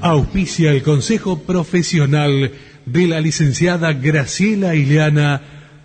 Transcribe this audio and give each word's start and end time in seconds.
Auspicia 0.00 0.70
el 0.70 0.82
consejo 0.82 1.38
profesional 1.38 2.52
de 2.84 3.06
la 3.06 3.20
licenciada 3.20 3.92
Graciela 3.92 4.74
Ileana 4.74 5.40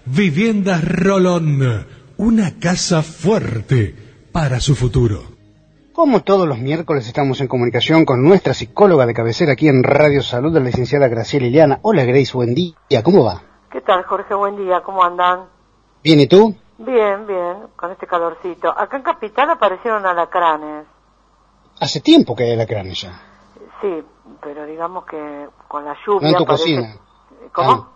Viviendas 0.06 0.84
Rolón. 0.84 1.88
Una 2.18 2.60
casa 2.60 3.02
fuerte 3.02 3.96
para 4.32 4.60
su 4.60 4.76
futuro. 4.76 5.24
Como 5.94 6.22
todos 6.24 6.48
los 6.48 6.60
miércoles 6.60 7.08
estamos 7.08 7.40
en 7.42 7.48
comunicación 7.48 8.06
con 8.06 8.24
nuestra 8.24 8.54
psicóloga 8.54 9.06
de 9.06 9.14
cabecera 9.14 9.54
aquí 9.54 9.68
en 9.68 9.84
Radio 9.84 10.22
Salud, 10.22 10.54
la 10.54 10.60
licenciada 10.60 11.08
Graciela 11.08 11.48
Ileana. 11.48 11.80
Hola 11.82 12.04
Grace, 12.04 12.34
buen 12.34 12.54
día. 12.54 13.04
¿Cómo 13.04 13.24
va? 13.24 13.42
¿Qué 13.72 13.82
tal, 13.82 14.04
Jorge? 14.04 14.34
Buen 14.34 14.58
día. 14.58 14.82
¿Cómo 14.84 15.04
andan? 15.04 15.46
Bien, 16.04 16.20
¿y 16.20 16.28
tú? 16.28 16.56
Bien, 16.78 17.28
bien, 17.28 17.58
con 17.76 17.92
este 17.92 18.08
calorcito. 18.08 18.70
Acá 18.70 18.98
en 18.98 19.04
Capital 19.04 19.50
aparecieron 19.50 20.06
alacranes. 20.06 20.86
Hace 21.80 22.02
tiempo 22.02 22.36
que 22.36 22.44
hay 22.44 22.54
alacranes 22.54 23.02
ya. 23.02 23.22
Sí, 23.82 24.06
pero 24.42 24.66
digamos 24.66 25.06
que 25.06 25.50
con 25.68 25.86
la 25.86 25.96
lluvia... 26.06 26.22
No 26.22 26.28
en 26.30 26.36
tu 26.38 26.46
parece- 26.46 26.64
cocina. 26.76 26.96
¿Cómo? 27.54 27.72
Ah, 27.72 27.88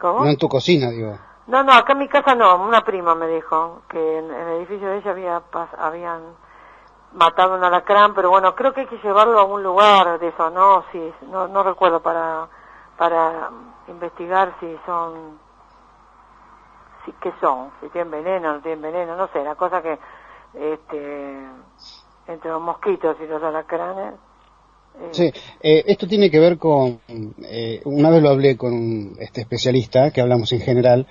¿Cómo? 0.00 0.24
no 0.24 0.30
en 0.30 0.36
tu 0.36 0.48
cocina, 0.48 0.90
digo. 0.90 1.16
No, 1.46 1.62
no, 1.62 1.72
acá 1.72 1.92
en 1.92 1.98
mi 2.00 2.08
casa 2.08 2.34
no. 2.34 2.56
Una 2.62 2.82
prima 2.82 3.14
me 3.14 3.26
dijo 3.28 3.82
que 3.88 4.18
en, 4.18 4.24
en 4.26 4.40
el 4.48 4.56
edificio 4.58 4.88
de 4.88 4.98
ella 4.98 5.10
había 5.12 5.42
pas- 5.50 5.74
habían 5.78 6.22
matado 7.12 7.54
un 7.54 7.64
alacrán, 7.64 8.12
pero 8.14 8.28
bueno, 8.30 8.54
creo 8.54 8.72
que 8.74 8.82
hay 8.82 8.86
que 8.86 8.98
llevarlo 8.98 9.38
a 9.38 9.44
un 9.44 9.62
lugar 9.62 10.18
de 10.18 10.28
eso, 10.28 10.50
¿no? 10.50 10.84
Sí, 10.92 11.14
no, 11.30 11.48
no 11.48 11.62
recuerdo 11.62 12.00
para, 12.02 12.48
para 12.96 13.50
investigar 13.88 14.54
si 14.60 14.78
son... 14.84 15.38
Si, 17.04 17.12
¿Qué 17.12 17.32
son? 17.40 17.70
Si 17.80 17.88
tienen 17.88 18.10
veneno, 18.10 18.52
no 18.54 18.60
tienen 18.60 18.82
veneno, 18.82 19.16
no 19.16 19.28
sé, 19.28 19.42
la 19.42 19.54
cosa 19.54 19.80
que... 19.80 19.98
este 20.54 21.46
entre 22.26 22.50
los 22.50 22.60
mosquitos 22.60 23.16
y 23.20 23.26
los 23.26 23.42
alacranes... 23.42 24.14
Sí, 25.12 25.30
eh, 25.60 25.84
esto 25.86 26.06
tiene 26.06 26.30
que 26.30 26.38
ver 26.38 26.58
con, 26.58 27.00
eh, 27.44 27.80
una 27.84 28.10
vez 28.10 28.22
lo 28.22 28.30
hablé 28.30 28.56
con 28.56 28.72
un 28.74 29.16
este, 29.20 29.40
especialista, 29.42 30.10
que 30.10 30.20
hablamos 30.20 30.52
en 30.52 30.60
general, 30.60 31.06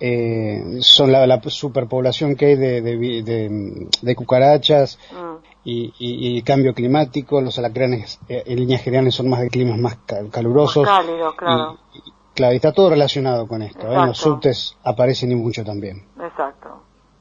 eh, 0.00 0.62
son 0.80 1.10
la, 1.12 1.26
la 1.26 1.40
superpoblación 1.46 2.36
que 2.36 2.46
hay 2.46 2.56
de, 2.56 2.80
de, 2.82 3.22
de- 3.22 3.88
de 4.02 4.14
cucarachas 4.16 4.98
mm, 5.12 5.36
y, 5.64 5.94
y- 5.98 6.36
y 6.38 6.42
cambio 6.42 6.74
climático, 6.74 7.40
los 7.40 7.58
alacranes 7.58 8.18
eh, 8.28 8.42
en 8.46 8.56
líneas 8.58 8.82
generales 8.82 9.14
son 9.14 9.28
más 9.28 9.40
de 9.40 9.48
climas 9.48 9.78
más 9.78 9.96
ca- 10.06 10.28
calurosos. 10.30 10.84
Más 10.84 11.00
cálido, 11.06 11.34
claro. 11.36 11.78
Y, 11.94 12.12
claro, 12.34 12.52
y 12.52 12.56
está 12.56 12.72
todo 12.72 12.90
relacionado 12.90 13.46
con 13.48 13.62
esto. 13.62 13.80
¿eh? 13.90 13.94
En 13.94 14.06
los 14.06 14.18
subtes 14.18 14.76
aparecen 14.82 15.32
y 15.32 15.34
mucho 15.36 15.64
también. 15.64 16.04
exacto. 16.20 16.65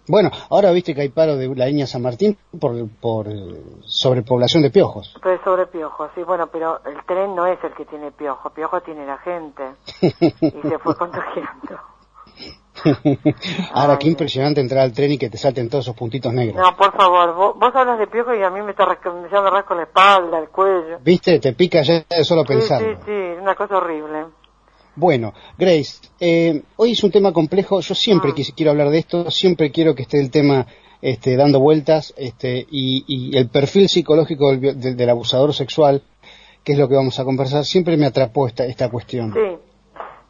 Bueno, 0.07 0.29
ahora 0.49 0.71
viste 0.71 0.93
que 0.93 1.01
hay 1.01 1.09
paro 1.09 1.35
de 1.35 1.47
la 1.55 1.65
línea 1.65 1.87
San 1.87 2.01
Martín 2.01 2.37
por, 2.59 2.73
por 3.01 3.27
sobrepoblación 3.85 4.61
de 4.63 4.69
piojos. 4.69 5.15
Pero 5.23 5.43
sobre 5.43 5.65
piojos, 5.67 6.11
sí, 6.15 6.21
bueno, 6.23 6.47
pero 6.47 6.79
el 6.85 7.03
tren 7.05 7.35
no 7.35 7.45
es 7.47 7.57
el 7.63 7.73
que 7.73 7.85
tiene 7.85 8.11
piojo, 8.11 8.49
piojo 8.51 8.81
tiene 8.81 9.05
la 9.05 9.17
gente 9.17 9.63
y 10.01 10.61
se 10.61 10.79
fue 10.79 10.95
contagiando. 10.97 11.79
Ahora, 13.73 13.93
Ay, 13.93 13.99
qué 13.99 14.07
impresionante 14.09 14.61
entrar 14.61 14.81
al 14.83 14.91
tren 14.93 15.11
y 15.13 15.17
que 15.17 15.29
te 15.29 15.37
salten 15.37 15.69
todos 15.69 15.85
esos 15.85 15.95
puntitos 15.95 16.31
negros. 16.33 16.57
No, 16.57 16.75
por 16.75 16.91
favor, 16.95 17.33
vos, 17.33 17.55
vos 17.57 17.75
hablas 17.75 17.97
de 17.97 18.05
piojo 18.07 18.33
y 18.35 18.43
a 18.43 18.49
mí 18.49 18.61
me, 18.61 18.71
está, 18.71 18.85
ya 19.31 19.41
me 19.41 19.49
rasco 19.49 19.73
la 19.73 19.83
espalda, 19.83 20.37
el 20.39 20.49
cuello. 20.49 20.99
¿Viste? 21.01 21.39
Te 21.39 21.53
pica 21.53 21.81
ya 21.81 22.03
de 22.07 22.23
solo 22.23 22.41
Sí, 22.41 22.47
pensarlo. 22.49 22.95
sí, 22.97 23.01
sí, 23.05 23.11
una 23.41 23.55
cosa 23.55 23.77
horrible. 23.77 24.25
Bueno, 24.95 25.33
Grace, 25.57 26.07
eh, 26.19 26.63
hoy 26.77 26.91
es 26.93 27.03
un 27.03 27.11
tema 27.11 27.33
complejo. 27.33 27.79
Yo 27.81 27.95
siempre 27.95 28.31
Ah. 28.31 28.35
quis- 28.35 28.53
quiero 28.55 28.71
hablar 28.71 28.89
de 28.89 28.99
esto, 28.99 29.29
siempre 29.29 29.71
quiero 29.71 29.93
que 29.95 30.03
esté 30.03 30.19
el 30.21 30.31
tema 30.31 30.65
este, 31.01 31.35
dando 31.35 31.59
vueltas 31.59 32.13
este, 32.17 32.65
y, 32.71 33.03
y 33.07 33.37
el 33.37 33.49
perfil 33.49 33.89
psicológico 33.89 34.49
del, 34.49 34.59
vi- 34.59 34.73
del- 34.73 34.95
del 34.97 35.09
abusador 35.09 35.53
sexual, 35.53 36.01
que 36.63 36.71
es 36.73 36.79
lo 36.79 36.87
que 36.87 36.95
vamos 36.95 37.19
a 37.19 37.25
conversar, 37.25 37.63
siempre 37.65 37.95
me 37.97 38.05
atrapó 38.07 38.47
esta, 38.47 38.65
esta 38.65 38.89
cuestión. 38.89 39.31
Sí, 39.33 39.57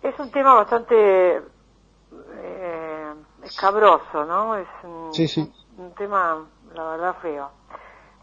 es 0.03 0.19
un 0.19 0.31
tema 0.31 0.53
bastante 0.55 1.37
eh, 1.37 3.13
escabroso, 3.43 4.25
¿no? 4.25 4.57
Es 4.57 4.67
un, 4.83 5.13
Sí, 5.13 5.27
sí. 5.27 5.49
un 5.77 5.93
tema, 5.93 6.45
la 6.73 6.83
verdad, 6.91 7.15
feo. 7.21 7.49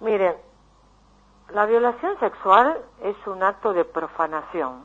Miren, 0.01 0.35
la 1.55 1.65
violación 1.67 2.19
sexual 2.21 2.77
es 3.05 3.17
un 3.27 3.43
acto 3.43 3.73
de 3.73 3.85
profanación. 3.85 4.85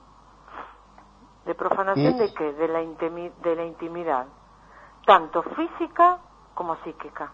¿De 1.48 1.56
profanación 1.56 2.16
Mm. 2.16 2.18
de 2.18 2.34
qué? 2.34 2.54
De 2.54 2.68
la, 2.68 2.82
intimi- 2.84 3.34
de 3.42 3.56
la 3.56 3.64
intimidad, 3.66 4.26
tanto 5.06 5.42
física 5.44 6.18
como 6.54 6.76
psíquica. 6.84 7.32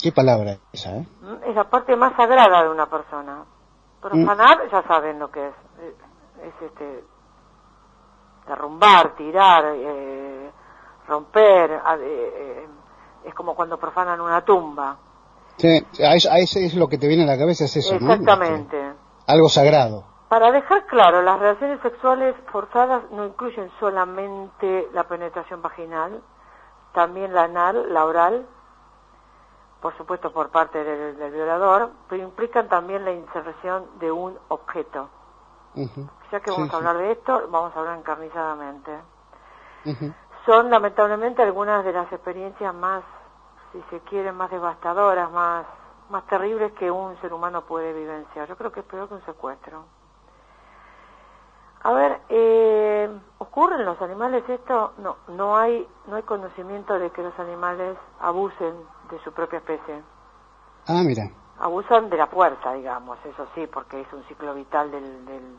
Qué 0.00 0.12
palabra 0.12 0.58
esa, 0.72 0.96
¿eh? 0.98 1.06
¿Mm? 1.20 1.50
Es 1.50 1.54
la 1.56 1.64
parte 1.68 1.96
más 1.96 2.14
sagrada 2.16 2.62
de 2.62 2.68
una 2.70 2.86
persona. 2.86 3.44
Profanar, 4.00 4.70
ya 4.70 4.82
saben 4.84 5.18
lo 5.18 5.30
que 5.30 5.48
es. 5.48 5.54
Eh, 5.80 5.94
Es 6.44 6.62
este 6.62 7.04
derrumbar, 8.46 9.14
tirar, 9.16 9.64
eh, 9.74 10.50
romper. 11.08 11.80
eh, 12.00 12.68
es 13.24 13.34
como 13.34 13.54
cuando 13.54 13.78
profanan 13.78 14.20
una 14.20 14.44
tumba. 14.44 14.96
Sí, 15.56 15.86
a 16.04 16.14
eso, 16.14 16.30
a 16.30 16.38
eso 16.38 16.58
es 16.58 16.74
lo 16.74 16.88
que 16.88 16.98
te 16.98 17.06
viene 17.08 17.22
a 17.22 17.26
la 17.26 17.38
cabeza, 17.38 17.64
es 17.64 17.76
eso. 17.76 17.94
Exactamente. 17.94 18.92
Algo 19.26 19.48
sagrado. 19.48 20.04
Para 20.34 20.50
dejar 20.50 20.86
claro, 20.86 21.22
las 21.22 21.38
relaciones 21.38 21.80
sexuales 21.80 22.34
forzadas 22.50 23.08
no 23.12 23.24
incluyen 23.24 23.70
solamente 23.78 24.88
la 24.92 25.04
penetración 25.04 25.62
vaginal, 25.62 26.24
también 26.92 27.32
la 27.32 27.44
anal, 27.44 27.94
la 27.94 28.04
oral, 28.04 28.44
por 29.80 29.96
supuesto 29.96 30.32
por 30.32 30.50
parte 30.50 30.82
del, 30.82 31.16
del 31.18 31.30
violador, 31.30 31.90
pero 32.08 32.24
implican 32.24 32.68
también 32.68 33.04
la 33.04 33.12
inserción 33.12 33.86
de 34.00 34.10
un 34.10 34.36
objeto. 34.48 35.08
Ya 36.32 36.40
que 36.40 36.50
Sí, 36.50 36.56
vamos 36.56 36.68
a 36.68 36.70
sí. 36.70 36.76
hablar 36.78 36.98
de 36.98 37.12
esto, 37.12 37.48
vamos 37.48 37.76
a 37.76 37.78
hablar 37.78 37.98
encarnizadamente. 37.98 38.90
Son 40.46 40.68
lamentablemente 40.68 41.42
algunas 41.42 41.84
de 41.84 41.92
las 41.92 42.12
experiencias 42.12 42.74
más, 42.74 43.04
si 43.70 43.80
se 43.82 44.00
quiere, 44.00 44.32
más 44.32 44.50
devastadoras, 44.50 45.30
más, 45.30 45.64
más 46.10 46.26
terribles 46.26 46.72
que 46.72 46.90
un 46.90 47.16
ser 47.20 47.32
humano 47.32 47.60
puede 47.66 47.92
vivenciar. 47.92 48.48
Yo 48.48 48.56
creo 48.56 48.72
que 48.72 48.80
es 48.80 48.86
peor 48.86 49.06
que 49.06 49.14
un 49.14 49.24
secuestro. 49.26 49.84
A 51.84 51.92
ver, 51.92 52.20
eh, 52.30 53.10
¿ocurre 53.38 53.76
en 53.76 53.84
los 53.84 54.00
animales 54.00 54.42
esto? 54.48 54.94
No, 54.98 55.16
no 55.28 55.56
hay, 55.56 55.86
no 56.06 56.16
hay 56.16 56.22
conocimiento 56.22 56.98
de 56.98 57.10
que 57.10 57.22
los 57.22 57.38
animales 57.38 57.96
abusen 58.20 58.74
de 59.10 59.18
su 59.22 59.32
propia 59.32 59.58
especie. 59.58 60.02
Ah, 60.86 61.02
mira. 61.04 61.30
Abusan 61.60 62.08
de 62.08 62.16
la 62.16 62.26
fuerza, 62.26 62.72
digamos, 62.72 63.18
eso 63.26 63.46
sí, 63.54 63.66
porque 63.66 64.00
es 64.00 64.12
un 64.12 64.24
ciclo 64.24 64.54
vital 64.54 64.90
del, 64.90 65.26
del, 65.26 65.56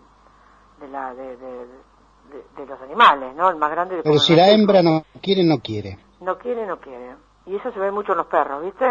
de, 0.80 0.88
la, 0.88 1.14
de, 1.14 1.38
de, 1.38 1.68
de- 1.68 2.46
de 2.58 2.66
los 2.66 2.82
animales, 2.82 3.36
¿no? 3.36 3.50
El 3.50 3.56
más 3.58 3.70
grande 3.70 3.98
de 3.98 4.04
Pero 4.04 4.18
si 4.20 4.36
la 4.36 4.50
hembra 4.50 4.82
no 4.82 5.04
quiere, 5.22 5.44
no 5.44 5.60
quiere. 5.60 6.00
no 6.22 6.38
quiere, 6.40 6.66
no 6.66 6.80
quiere. 6.80 7.16
Y 7.46 7.56
eso 7.56 7.72
se 7.72 7.80
ve 7.80 7.92
mucho 7.92 8.14
en 8.14 8.18
los 8.18 8.28
perros, 8.28 8.64
¿viste? 8.64 8.86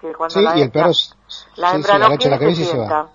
Que 0.00 0.14
cuando 0.14 0.34
Sí, 0.36 0.42
la 0.42 0.56
y 0.58 0.62
el 0.62 0.70
perro 0.70 0.90
la 1.56 1.74
hembra 1.74 1.94
sí, 1.94 2.00
no 2.00 2.08
quiere, 2.16 2.30
la 2.30 2.38
cabeza 2.38 2.56
se 2.56 2.64
sienta. 2.64 3.02
va. 3.02 3.08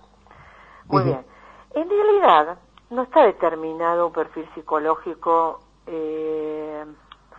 Muy 0.86 1.02
bien. 1.02 1.26
En 1.74 1.88
realidad, 1.90 2.58
no 2.90 3.02
está 3.02 3.24
determinado 3.24 4.06
un 4.06 4.12
perfil 4.12 4.48
psicológico 4.54 5.60
eh, 5.86 6.84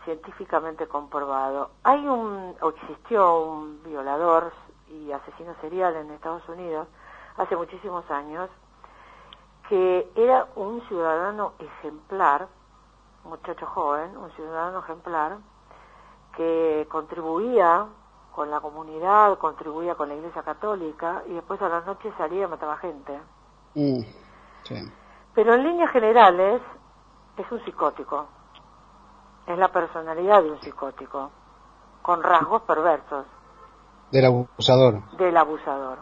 científicamente 0.05 0.87
comprobado. 0.87 1.71
Hay 1.83 2.05
un, 2.05 2.55
o 2.61 2.69
existió 2.69 3.43
un 3.43 3.83
violador 3.83 4.51
y 4.89 5.11
asesino 5.11 5.55
serial 5.61 5.95
en 5.95 6.11
Estados 6.11 6.47
Unidos 6.49 6.87
hace 7.37 7.55
muchísimos 7.55 8.09
años 8.09 8.49
que 9.67 10.11
era 10.15 10.47
un 10.55 10.81
ciudadano 10.87 11.53
ejemplar, 11.59 12.47
muchacho 13.23 13.67
joven, 13.67 14.17
un 14.17 14.31
ciudadano 14.31 14.79
ejemplar, 14.79 15.37
que 16.35 16.87
contribuía 16.89 17.85
con 18.33 18.49
la 18.49 18.61
comunidad, 18.61 19.37
contribuía 19.37 19.93
con 19.93 20.09
la 20.09 20.15
Iglesia 20.15 20.41
Católica 20.41 21.21
y 21.27 21.33
después 21.33 21.61
a 21.61 21.69
las 21.69 21.85
noches 21.85 22.11
salía 22.17 22.45
y 22.45 22.47
mataba 22.47 22.77
gente. 22.77 23.19
Mm, 23.75 24.01
sí. 24.63 24.91
Pero 25.35 25.53
en 25.53 25.63
líneas 25.63 25.91
generales 25.91 26.61
es 27.37 27.51
un 27.51 27.63
psicótico. 27.63 28.27
Es 29.47 29.57
la 29.57 29.69
personalidad 29.69 30.43
de 30.43 30.51
un 30.51 30.61
psicótico, 30.61 31.31
con 32.01 32.21
rasgos 32.21 32.61
perversos 32.63 33.25
Del 34.11 34.25
abusador. 34.25 35.01
del 35.17 35.37
abusador. 35.37 35.99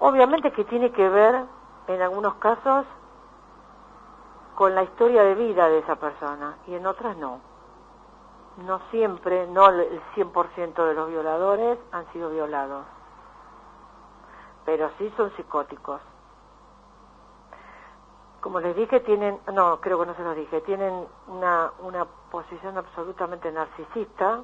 Obviamente 0.00 0.52
que 0.52 0.64
tiene 0.64 0.92
que 0.92 1.08
ver 1.08 1.44
en 1.88 2.02
algunos 2.02 2.34
casos 2.36 2.86
con 4.54 4.74
la 4.74 4.82
historia 4.82 5.22
de 5.22 5.34
vida 5.34 5.68
de 5.68 5.78
esa 5.78 5.96
persona 5.96 6.56
y 6.66 6.74
en 6.74 6.86
otras 6.86 7.16
no. 7.16 7.40
No 8.58 8.80
siempre, 8.90 9.46
no 9.46 9.68
el 9.68 10.00
100% 10.16 10.74
de 10.84 10.94
los 10.94 11.08
violadores 11.08 11.78
han 11.92 12.10
sido 12.12 12.30
violados, 12.30 12.84
pero 14.64 14.90
sí 14.98 15.12
son 15.16 15.30
psicóticos. 15.36 16.00
Como 18.40 18.60
les 18.60 18.76
dije, 18.76 19.00
tienen, 19.00 19.38
no, 19.52 19.80
creo 19.80 19.98
que 19.98 20.06
no 20.06 20.14
se 20.14 20.22
los 20.22 20.36
dije, 20.36 20.60
tienen 20.60 21.06
una, 21.26 21.72
una 21.80 22.04
posición 22.30 22.78
absolutamente 22.78 23.50
narcisista, 23.50 24.42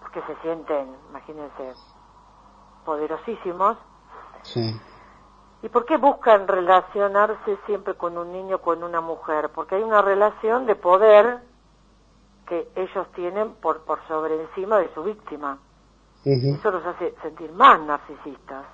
porque 0.00 0.20
se 0.26 0.36
sienten, 0.42 0.94
imagínense, 1.08 1.74
poderosísimos. 2.84 3.78
Sí. 4.42 4.78
¿Y 5.62 5.68
por 5.70 5.86
qué 5.86 5.96
buscan 5.96 6.46
relacionarse 6.46 7.58
siempre 7.66 7.94
con 7.94 8.16
un 8.16 8.32
niño 8.32 8.56
o 8.56 8.60
con 8.60 8.84
una 8.84 9.00
mujer? 9.00 9.50
Porque 9.50 9.76
hay 9.76 9.82
una 9.82 10.02
relación 10.02 10.66
de 10.66 10.76
poder 10.76 11.40
que 12.46 12.70
ellos 12.76 13.06
tienen 13.14 13.54
por, 13.54 13.80
por 13.84 13.98
sobre 14.06 14.40
encima 14.40 14.78
de 14.78 14.92
su 14.94 15.02
víctima. 15.02 15.58
Eso 16.24 16.70
los 16.70 16.84
hace 16.84 17.14
sentir 17.22 17.52
más 17.52 17.80
narcisistas. 17.80 18.66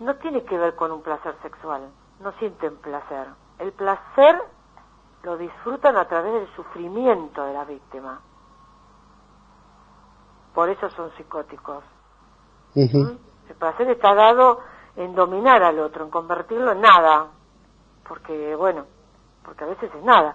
No 0.00 0.16
tiene 0.16 0.44
que 0.44 0.58
ver 0.58 0.74
con 0.74 0.90
un 0.92 1.02
placer 1.02 1.34
sexual, 1.42 1.88
no 2.20 2.32
sienten 2.38 2.76
placer. 2.76 3.28
El 3.58 3.72
placer 3.72 4.42
lo 5.22 5.36
disfrutan 5.36 5.96
a 5.96 6.06
través 6.06 6.32
del 6.32 6.54
sufrimiento 6.54 7.44
de 7.44 7.52
la 7.52 7.64
víctima. 7.64 8.20
Por 10.54 10.70
eso 10.70 10.88
son 10.90 11.10
psicóticos. 11.16 11.84
El 12.74 13.18
placer 13.58 13.90
está 13.90 14.14
dado 14.14 14.60
en 14.96 15.14
dominar 15.14 15.62
al 15.62 15.78
otro, 15.78 16.04
en 16.04 16.10
convertirlo 16.10 16.72
en 16.72 16.80
nada, 16.80 17.28
porque 18.08 18.54
bueno, 18.54 18.86
porque 19.44 19.64
a 19.64 19.66
veces 19.66 19.90
es 19.94 20.02
nada. 20.02 20.34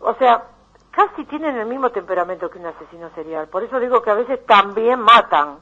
O 0.00 0.14
sea, 0.14 0.48
casi 0.90 1.24
tienen 1.24 1.56
el 1.56 1.66
mismo 1.66 1.90
temperamento 1.90 2.50
que 2.50 2.58
un 2.58 2.66
asesino 2.66 3.10
serial, 3.14 3.48
por 3.48 3.62
eso 3.62 3.78
digo 3.78 4.02
que 4.02 4.10
a 4.10 4.14
veces 4.14 4.44
también 4.46 5.00
matan. 5.00 5.58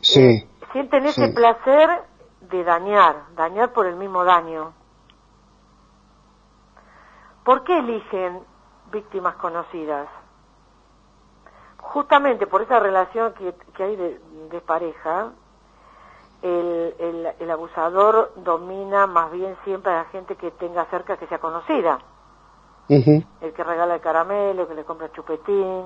Sí. 0.00 0.20
Eh, 0.20 0.48
sienten 0.72 1.06
ese 1.06 1.28
placer 1.28 2.02
de 2.50 2.64
dañar, 2.64 3.34
dañar 3.34 3.72
por 3.72 3.86
el 3.86 3.96
mismo 3.96 4.24
daño. 4.24 4.72
¿Por 7.44 7.64
qué 7.64 7.78
eligen 7.78 8.42
víctimas 8.90 9.36
conocidas? 9.36 10.08
justamente 11.96 12.46
por 12.46 12.62
esa 12.62 12.80
relación 12.80 13.32
que, 13.34 13.82
hay 13.82 13.96
de, 13.96 14.60
pareja, 14.60 15.30
el, 16.42 17.34
el, 17.38 17.50
abusador 17.50 18.32
domina 18.36 19.06
más 19.06 19.30
bien 19.32 19.56
siempre 19.64 19.92
a 19.92 19.96
la 19.96 20.04
gente 20.06 20.36
que 20.36 20.50
tenga 20.50 20.84
cerca 20.86 21.16
que 21.16 21.26
sea 21.26 21.38
conocida. 21.38 21.98
El 22.88 23.52
que 23.54 23.64
regala 23.64 23.94
el 23.94 24.00
caramelo, 24.00 24.62
el 24.62 24.68
que 24.68 24.74
le 24.74 24.84
compra 24.84 25.10
chupetín, 25.12 25.84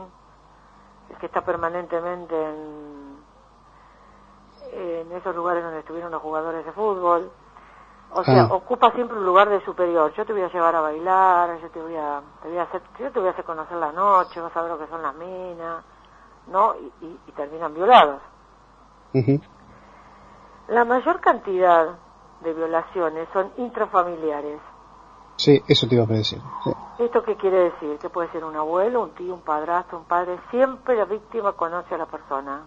el 1.11 1.17
que 1.19 1.27
está 1.27 1.43
permanentemente 1.43 2.35
en, 2.35 3.20
en 4.73 5.13
esos 5.13 5.35
lugares 5.35 5.63
donde 5.63 5.81
estuvieron 5.81 6.11
los 6.11 6.23
jugadores 6.23 6.65
de 6.65 6.73
fútbol. 6.73 7.31
O 8.13 8.25
sea, 8.25 8.43
ah. 8.43 8.55
ocupa 8.55 8.91
siempre 8.93 9.17
un 9.17 9.25
lugar 9.25 9.49
de 9.49 9.65
superior. 9.65 10.13
Yo 10.15 10.27
te 10.27 10.33
voy 10.33 10.43
a 10.43 10.49
llevar 10.51 10.75
a 10.75 10.81
bailar, 10.81 11.61
yo 11.61 11.71
te 11.71 11.81
voy 11.81 11.97
a, 11.97 12.21
te 12.43 12.49
voy 12.49 12.59
a 12.59 12.63
hacer, 12.63 12.83
yo 12.99 13.11
te 13.13 13.21
voy 13.21 13.29
a 13.29 13.33
hacer 13.33 13.45
conocer 13.45 13.77
la 13.77 13.93
noche, 13.93 14.41
vas 14.41 14.57
a 14.57 14.63
ver 14.63 14.71
lo 14.73 14.79
que 14.79 14.89
son 14.89 15.01
las 15.03 15.15
minas, 15.15 15.85
¿no? 16.49 16.75
Y, 17.01 17.33
terminan 17.33 17.73
violados. 17.73 18.21
La 20.69 20.85
mayor 20.85 21.21
cantidad 21.21 21.97
de 22.41 22.53
violaciones 22.53 23.29
son 23.33 23.53
intrafamiliares. 23.59 24.61
Sí, 25.37 25.63
eso 25.69 25.89
te 25.89 25.95
iba 25.95 26.05
a 26.05 26.07
decir. 26.09 26.41
¿Esto 26.99 27.23
qué 27.23 27.37
quiere 27.37 27.71
decir? 27.71 27.99
Que 27.99 28.11
puede 28.11 28.31
ser 28.31 28.45
un 28.45 28.57
abuelo, 28.57 29.03
un 29.03 29.15
tío, 29.15 29.33
un 29.35 29.41
padrastro, 29.41 29.99
un 29.99 30.05
padre. 30.05 30.39
Siempre 30.51 30.97
la 30.97 31.07
víctima 31.07 31.53
conoce 31.53 31.95
a 31.95 31.99
la 31.99 32.07
persona. 32.07 32.65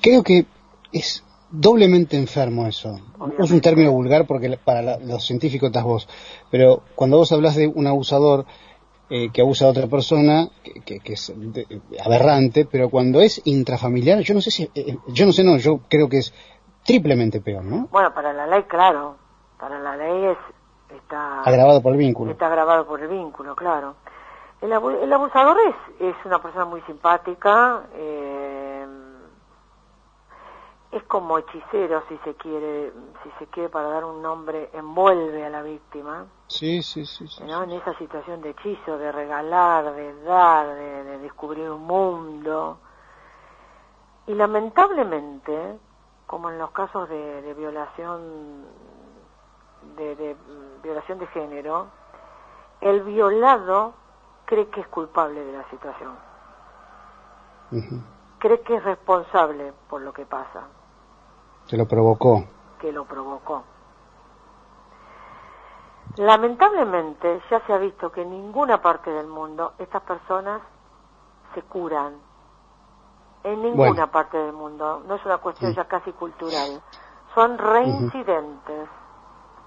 Creo 0.00 0.22
que 0.22 0.46
es 0.92 1.24
doblemente 1.50 2.16
enfermo 2.16 2.66
eso. 2.66 2.98
Es 3.38 3.50
un 3.50 3.60
término 3.60 3.92
vulgar 3.92 4.26
porque 4.26 4.58
para 4.62 4.98
los 4.98 5.24
científicos 5.24 5.68
estás 5.68 5.84
vos. 5.84 6.08
Pero 6.50 6.82
cuando 6.94 7.18
vos 7.18 7.30
hablas 7.32 7.56
de 7.56 7.66
un 7.66 7.86
abusador, 7.86 8.46
eh, 9.10 9.30
que 9.30 9.42
abusa 9.42 9.66
de 9.66 9.70
otra 9.72 9.86
persona, 9.88 10.48
que, 10.86 11.00
es 11.04 11.32
aberrante, 12.02 12.64
pero 12.64 12.88
cuando 12.88 13.20
es 13.20 13.42
intrafamiliar, 13.44 14.20
yo 14.20 14.32
no 14.32 14.40
sé 14.40 14.50
si, 14.50 14.70
eh, 14.74 14.96
yo 15.08 15.26
no 15.26 15.32
sé, 15.32 15.44
no, 15.44 15.58
yo 15.58 15.80
creo 15.88 16.08
que 16.08 16.18
es 16.18 16.32
triplemente 16.82 17.42
peor, 17.42 17.62
¿no? 17.62 17.88
Bueno, 17.90 18.14
para 18.14 18.32
la 18.32 18.46
ley, 18.46 18.62
claro, 18.62 19.16
para 19.60 19.78
la 19.80 19.96
ley 19.96 20.30
es, 20.30 20.96
está... 20.96 21.42
Agravado 21.42 21.82
por 21.82 21.92
el 21.92 21.98
vínculo. 21.98 22.32
Está 22.32 22.46
agravado 22.46 22.86
por 22.86 23.02
el 23.02 23.08
vínculo, 23.08 23.54
claro. 23.54 23.96
El, 24.62 24.72
el 24.72 25.12
abusador 25.12 25.58
es, 25.68 26.00
es 26.00 26.14
una 26.24 26.40
persona 26.40 26.64
muy 26.64 26.80
simpática, 26.82 27.82
eh, 27.94 28.61
es 30.92 31.02
como 31.04 31.38
hechicero 31.38 32.02
si 32.06 32.18
se 32.18 32.34
quiere 32.34 32.92
si 33.22 33.30
se 33.38 33.46
quiere 33.46 33.70
para 33.70 33.88
dar 33.88 34.04
un 34.04 34.20
nombre 34.20 34.68
envuelve 34.74 35.42
a 35.44 35.48
la 35.48 35.62
víctima. 35.62 36.26
Sí 36.48 36.82
sí 36.82 37.06
sí, 37.06 37.24
en 37.40 37.70
esa 37.70 37.96
situación 37.96 38.42
de 38.42 38.50
hechizo 38.50 38.98
de 38.98 39.10
regalar 39.10 39.94
de 39.94 40.22
dar 40.22 40.66
de, 40.66 41.18
descubrir 41.18 41.70
un 41.70 41.84
mundo. 41.84 42.78
Y 44.26 44.34
lamentablemente 44.34 45.78
como 46.26 46.50
en 46.50 46.58
los 46.58 46.70
casos 46.72 47.08
de, 47.08 47.54
violación 47.54 48.66
de, 49.96 50.36
violación 50.82 51.18
de 51.18 51.26
género 51.28 51.86
el 52.82 53.02
violado 53.02 53.94
cree 54.44 54.68
que 54.68 54.82
es 54.82 54.88
culpable 54.88 55.42
de 55.42 55.52
la 55.52 55.70
situación. 55.70 56.12
Cree 58.38 58.60
que 58.60 58.74
es 58.74 58.84
responsable 58.84 59.72
por 59.88 60.02
lo 60.02 60.12
que 60.12 60.26
pasa 60.26 60.66
que 61.72 61.78
lo 61.78 61.88
provocó. 61.88 62.44
Que 62.80 62.92
lo 62.92 63.06
provocó. 63.06 63.62
Lamentablemente 66.16 67.40
ya 67.50 67.60
se 67.66 67.72
ha 67.72 67.78
visto 67.78 68.12
que 68.12 68.20
en 68.20 68.30
ninguna 68.30 68.82
parte 68.82 69.10
del 69.10 69.26
mundo 69.26 69.72
estas 69.78 70.02
personas 70.02 70.60
se 71.54 71.62
curan. 71.62 72.12
En 73.42 73.62
ninguna 73.62 74.08
parte 74.08 74.36
del 74.36 74.52
mundo. 74.52 75.02
No 75.08 75.14
es 75.14 75.24
una 75.24 75.38
cuestión 75.38 75.72
ya 75.72 75.86
casi 75.86 76.12
cultural. 76.12 76.82
Son 77.34 77.56
reincidentes. 77.56 78.90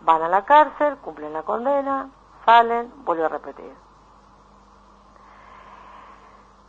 Van 0.02 0.22
a 0.22 0.30
la 0.30 0.46
cárcel, 0.46 0.98
cumplen 0.98 1.34
la 1.34 1.42
condena, 1.42 2.12
salen, 2.46 2.94
vuelven 3.04 3.26
a 3.26 3.30
repetir. 3.30 3.74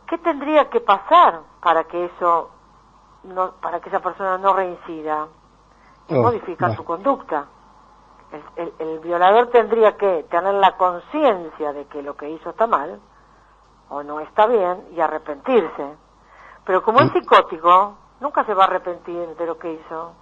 ¿Qué 0.07 0.17
tendría 0.17 0.67
que 0.71 0.81
pasar 0.81 1.41
para 1.61 1.83
que 1.83 2.05
eso 2.05 2.56
no, 3.27 3.53
para 3.61 3.79
que 3.79 3.89
esa 3.89 3.99
persona 3.99 4.37
no 4.37 4.53
reincida, 4.53 5.27
oh, 6.09 6.13
modificar 6.13 6.75
su 6.75 6.83
conducta. 6.83 7.47
El, 8.57 8.99
violador 8.99 9.49
tendría 9.51 9.95
que 9.95 10.25
tener 10.29 10.55
la 10.55 10.75
conciencia 10.75 11.71
de 11.71 11.85
que 11.85 12.01
lo 12.01 12.17
que 12.17 12.29
hizo 12.29 12.49
está 12.49 12.67
mal 12.67 12.99
o 13.89 14.03
no 14.03 14.19
está 14.19 14.47
bien 14.47 14.89
y 14.91 14.99
arrepentirse. 14.99 15.95
Pero 16.65 16.83
como 16.83 16.99
es 16.99 17.05
mm. 17.05 17.13
psicótico, 17.13 17.95
nunca 18.19 18.43
se 18.45 18.53
va 18.53 18.63
a 18.63 18.67
arrepentir 18.67 19.35
de 19.35 19.45
lo 19.45 19.57
que 19.57 19.73
hizo. 19.73 20.13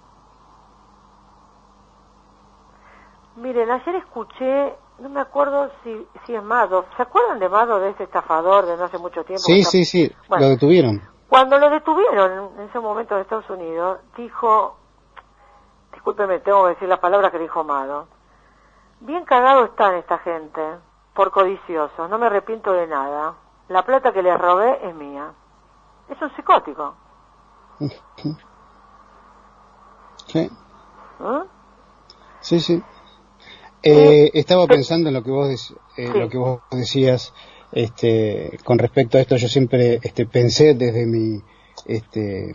Miren, 3.36 3.70
ayer 3.70 3.96
escuché, 3.96 4.76
no 5.00 5.08
me 5.08 5.20
acuerdo 5.20 5.70
si, 5.82 6.06
si 6.24 6.34
es 6.34 6.42
Mado, 6.42 6.84
¿se 6.96 7.02
acuerdan 7.02 7.40
de 7.40 7.48
Mado, 7.48 7.80
de 7.80 7.90
ese 7.90 8.04
estafador 8.04 8.66
de 8.66 8.76
no 8.76 8.84
hace 8.84 8.98
mucho 8.98 9.24
tiempo? 9.24 9.42
Sí, 9.42 9.64
sí, 9.64 9.84
sí, 9.84 10.10
lo 10.30 10.48
detuvieron. 10.48 11.15
Cuando 11.28 11.58
lo 11.58 11.70
detuvieron 11.70 12.52
en 12.58 12.68
ese 12.68 12.78
momento 12.78 13.14
en 13.14 13.22
Estados 13.22 13.50
Unidos, 13.50 13.98
dijo, 14.16 14.76
discúlpeme, 15.92 16.38
tengo 16.40 16.64
que 16.64 16.70
decir 16.70 16.88
las 16.88 17.00
palabras 17.00 17.32
que 17.32 17.38
dijo 17.38 17.60
Amado, 17.60 18.06
bien 19.00 19.24
cagado 19.24 19.64
están 19.64 19.94
esta 19.96 20.18
gente, 20.18 20.62
por 21.14 21.30
codiciosos, 21.30 22.08
no 22.08 22.18
me 22.18 22.26
arrepiento 22.26 22.72
de 22.72 22.86
nada, 22.86 23.34
la 23.68 23.84
plata 23.84 24.12
que 24.12 24.22
les 24.22 24.38
robé 24.38 24.86
es 24.86 24.94
mía. 24.94 25.32
Es 26.08 26.20
un 26.22 26.34
psicótico. 26.34 26.94
Sí. 30.26 30.40
¿Eh? 30.40 31.44
Sí, 32.40 32.58
sí. 32.58 32.82
Eh, 33.80 34.30
estaba 34.34 34.66
pensando 34.66 35.08
en 35.08 35.14
lo 35.14 35.22
que 35.22 35.30
vos, 35.30 35.74
eh, 35.96 36.08
lo 36.12 36.28
que 36.28 36.36
vos 36.36 36.62
decías 36.72 37.32
este, 37.76 38.58
con 38.64 38.78
respecto 38.78 39.18
a 39.18 39.20
esto 39.20 39.36
yo 39.36 39.48
siempre 39.48 40.00
este, 40.02 40.24
pensé 40.24 40.72
desde 40.72 41.04
mi, 41.04 41.42
este, 41.84 42.54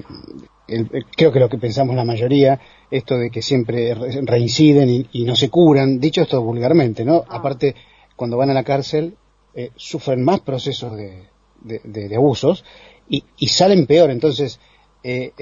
creo 1.15 1.31
que 1.31 1.39
lo 1.39 1.47
que 1.47 1.59
pensamos 1.59 1.95
la 1.95 2.03
mayoría, 2.03 2.59
esto 2.89 3.19
de 3.19 3.29
que 3.29 3.43
siempre 3.43 3.93
reinciden 4.23 5.07
y, 5.11 5.23
no 5.23 5.35
se 5.35 5.49
curan, 5.49 5.99
dicho 5.99 6.23
esto 6.23 6.41
vulgarmente, 6.41 7.05
¿no? 7.05 7.23
Ah. 7.29 7.37
Aparte, 7.37 7.75
cuando 8.15 8.35
van 8.35 8.49
a 8.49 8.55
la 8.55 8.63
cárcel, 8.63 9.15
eh, 9.53 9.69
sufren 9.75 10.23
más 10.23 10.39
procesos 10.39 10.97
de, 10.97 11.27
de, 11.61 12.15
abusos 12.15 12.65
y, 13.07 13.23
salen 13.47 13.85
peor. 13.85 14.09
Entonces, 14.09 14.59
eh, 15.03 15.33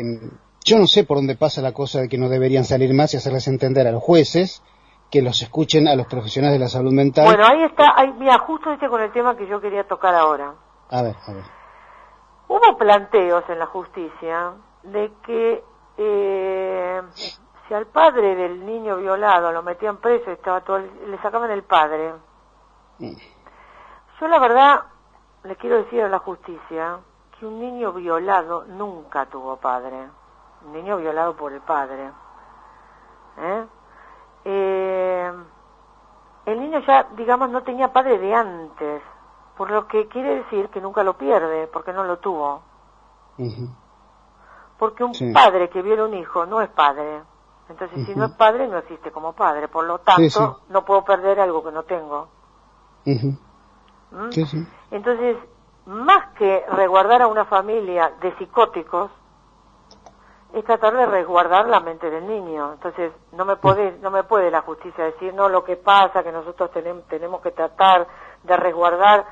yo 0.66 0.78
no 0.78 0.88
sé 0.88 1.06
por 1.06 1.16
dónde 1.16 1.38
pasa 1.38 1.62
la 1.62 1.72
cosa 1.72 2.02
de 2.02 2.10
que 2.10 2.18
no 2.18 2.28
deberían 2.28 2.66
salir 2.66 2.94
más 2.94 3.14
y 3.14 3.18
hacerles 3.18 3.48
entender 3.48 3.88
a 3.88 3.94
los 3.94 4.04
jueces 4.04 4.62
que 5.10 5.22
los 5.22 5.42
escuchen 5.42 5.88
a 5.88 5.96
los 5.96 6.08
profesionales 6.08 6.60
de 6.60 6.66
la 6.66 6.70
salud 6.70 6.92
mental. 6.92 7.26
Bueno, 7.26 7.44
ahí 7.46 7.64
está, 7.64 7.94
ahí, 7.96 8.14
mira, 8.14 8.38
justo 8.40 8.72
este 8.72 8.88
con 8.88 9.02
el 9.02 9.12
tema 9.12 9.36
que 9.36 9.48
yo 9.48 9.60
quería 9.60 9.88
tocar 9.88 10.14
ahora. 10.14 10.54
A 10.90 11.02
ver, 11.02 11.16
a 11.28 11.34
ver. 11.34 11.44
Hubo 12.48 12.78
planteos 12.78 13.44
en 13.50 13.60
la 13.60 13.68
justicia 13.68 14.54
de 14.84 15.12
que 15.26 15.64
eh, 15.98 17.02
si 17.68 17.74
al 17.74 17.88
padre 17.88 18.36
del 18.36 18.66
niño 18.66 18.98
violado 18.98 19.52
lo 19.52 19.64
metían 19.64 19.98
preso 19.98 20.32
estaba 20.32 20.62
todo, 20.62 20.80
le 20.80 21.18
sacaban 21.22 21.52
el 21.52 21.64
padre. 21.64 22.14
Mm. 23.00 23.14
Yo 24.20 24.28
la 24.28 24.40
verdad 24.40 24.82
le 25.44 25.56
quiero 25.56 25.78
decir 25.78 26.02
a 26.04 26.10
la 26.10 26.20
justicia 26.20 27.00
que 27.38 27.46
un 27.46 27.60
niño 27.60 27.94
violado 27.94 28.66
nunca 28.66 29.26
tuvo 29.28 29.58
padre. 29.58 30.08
Un 30.66 30.74
niño 30.74 30.98
violado 30.98 31.36
por 31.36 31.54
el 31.54 31.62
padre. 31.62 32.12
¿Eh? 33.38 33.66
Eh, 34.46 35.32
el 36.46 36.60
niño 36.60 36.80
ya, 36.80 37.08
digamos, 37.16 37.50
no 37.50 37.64
tenía 37.64 37.92
padre 37.94 38.18
de 38.18 38.34
antes, 38.34 39.02
por 39.58 39.70
lo 39.72 39.88
que 39.88 40.08
quiere 40.08 40.36
decir 40.36 40.70
que 40.70 40.82
nunca 40.82 41.04
lo 41.04 41.18
pierde, 41.18 41.68
porque 41.68 41.94
no 41.94 42.04
lo 42.04 42.18
tuvo. 42.20 42.62
Porque 44.78 45.04
un 45.04 45.14
Sí. 45.14 45.32
padre 45.34 45.70
que 45.70 45.82
viola 45.82 46.06
un 46.06 46.14
hijo 46.14 46.46
no 46.46 46.62
es 46.62 46.70
padre. 46.70 47.22
Entonces, 47.70 48.06
si 48.08 48.16
no 48.16 48.26
es 48.26 48.32
padre, 48.32 48.68
no 48.68 48.78
existe 48.78 49.12
como 49.12 49.34
padre. 49.34 49.68
Por 49.68 49.86
lo 49.86 50.00
tanto, 50.00 50.22
Sí, 50.22 50.30
sí. 50.32 50.44
no 50.70 50.86
puedo 50.86 51.04
perder 51.04 51.40
algo 51.40 51.64
que 51.64 51.72
no 51.72 51.84
tengo. 51.84 52.30
¿Mm? 53.06 54.30
Entonces, 54.92 55.38
más 55.86 56.34
que 56.38 56.66
resguardar 56.72 57.22
a 57.22 57.28
una 57.28 57.46
familia 57.46 58.14
de 58.22 58.36
psicóticos, 58.38 59.12
es 60.54 60.66
tratar 60.66 60.96
de 60.96 61.06
resguardar 61.06 61.68
la 61.68 61.80
mente 61.80 62.10
del 62.10 62.26
niño. 62.28 62.74
Entonces, 62.74 63.12
no 63.34 63.46
me 63.46 63.56
puede, 63.58 63.98
no 64.00 64.10
me 64.12 64.24
puede 64.24 64.50
la 64.50 64.62
justicia 64.62 65.04
decir, 65.06 65.34
no, 65.34 65.48
lo 65.50 65.64
que 65.64 65.76
pasa, 65.78 66.24
que 66.24 66.32
nosotros 66.32 66.72
tenemos, 66.72 67.04
tenemos 67.08 67.42
que 67.42 67.52
tratar 67.52 68.08
de 68.44 68.58
resguardar 68.58 69.26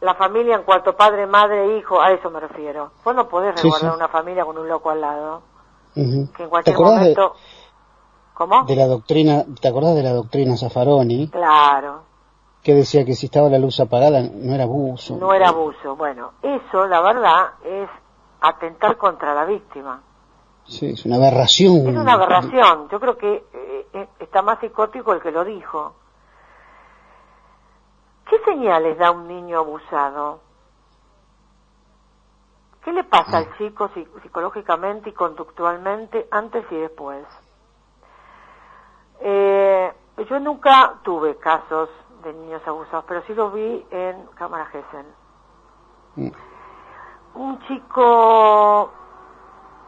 la 0.00 0.14
familia 0.14 0.54
en 0.56 0.62
cuanto 0.62 0.96
padre, 0.96 1.26
madre, 1.26 1.76
hijo, 1.76 2.00
a 2.00 2.10
eso 2.12 2.30
me 2.30 2.40
refiero. 2.40 2.92
Vos 3.04 3.14
no 3.14 3.28
podés 3.28 3.54
Sí, 3.60 3.62
resguardar 3.68 3.90
sí. 3.92 3.96
una 3.96 4.08
familia 4.08 4.44
con 4.44 4.56
un 4.58 4.68
loco 4.68 4.90
al 4.90 5.00
lado, 5.00 5.42
Ujú. 5.96 6.32
que 6.34 6.44
en 6.44 6.46
¿Te 6.46 6.48
cualquier 6.48 6.76
de, 6.76 6.82
momento... 6.84 7.34
¿Cómo? 8.34 8.64
de 8.64 8.74
la 8.76 8.86
doctrina, 8.86 9.44
te 9.60 9.68
acordás 9.68 9.94
de 9.96 10.02
la 10.02 10.12
doctrina 10.14 10.56
Zaffaroni 10.56 11.28
Claro. 11.28 12.04
que 12.62 12.72
decía 12.74 13.04
que 13.04 13.12
si 13.14 13.26
estaba 13.26 13.50
la 13.50 13.58
luz 13.58 13.78
apagada 13.80 14.22
no 14.22 14.54
era 14.54 14.64
abuso? 14.64 15.16
No 15.16 15.34
era 15.34 15.48
abuso. 15.48 15.94
Bueno, 15.96 16.32
eso, 16.42 16.86
la 16.86 17.02
verdad, 17.02 17.50
es 17.64 17.90
atentar 18.40 18.96
contra 18.96 19.34
la 19.34 19.44
víctima. 19.44 20.00
Sí, 20.64 20.90
es 20.90 21.04
una 21.04 21.16
aberración. 21.16 21.88
Es 21.88 21.96
una 21.96 22.12
aberración. 22.12 22.88
Yo 22.90 23.00
creo 23.00 23.16
que 23.18 23.44
eh, 23.52 23.86
eh, 23.92 24.08
está 24.20 24.42
más 24.42 24.60
psicótico 24.60 25.12
el 25.12 25.20
que 25.20 25.32
lo 25.32 25.44
dijo. 25.44 25.94
¿Qué 28.28 28.38
señales 28.44 28.96
da 28.98 29.10
un 29.10 29.26
niño 29.26 29.58
abusado? 29.58 30.40
¿Qué 32.84 32.92
le 32.92 33.04
pasa 33.04 33.38
al 33.38 33.56
chico 33.58 33.88
psi- 33.90 34.08
psicológicamente 34.22 35.10
y 35.10 35.12
conductualmente 35.12 36.28
antes 36.30 36.64
y 36.70 36.76
después? 36.76 37.26
Eh, 39.20 39.92
yo 40.28 40.38
nunca 40.40 40.94
tuve 41.02 41.36
casos 41.36 41.90
de 42.22 42.32
niños 42.32 42.62
abusados, 42.66 43.04
pero 43.08 43.22
sí 43.26 43.34
los 43.34 43.52
vi 43.52 43.84
en 43.90 44.26
Cámara 44.34 44.66
Gesell. 44.66 45.06
Mm. 46.16 46.30
Un 47.34 47.58
chico 47.66 48.92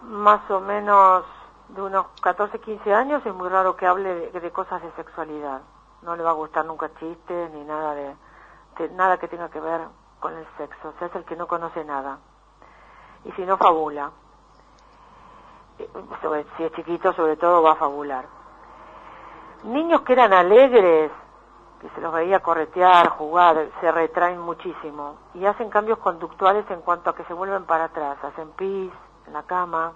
más 0.03 0.49
o 0.51 0.61
menos 0.61 1.25
de 1.69 1.83
unos 1.83 2.07
14, 2.21 2.59
15 2.59 2.95
años 2.95 3.25
es 3.25 3.35
muy 3.35 3.49
raro 3.49 3.77
que 3.77 3.87
hable 3.87 4.31
de, 4.31 4.41
de 4.41 4.51
cosas 4.51 4.83
de 4.83 4.93
sexualidad. 4.93 5.63
No 6.03 6.17
le 6.17 6.23
va 6.23 6.31
a 6.31 6.35
gustar 6.35 6.65
nunca 6.65 6.91
chistes 6.99 7.51
ni 7.53 7.65
nada 7.65 7.95
de, 7.95 8.15
nada 8.91 9.19
que 9.19 9.29
tenga 9.29 9.49
que 9.49 9.61
ver 9.61 9.81
con 10.21 10.37
el 10.37 10.47
sexo. 10.57 10.89
O 10.89 10.93
sea, 10.99 11.09
es 11.09 11.15
el 11.15 11.25
que 11.25 11.37
no 11.37 11.47
conoce 11.47 11.85
nada. 11.85 12.19
Y 13.25 13.33
si 13.33 13.43
no, 13.43 13.57
fabula. 13.57 14.11
Eh, 15.79 16.47
si 16.57 16.65
es 16.65 16.73
chiquito, 16.73 17.13
sobre 17.13 17.37
todo, 17.37 17.63
va 17.63 17.73
a 17.73 17.77
fabular. 17.77 18.27
Niños 19.65 20.03
que 20.03 20.13
eran 20.13 20.33
alegres, 20.33 21.11
que 21.81 21.89
se 21.91 22.01
los 22.01 22.13
veía 22.13 22.41
corretear, 22.41 23.09
jugar, 23.11 23.69
se 23.81 23.93
retraen 23.93 24.41
muchísimo 24.41 25.17
y 25.35 25.45
hacen 25.47 25.71
cambios 25.71 25.99
conductuales 25.99 26.69
en 26.71 26.81
cuanto 26.81 27.11
a 27.11 27.15
que 27.15 27.25
se 27.25 27.35
vuelven 27.35 27.65
para 27.65 27.85
atrás, 27.85 28.19
hacen 28.23 28.51
pis 28.53 28.93
en 29.27 29.33
la 29.33 29.43
cama, 29.45 29.93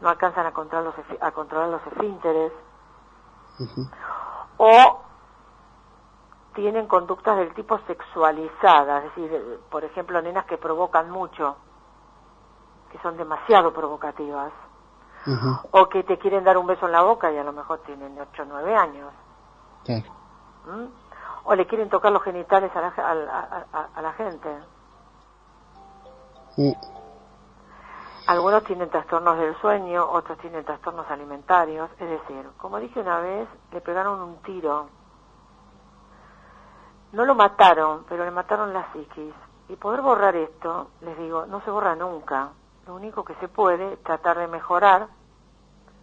no 0.00 0.08
alcanzan 0.08 0.46
a 0.46 0.52
controlar 0.52 0.94
los, 0.96 1.22
a 1.22 1.30
controlar 1.32 1.68
los 1.68 1.86
esfínteres 1.86 2.52
o 4.58 5.00
tienen 6.54 6.86
conductas 6.86 7.36
del 7.36 7.52
tipo 7.54 7.78
sexualizada, 7.86 8.98
es 8.98 9.04
decir, 9.14 9.60
por 9.70 9.84
ejemplo, 9.84 10.20
nenas 10.22 10.46
que 10.46 10.56
provocan 10.58 11.10
mucho, 11.10 11.56
que 12.90 12.98
son 12.98 13.16
demasiado 13.16 13.72
provocativas, 13.72 14.52
o 15.72 15.88
que 15.88 16.04
te 16.04 16.18
quieren 16.18 16.44
dar 16.44 16.56
un 16.56 16.66
beso 16.66 16.86
en 16.86 16.92
la 16.92 17.02
boca 17.02 17.30
y 17.32 17.36
a 17.38 17.42
lo 17.44 17.52
mejor 17.52 17.80
tienen 17.80 18.16
8 18.18 18.42
o 18.42 18.46
9 18.46 18.76
años. 18.76 19.12
Claro. 19.84 20.04
¿m? 20.68 20.88
O 21.44 21.54
le 21.54 21.66
quieren 21.66 21.88
tocar 21.90 22.12
los 22.12 22.22
genitales 22.22 22.70
a 22.76 22.80
la, 22.80 22.88
a, 22.96 23.10
a- 23.40 23.66
a- 23.72 23.88
a 23.94 24.02
la 24.02 24.12
gente. 24.12 24.48
Mm. 26.56 26.72
Algunos 28.26 28.64
tienen 28.64 28.90
trastornos 28.90 29.38
del 29.38 29.54
sueño, 29.60 30.04
otros 30.10 30.36
tienen 30.38 30.64
trastornos 30.64 31.08
alimentarios. 31.08 31.88
Es 31.98 32.10
decir, 32.10 32.48
como 32.56 32.80
dije 32.80 33.00
una 33.00 33.20
vez, 33.20 33.48
le 33.70 33.80
pegaron 33.80 34.20
un 34.20 34.42
tiro. 34.42 34.88
No 37.12 37.24
lo 37.24 37.36
mataron, 37.36 38.04
pero 38.08 38.24
le 38.24 38.32
mataron 38.32 38.72
la 38.72 38.92
psiquis. 38.92 39.32
Y 39.68 39.76
poder 39.76 40.02
borrar 40.02 40.34
esto, 40.34 40.90
les 41.02 41.16
digo, 41.18 41.46
no 41.46 41.60
se 41.60 41.70
borra 41.70 41.94
nunca. 41.94 42.50
Lo 42.86 42.94
único 42.94 43.24
que 43.24 43.34
se 43.36 43.46
puede 43.46 43.92
es 43.92 44.02
tratar 44.02 44.38
de 44.38 44.48
mejorar. 44.48 45.06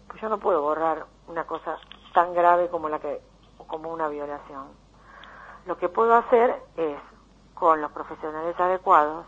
Pues 0.08 0.22
yo 0.22 0.30
no 0.30 0.38
puedo 0.38 0.62
borrar 0.62 1.06
una 1.28 1.46
cosa 1.46 1.78
tan 2.14 2.34
grave 2.34 2.70
como 2.70 2.88
la 2.88 3.00
que 3.00 3.22
como 3.68 3.92
una 3.92 4.08
violación. 4.08 4.68
Lo 5.66 5.78
que 5.78 5.90
puedo 5.90 6.14
hacer 6.16 6.62
es, 6.78 7.00
con 7.54 7.82
los 7.82 7.92
profesionales 7.92 8.58
adecuados, 8.60 9.26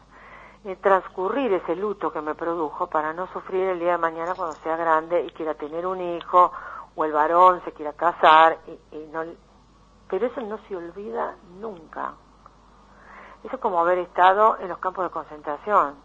transcurrir 0.82 1.54
ese 1.54 1.76
luto 1.76 2.12
que 2.12 2.22
me 2.22 2.34
produjo 2.34 2.88
para 2.88 3.14
no 3.14 3.28
sufrir 3.28 3.70
el 3.70 3.80
día 3.80 3.94
de 3.94 3.98
mañana 4.00 4.34
cuando 4.36 4.56
sea 4.64 4.76
grande 4.76 5.24
y 5.24 5.30
quiera 5.32 5.54
tener 5.54 5.86
un 5.86 6.02
hijo 6.02 6.52
o 6.96 7.06
el 7.06 7.12
varón 7.12 7.62
se 7.64 7.72
quiera 7.74 7.94
casar 7.94 8.58
y, 8.68 8.98
y 8.98 9.08
no 9.08 9.24
pero 10.10 10.28
eso 10.28 10.40
no 10.42 10.60
se 10.68 10.76
olvida 10.76 11.36
nunca. 11.60 12.14
Eso 13.44 13.56
es 13.56 13.62
como 13.62 13.80
haber 13.80 13.98
estado 14.00 14.58
en 14.60 14.70
los 14.70 14.78
campos 14.78 15.04
de 15.04 15.10
concentración. 15.10 15.96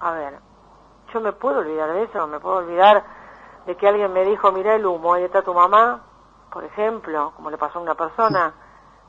A 0.00 0.10
ver 0.12 0.38
yo 1.14 1.20
me 1.20 1.32
puedo 1.32 1.60
olvidar 1.60 1.92
de 1.92 2.02
eso 2.02 2.26
me 2.26 2.40
puedo 2.40 2.56
olvidar 2.56 3.04
de 3.66 3.76
que 3.76 3.88
alguien 3.88 4.12
me 4.12 4.24
dijo 4.24 4.50
mira 4.52 4.74
el 4.74 4.84
humo 4.84 5.14
ahí 5.14 5.22
está 5.22 5.42
tu 5.42 5.54
mamá 5.54 6.02
por 6.50 6.64
ejemplo 6.64 7.32
como 7.36 7.50
le 7.50 7.56
pasó 7.56 7.78
a 7.78 7.82
una 7.82 7.94
persona 7.94 8.52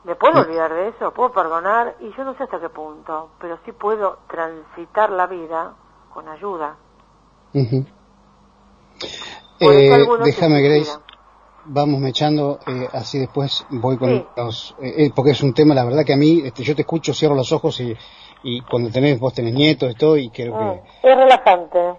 ¿Me 0.05 0.15
puedo 0.15 0.39
olvidar 0.39 0.71
de 0.71 0.89
eso? 0.89 1.12
¿Puedo 1.12 1.31
perdonar? 1.31 1.95
Y 2.00 2.15
yo 2.15 2.24
no 2.24 2.35
sé 2.38 2.43
hasta 2.43 2.59
qué 2.59 2.69
punto, 2.69 3.29
pero 3.41 3.57
sí 3.65 3.71
puedo 3.71 4.19
transitar 4.29 5.09
la 5.09 5.25
vida 5.25 5.74
con 6.13 6.27
ayuda. 6.27 6.75
Por 9.59 9.74
eso 9.74 9.95
Eh, 9.95 10.07
déjame, 10.24 10.62
Grace, 10.62 10.91
vamos 11.65 12.00
mechando, 12.00 12.59
eh, 12.67 12.88
así 12.93 13.17
después 13.17 13.65
voy 13.69 13.97
con 13.97 14.09
Sí. 14.09 14.27
los... 14.35 14.75
eh, 14.79 15.05
eh, 15.05 15.12
porque 15.15 15.31
es 15.31 15.41
un 15.41 15.53
tema, 15.55 15.74
la 15.74 15.83
verdad 15.85 16.05
que 16.05 16.13
a 16.13 16.17
mí, 16.17 16.41
este, 16.45 16.62
yo 16.63 16.75
te 16.75 16.81
escucho, 16.83 17.13
cierro 17.13 17.33
los 17.33 17.51
ojos 17.51 17.79
y, 17.79 17.97
y 18.43 18.62
cuando 18.62 18.91
tenés, 18.91 19.19
vos 19.19 19.33
tenés 19.33 19.53
nietos 19.55 19.91
y 19.91 19.95
todo, 19.95 20.17
y 20.17 20.29
creo 20.29 20.53
Mm, 20.53 20.59
que 21.01 21.09
Es 21.09 21.15
relajante, 21.17 21.93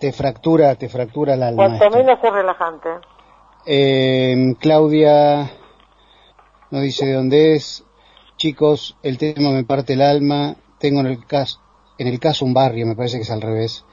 te 0.00 0.12
fractura, 0.12 0.74
te 0.74 0.88
fractura 0.88 1.34
el 1.34 1.42
alma. 1.44 1.78
cuanto 1.78 1.90
menos 1.90 2.18
es 2.20 2.32
relajante. 2.32 2.88
Eh, 3.64 4.56
Claudia 4.60 5.50
nos 6.74 6.82
dice 6.82 7.06
de 7.06 7.14
dónde 7.14 7.54
es. 7.54 7.86
Chicos, 8.36 8.98
el 9.04 9.16
tema 9.16 9.50
me 9.50 9.62
parte 9.62 9.92
el 9.92 10.02
alma. 10.02 10.56
Tengo 10.80 11.00
en 11.00 11.06
el 11.06 11.24
caso, 11.24 11.60
en 11.98 12.08
el 12.08 12.18
caso 12.18 12.44
un 12.44 12.52
barrio, 12.52 12.84
me 12.84 12.96
parece 12.96 13.16
que 13.16 13.22
es 13.22 13.30
al 13.30 13.40
revés, 13.40 13.86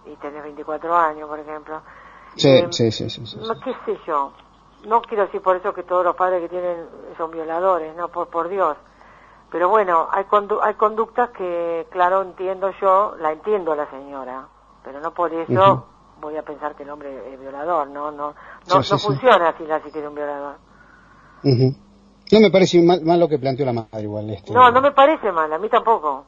y 0.07 0.15
tenés 0.15 0.41
24 0.41 0.97
años, 0.97 1.29
por 1.29 1.37
ejemplo. 1.39 1.83
Sí, 2.35 2.49
eh, 2.49 2.67
sí, 2.71 2.91
sí, 2.91 3.11
sí, 3.11 3.27
sí, 3.27 3.37
¿Qué 3.63 3.75
sé 3.85 3.99
yo? 4.07 4.33
No 4.87 5.03
quiero 5.03 5.27
decir 5.27 5.43
por 5.43 5.55
eso 5.55 5.71
que 5.71 5.83
todos 5.83 6.03
los 6.03 6.15
padres 6.15 6.41
que 6.41 6.49
tienen 6.49 6.87
son 7.15 7.29
violadores, 7.29 7.95
no, 7.95 8.07
por, 8.07 8.27
por 8.29 8.49
Dios. 8.49 8.75
Pero 9.55 9.69
bueno, 9.69 10.09
hay, 10.11 10.25
hay 10.63 10.73
conductas 10.73 11.29
que, 11.29 11.87
claro, 11.89 12.23
entiendo 12.23 12.71
yo, 12.81 13.15
la 13.21 13.31
entiendo 13.31 13.71
a 13.71 13.77
la 13.77 13.89
señora, 13.89 14.49
pero 14.83 14.99
no 14.99 15.13
por 15.13 15.33
eso 15.33 15.87
voy 16.19 16.35
a 16.35 16.43
pensar 16.43 16.75
que 16.75 16.83
el 16.83 16.89
hombre 16.89 17.33
es 17.33 17.39
violador, 17.39 17.87
no, 17.87 18.11
no, 18.11 18.35
no, 18.67 18.83
funciona 18.83 19.47
así 19.47 19.63
la 19.65 19.81
psique 19.81 20.01
de 20.01 20.09
un 20.09 20.15
violador. 20.15 20.57
No 21.41 22.39
me 22.41 22.51
parece 22.51 22.81
mal, 22.81 23.17
lo 23.17 23.29
que 23.29 23.39
planteó 23.39 23.65
la 23.65 23.71
madre 23.71 24.01
igual. 24.01 24.29
Este, 24.29 24.51
no, 24.51 24.69
no 24.71 24.81
me 24.81 24.91
parece 24.91 25.31
mal, 25.31 25.53
a 25.53 25.57
mí 25.57 25.69
tampoco. 25.69 26.25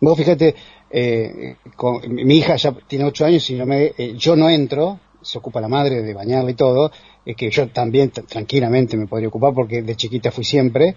Vos 0.00 0.16
fíjate, 0.16 0.54
eh, 0.88 1.56
con, 1.74 2.02
mi 2.08 2.36
hija 2.36 2.54
ya 2.54 2.70
tiene 2.86 3.04
ocho 3.04 3.24
años 3.24 3.50
y 3.50 3.56
no 3.56 3.66
me, 3.66 3.86
eh, 3.98 4.14
yo 4.16 4.36
no 4.36 4.48
entro, 4.48 5.00
se 5.20 5.38
ocupa 5.38 5.60
la 5.60 5.68
madre 5.68 6.02
de 6.02 6.14
bañarla 6.14 6.50
y 6.50 6.54
todo, 6.54 6.90
es 7.24 7.36
que 7.36 7.50
yo 7.50 7.68
también 7.68 8.10
tranquilamente 8.10 8.96
me 8.96 9.06
podría 9.06 9.28
ocupar 9.28 9.52
porque 9.52 9.82
de 9.82 9.96
chiquita 9.96 10.30
fui 10.30 10.44
siempre, 10.44 10.94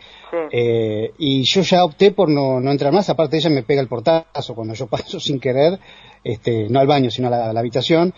eh, 0.51 1.13
y 1.17 1.43
yo 1.43 1.61
ya 1.61 1.83
opté 1.83 2.11
por 2.11 2.29
no, 2.29 2.59
no 2.59 2.71
entrar 2.71 2.93
más, 2.93 3.09
aparte 3.09 3.37
ella 3.37 3.49
me 3.49 3.63
pega 3.63 3.81
el 3.81 3.87
portazo 3.87 4.53
cuando 4.53 4.73
yo 4.75 4.87
paso 4.89 5.19
sin 5.19 5.39
querer, 5.39 5.79
este, 6.23 6.67
no 6.69 6.79
al 6.79 6.87
baño 6.87 7.09
sino 7.09 7.27
a 7.27 7.31
la, 7.51 7.59
habitación, 7.59 8.13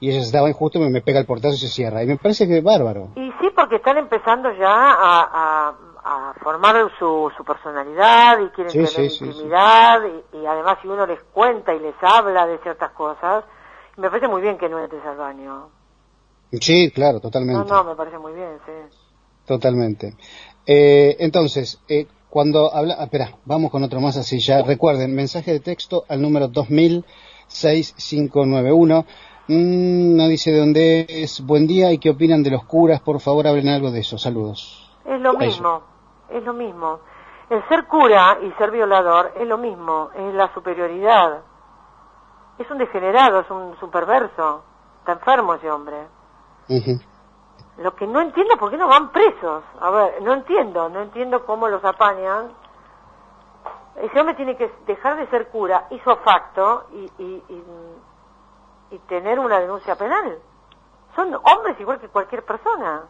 y 0.00 0.10
ella 0.10 0.20
estaba 0.20 0.48
injusto, 0.48 0.80
me, 0.80 0.90
me 0.90 1.02
pega 1.02 1.20
el 1.20 1.26
portazo 1.26 1.54
y 1.54 1.58
se 1.58 1.68
cierra, 1.68 2.02
y 2.02 2.06
me 2.06 2.16
parece 2.16 2.48
que 2.48 2.58
es 2.58 2.64
bárbaro. 2.64 3.10
Y 3.14 3.30
sí, 3.40 3.50
porque 3.54 3.76
están 3.76 3.98
empezando 3.98 4.50
ya 4.58 4.68
a, 4.68 5.68
a, 6.04 6.34
formar 6.42 6.74
su, 6.98 7.30
su 7.36 7.44
personalidad 7.44 8.40
y 8.40 8.48
quieren 8.48 8.72
tener 8.72 9.12
intimidad, 9.12 10.00
y, 10.04 10.38
y 10.38 10.46
además 10.46 10.78
si 10.82 10.88
uno 10.88 11.06
les 11.06 11.22
cuenta 11.32 11.72
y 11.72 11.78
les 11.78 11.94
habla 12.02 12.44
de 12.48 12.58
ciertas 12.58 12.90
cosas, 12.90 13.44
me 13.96 14.08
parece 14.08 14.28
muy 14.28 14.42
bien 14.42 14.58
que 14.58 14.68
no 14.68 14.78
entres 14.78 15.04
al 15.04 15.16
baño. 15.16 15.70
Sí, 16.60 16.90
claro, 16.90 17.20
totalmente. 17.20 17.68
No, 17.68 17.82
no, 17.82 17.84
me 17.84 17.96
parece 17.96 18.18
muy 18.18 18.32
bien, 18.32 18.58
sí. 18.66 18.72
Totalmente. 19.46 20.14
Eh, 20.66 21.16
entonces, 21.18 21.80
eh, 21.88 22.06
cuando 22.28 22.74
habla... 22.74 22.96
Ah, 22.98 23.04
espera, 23.04 23.30
vamos 23.44 23.70
con 23.70 23.82
otro 23.82 24.00
más 24.00 24.16
así 24.16 24.38
ya. 24.38 24.62
Recuerden, 24.62 25.14
mensaje 25.14 25.52
de 25.52 25.60
texto 25.60 26.04
al 26.08 26.20
número 26.20 26.48
206591. 26.48 29.06
Mm, 29.48 30.16
no 30.16 30.28
dice 30.28 30.52
de 30.52 30.58
dónde 30.58 31.06
es. 31.08 31.44
Buen 31.44 31.66
día 31.66 31.92
y 31.92 31.98
qué 31.98 32.10
opinan 32.10 32.42
de 32.42 32.50
los 32.50 32.64
curas. 32.64 33.00
Por 33.00 33.20
favor, 33.20 33.46
hablen 33.46 33.68
algo 33.68 33.90
de 33.90 34.00
eso. 34.00 34.18
Saludos. 34.18 34.90
Es 35.04 35.20
lo 35.20 35.34
mismo, 35.34 35.82
es 36.30 36.42
lo 36.44 36.52
mismo. 36.52 37.00
El 37.50 37.66
ser 37.68 37.86
cura 37.86 38.38
y 38.42 38.50
ser 38.52 38.70
violador 38.70 39.32
es 39.38 39.46
lo 39.46 39.58
mismo, 39.58 40.08
es 40.14 40.32
la 40.32 40.54
superioridad 40.54 41.42
es 42.58 42.70
un 42.70 42.78
degenerado, 42.78 43.40
es 43.40 43.50
un, 43.50 43.76
superverso. 43.78 44.62
Está 45.00 45.12
enfermo 45.12 45.54
ese 45.54 45.70
hombre. 45.70 46.06
Lo 47.78 47.94
que 47.94 48.06
no 48.06 48.20
entiendo, 48.20 48.56
¿por 48.56 48.70
qué 48.70 48.76
no 48.76 48.88
van 48.88 49.10
presos? 49.10 49.64
A 49.80 49.90
ver, 49.90 50.22
no 50.22 50.34
entiendo, 50.34 50.88
no 50.88 51.00
entiendo 51.02 51.44
cómo 51.44 51.68
los 51.68 51.84
apañan. 51.84 52.52
Ese 53.96 54.20
hombre 54.20 54.34
tiene 54.34 54.56
que 54.56 54.72
dejar 54.86 55.16
de 55.16 55.26
ser 55.28 55.48
cura, 55.48 55.86
hizo 55.90 56.16
facto 56.18 56.86
y, 56.92 57.10
y, 57.18 57.44
y, 57.48 57.64
y 58.90 58.98
tener 59.00 59.38
una 59.38 59.58
denuncia 59.58 59.96
penal. 59.96 60.38
Son 61.16 61.34
hombres 61.34 61.78
igual 61.80 62.00
que 62.00 62.08
cualquier 62.08 62.44
persona. 62.44 63.02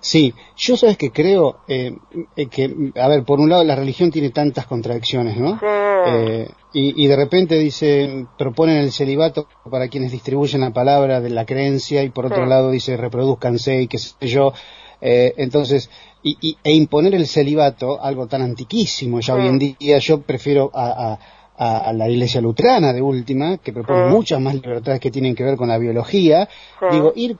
Sí, 0.00 0.34
yo 0.56 0.76
sabes 0.76 0.96
que 0.96 1.10
creo 1.10 1.60
eh, 1.68 1.96
eh, 2.36 2.46
que, 2.46 2.92
a 2.96 3.08
ver, 3.08 3.24
por 3.24 3.40
un 3.40 3.48
lado 3.48 3.64
la 3.64 3.76
religión 3.76 4.10
tiene 4.10 4.30
tantas 4.30 4.66
contradicciones, 4.66 5.36
¿no? 5.36 5.58
Sí. 5.58 5.66
Eh, 6.06 6.48
y, 6.72 7.06
de 7.08 7.16
repente 7.16 7.58
dice, 7.58 8.26
proponen 8.38 8.76
el 8.76 8.92
celibato 8.92 9.48
para 9.68 9.88
quienes 9.88 10.12
distribuyen 10.12 10.60
la 10.60 10.70
palabra 10.70 11.20
de 11.20 11.30
la 11.30 11.44
creencia 11.44 12.04
y 12.04 12.10
por 12.10 12.26
otro 12.26 12.46
lado 12.46 12.70
dice, 12.70 12.96
reproduzcanse 12.96 13.82
y 13.82 13.88
qué 13.88 13.98
sé 13.98 14.14
yo. 14.28 14.52
entonces, 15.00 15.90
y, 16.22 16.56
e 16.62 16.72
imponer 16.72 17.14
el 17.14 17.26
celibato, 17.26 18.00
algo 18.00 18.28
tan 18.28 18.42
antiquísimo 18.42 19.18
ya 19.20 19.34
hoy 19.34 19.48
en 19.48 19.58
día, 19.58 19.98
yo 19.98 20.20
prefiero 20.20 20.70
a 20.72 21.12
a, 21.12 21.18
la 21.60 22.08
iglesia 22.08 22.40
luterana 22.40 22.92
de 22.92 23.02
última, 23.02 23.58
que 23.58 23.72
propone 23.72 24.06
muchas 24.06 24.40
más 24.40 24.54
libertades 24.54 24.98
que 24.98 25.10
tienen 25.10 25.34
que 25.34 25.44
ver 25.44 25.56
con 25.56 25.68
la 25.68 25.76
biología, 25.76 26.48
digo, 26.90 27.12
ir, 27.14 27.36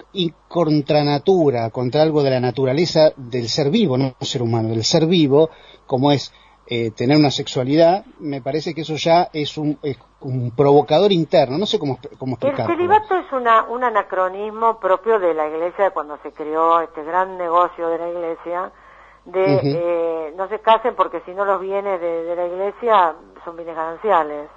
contra 0.46 1.02
natura, 1.02 1.70
contra 1.70 2.02
algo 2.02 2.22
de 2.22 2.30
la 2.30 2.40
naturaleza 2.40 3.12
del 3.16 3.48
ser 3.48 3.70
vivo, 3.70 3.96
no 3.96 4.14
ser 4.20 4.42
humano, 4.42 4.68
del 4.68 4.84
ser 4.84 5.06
vivo, 5.06 5.48
como 5.86 6.12
es 6.12 6.34
eh, 6.66 6.90
tener 6.90 7.16
una 7.16 7.30
sexualidad, 7.30 8.04
me 8.18 8.42
parece 8.42 8.74
que 8.74 8.82
eso 8.82 8.96
ya 8.96 9.30
es 9.32 9.56
un, 9.56 9.78
un 10.20 10.50
provocador 10.54 11.12
interno, 11.12 11.56
no 11.56 11.64
sé 11.64 11.78
cómo, 11.78 11.98
cómo 12.18 12.34
explicarlo. 12.34 12.72
El 12.72 12.78
celibato 12.78 13.16
es 13.16 13.32
una, 13.32 13.64
un 13.64 13.82
anacronismo 13.82 14.78
propio 14.78 15.18
de 15.18 15.32
la 15.32 15.48
iglesia 15.48 15.84
de 15.84 15.90
cuando 15.92 16.18
se 16.18 16.30
creó 16.32 16.80
este 16.82 17.02
gran 17.04 17.38
negocio 17.38 17.88
de 17.88 17.98
la 17.98 18.08
iglesia, 18.10 18.70
de 19.24 19.60
eh, 19.62 20.34
no 20.36 20.48
se 20.48 20.60
casen 20.60 20.94
porque 20.94 21.20
si 21.26 21.32
no 21.32 21.44
los 21.44 21.60
bienes 21.60 22.00
de, 22.00 22.34
la 22.34 22.46
iglesia 22.46 23.14
son 23.44 23.56
bienes 23.56 23.76
gananciales. 23.76 24.50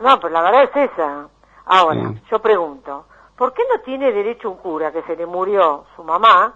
no, 0.00 0.20
pero 0.20 0.28
la 0.28 0.42
verdad 0.42 0.62
es 0.64 0.90
esa. 0.90 1.28
Ahora, 1.66 2.14
yo 2.30 2.38
pregunto, 2.40 3.06
¿por 3.36 3.52
qué 3.52 3.62
no 3.70 3.80
tiene 3.82 4.10
derecho 4.12 4.50
un 4.50 4.56
cura 4.56 4.90
que 4.90 5.02
se 5.02 5.16
le 5.16 5.26
murió 5.26 5.84
su 5.96 6.02
mamá 6.02 6.54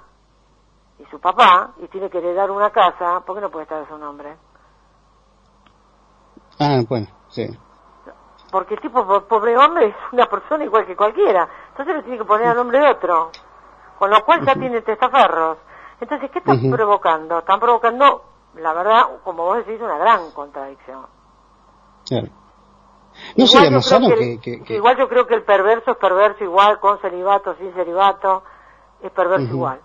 y 0.98 1.04
su 1.06 1.20
papá 1.20 1.72
y 1.82 1.88
tiene 1.88 2.08
que 2.08 2.18
heredar 2.18 2.50
una 2.50 2.70
casa? 2.70 3.20
¿Por 3.20 3.36
qué 3.36 3.42
no 3.42 3.50
puede 3.50 3.64
estar 3.64 3.82
a 3.82 3.88
su 3.88 3.98
nombre? 3.98 4.36
Ah, 6.58 6.80
bueno, 6.88 7.08
sí. 7.28 7.46
Porque 8.50 8.74
el 8.74 8.80
tipo 8.80 9.04
pobre 9.26 9.56
hombre 9.56 9.88
es 9.88 9.94
una 10.12 10.26
persona 10.26 10.64
igual 10.64 10.86
que 10.86 10.96
cualquiera. 10.96 11.48
Entonces 11.70 11.96
le 11.96 12.02
tiene 12.02 12.18
que 12.18 12.24
poner 12.24 12.48
a 12.48 12.54
nombre 12.54 12.78
de 12.78 12.90
otro. 12.90 13.30
Con 13.98 14.10
lo 14.10 14.22
cual 14.24 14.44
ya 14.44 14.54
tiene 14.54 14.82
testaferros. 14.82 15.58
Entonces, 16.00 16.30
¿qué 16.30 16.40
están 16.40 16.70
provocando? 16.70 17.38
Están 17.38 17.60
provocando, 17.60 18.24
la 18.56 18.72
verdad, 18.72 19.02
como 19.24 19.44
vos 19.44 19.58
decís, 19.58 19.80
una 19.80 19.98
gran 19.98 20.30
contradicción. 20.32 21.06
Claro. 22.06 22.28
No 23.36 23.44
igual, 23.44 23.70
yo 23.70 24.40
que, 24.40 24.74
igual 24.74 24.96
yo 24.96 25.08
creo 25.08 25.26
que 25.26 25.34
el 25.34 25.42
perverso 25.42 25.90
es 25.92 25.96
perverso 25.98 26.44
igual, 26.44 26.80
con 26.80 26.98
celibato, 27.00 27.54
sin 27.56 27.72
celibato, 27.74 28.42
es 29.02 29.10
perverso 29.10 29.52
igual. 29.52 29.80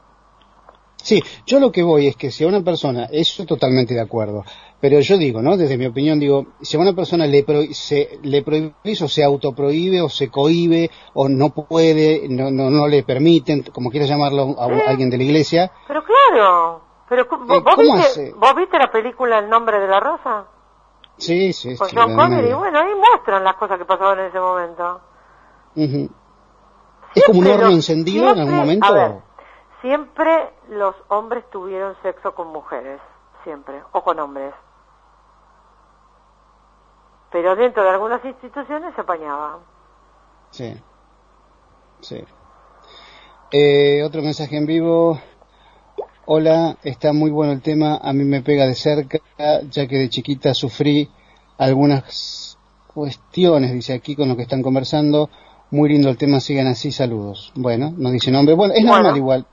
Sí, 0.96 1.24
yo 1.46 1.60
lo 1.60 1.72
que 1.72 1.84
voy 1.84 2.08
es 2.08 2.16
que 2.16 2.32
si 2.32 2.44
a 2.44 2.48
una 2.48 2.62
persona, 2.62 3.08
eso 3.12 3.46
totalmente 3.46 3.94
de 3.94 4.02
acuerdo, 4.02 4.44
pero 4.80 5.00
yo 5.00 5.18
digo, 5.18 5.42
¿no? 5.42 5.56
Desde 5.56 5.78
mi 5.78 5.86
opinión 5.86 6.20
digo, 6.20 6.48
si 6.62 6.78
a 6.78 6.80
una 6.80 6.94
persona 6.94 7.26
le, 7.26 7.46
se, 7.74 8.20
le 8.24 8.42
prohíbe 8.44 8.74
o 8.84 9.08
se 9.08 9.24
autoprohíbe 9.24 10.02
o 10.02 10.10
se 10.10 10.30
cohíbe 10.30 10.90
o 11.14 11.30
no 11.30 11.50
puede, 11.50 12.28
no, 12.30 12.52
no, 12.52 12.70
no 12.70 12.88
le 12.88 13.04
permiten, 13.04 13.64
como 13.74 13.90
quiera 13.90 14.06
llamarlo 14.06 14.56
a, 14.60 14.66
alguien 14.90 15.10
de 15.10 15.18
la 15.18 15.24
iglesia. 15.24 15.72
Pero 15.88 16.04
claro, 16.04 16.82
pero 17.10 17.26
¿vos, 17.26 17.78
viste, 17.78 18.34
¿vos 18.36 18.56
viste 18.56 18.78
la 18.78 18.92
película 18.92 19.40
El 19.40 19.50
nombre 19.50 19.80
de 19.80 19.88
la 19.88 20.00
rosa? 20.00 20.46
Sí, 21.18 21.54
sí, 21.54 21.76
Con 21.78 21.90
John 21.94 22.16
Connery, 22.16 22.54
bueno, 22.54 22.80
ahí 22.80 22.94
muestran 22.94 23.44
las 23.44 23.56
cosas 23.56 23.80
que 23.80 23.86
pasaban 23.86 24.20
en 24.20 24.26
ese 24.26 24.40
momento. 24.40 25.02
Ujú. 25.76 26.10
¿Es 27.16 27.24
como 27.26 27.40
un 27.40 27.48
horno 27.48 27.70
encendido 27.70 28.30
en 28.30 28.40
algún 28.40 28.56
momento? 28.56 28.86
A 28.86 28.92
ver, 28.92 29.12
siempre 29.82 30.54
los 30.70 30.96
hombres 31.08 31.50
tuvieron 31.50 31.96
sexo 32.04 32.36
con 32.36 32.50
mujeres, 32.50 33.02
siempre, 33.44 33.82
o 33.92 34.04
con 34.04 34.20
hombres. 34.20 34.54
Pero 37.32 37.56
dentro 37.56 37.84
de 37.84 37.90
algunas 37.90 38.24
instituciones 38.24 38.94
se 38.96 39.02
apañaba. 39.02 39.60
Sí. 40.52 40.82
Sí. 42.02 42.24
Eh, 43.52 44.04
otro 44.04 44.22
mensaje 44.22 44.58
en 44.58 44.66
vivo. 44.66 45.20
Hola, 46.38 46.76
está 46.84 47.14
muy 47.14 47.32
bueno 47.32 47.54
el 47.54 47.62
tema. 47.62 47.98
A 48.02 48.12
mí 48.12 48.26
me 48.26 48.42
pega 48.42 48.66
de 48.66 48.76
cerca, 48.76 49.20
ya 49.70 49.88
que 49.88 49.96
de 49.98 50.10
chiquita 50.10 50.54
sufrí 50.54 51.10
algunas 51.58 52.58
cuestiones, 52.94 53.72
dice 53.72 53.94
aquí, 53.94 54.14
con 54.14 54.28
lo 54.28 54.36
que 54.36 54.42
están 54.42 54.62
conversando. 54.62 55.30
Muy 55.72 55.88
lindo 55.90 56.10
el 56.10 56.18
tema, 56.18 56.42
sigan 56.42 56.68
así, 56.68 56.92
saludos. 56.92 57.54
Bueno, 57.56 57.94
no 57.98 58.12
dice 58.12 58.30
nombre. 58.32 58.56
Bueno, 58.56 58.74
es 58.74 58.82
Bueno. 58.82 58.96
normal 58.96 59.18
igual. 59.18 59.46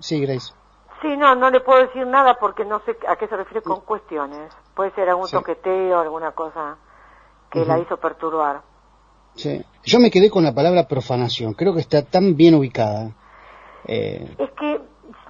Sí, 0.00 0.20
Grace. 0.20 0.52
Sí, 1.00 1.16
no, 1.16 1.34
no 1.34 1.50
le 1.50 1.60
puedo 1.60 1.80
decir 1.86 2.06
nada 2.06 2.36
porque 2.38 2.64
no 2.66 2.80
sé 2.84 2.94
a 3.08 3.16
qué 3.16 3.26
se 3.26 3.36
refiere 3.36 3.62
con 3.62 3.80
cuestiones. 3.80 4.52
Puede 4.74 4.90
ser 4.94 5.08
algún 5.08 5.28
Sí. 5.28 5.36
toqueteo, 5.36 5.98
alguna 5.98 6.32
cosa 6.32 6.76
que 7.50 7.64
la 7.64 7.78
hizo 7.78 7.96
perturbar. 7.96 8.60
Sí. 9.34 9.62
Yo 9.84 9.98
me 9.98 10.10
quedé 10.10 10.28
con 10.30 10.44
la 10.44 10.54
palabra 10.54 10.86
profanación. 10.86 11.54
Creo 11.54 11.72
que 11.74 11.80
está 11.80 12.02
tan 12.02 12.36
bien 12.36 12.54
ubicada. 12.54 13.12
Eh, 13.86 14.36
Es 14.38 14.50
que 14.52 14.80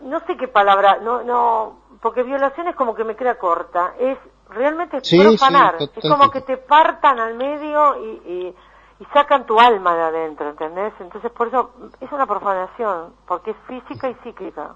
no 0.03 0.21
sé 0.21 0.37
qué 0.37 0.49
palabra, 0.49 0.99
no, 1.03 1.23
no, 1.23 1.79
porque 2.01 2.23
violación 2.23 2.69
es 2.69 2.77
como 2.77 2.95
que 2.95 3.05
me 3.05 3.17
queda 3.17 3.37
corta. 3.39 3.95
Es 3.99 4.19
realmente 4.49 4.99
es 4.99 5.09
Sí, 5.09 5.19
profanar. 5.21 5.79
sí, 5.79 5.91
es 5.97 6.09
como 6.11 6.31
que 6.31 6.41
te 6.43 6.57
partan 6.59 7.19
al 7.19 7.35
medio 7.35 7.97
y, 8.05 8.09
y, 8.27 8.57
y 9.01 9.05
sacan 9.13 9.47
tu 9.47 9.59
alma 9.59 9.95
de 9.95 10.03
adentro, 10.03 10.49
¿entendés? 10.51 10.93
Entonces 11.01 11.31
por 11.33 11.49
eso 11.49 11.71
es 12.01 12.11
una 12.13 12.27
profanación, 12.27 13.15
porque 13.27 13.53
es 13.53 13.57
física 13.67 14.09
y 14.09 14.15
psíquica. 14.23 14.75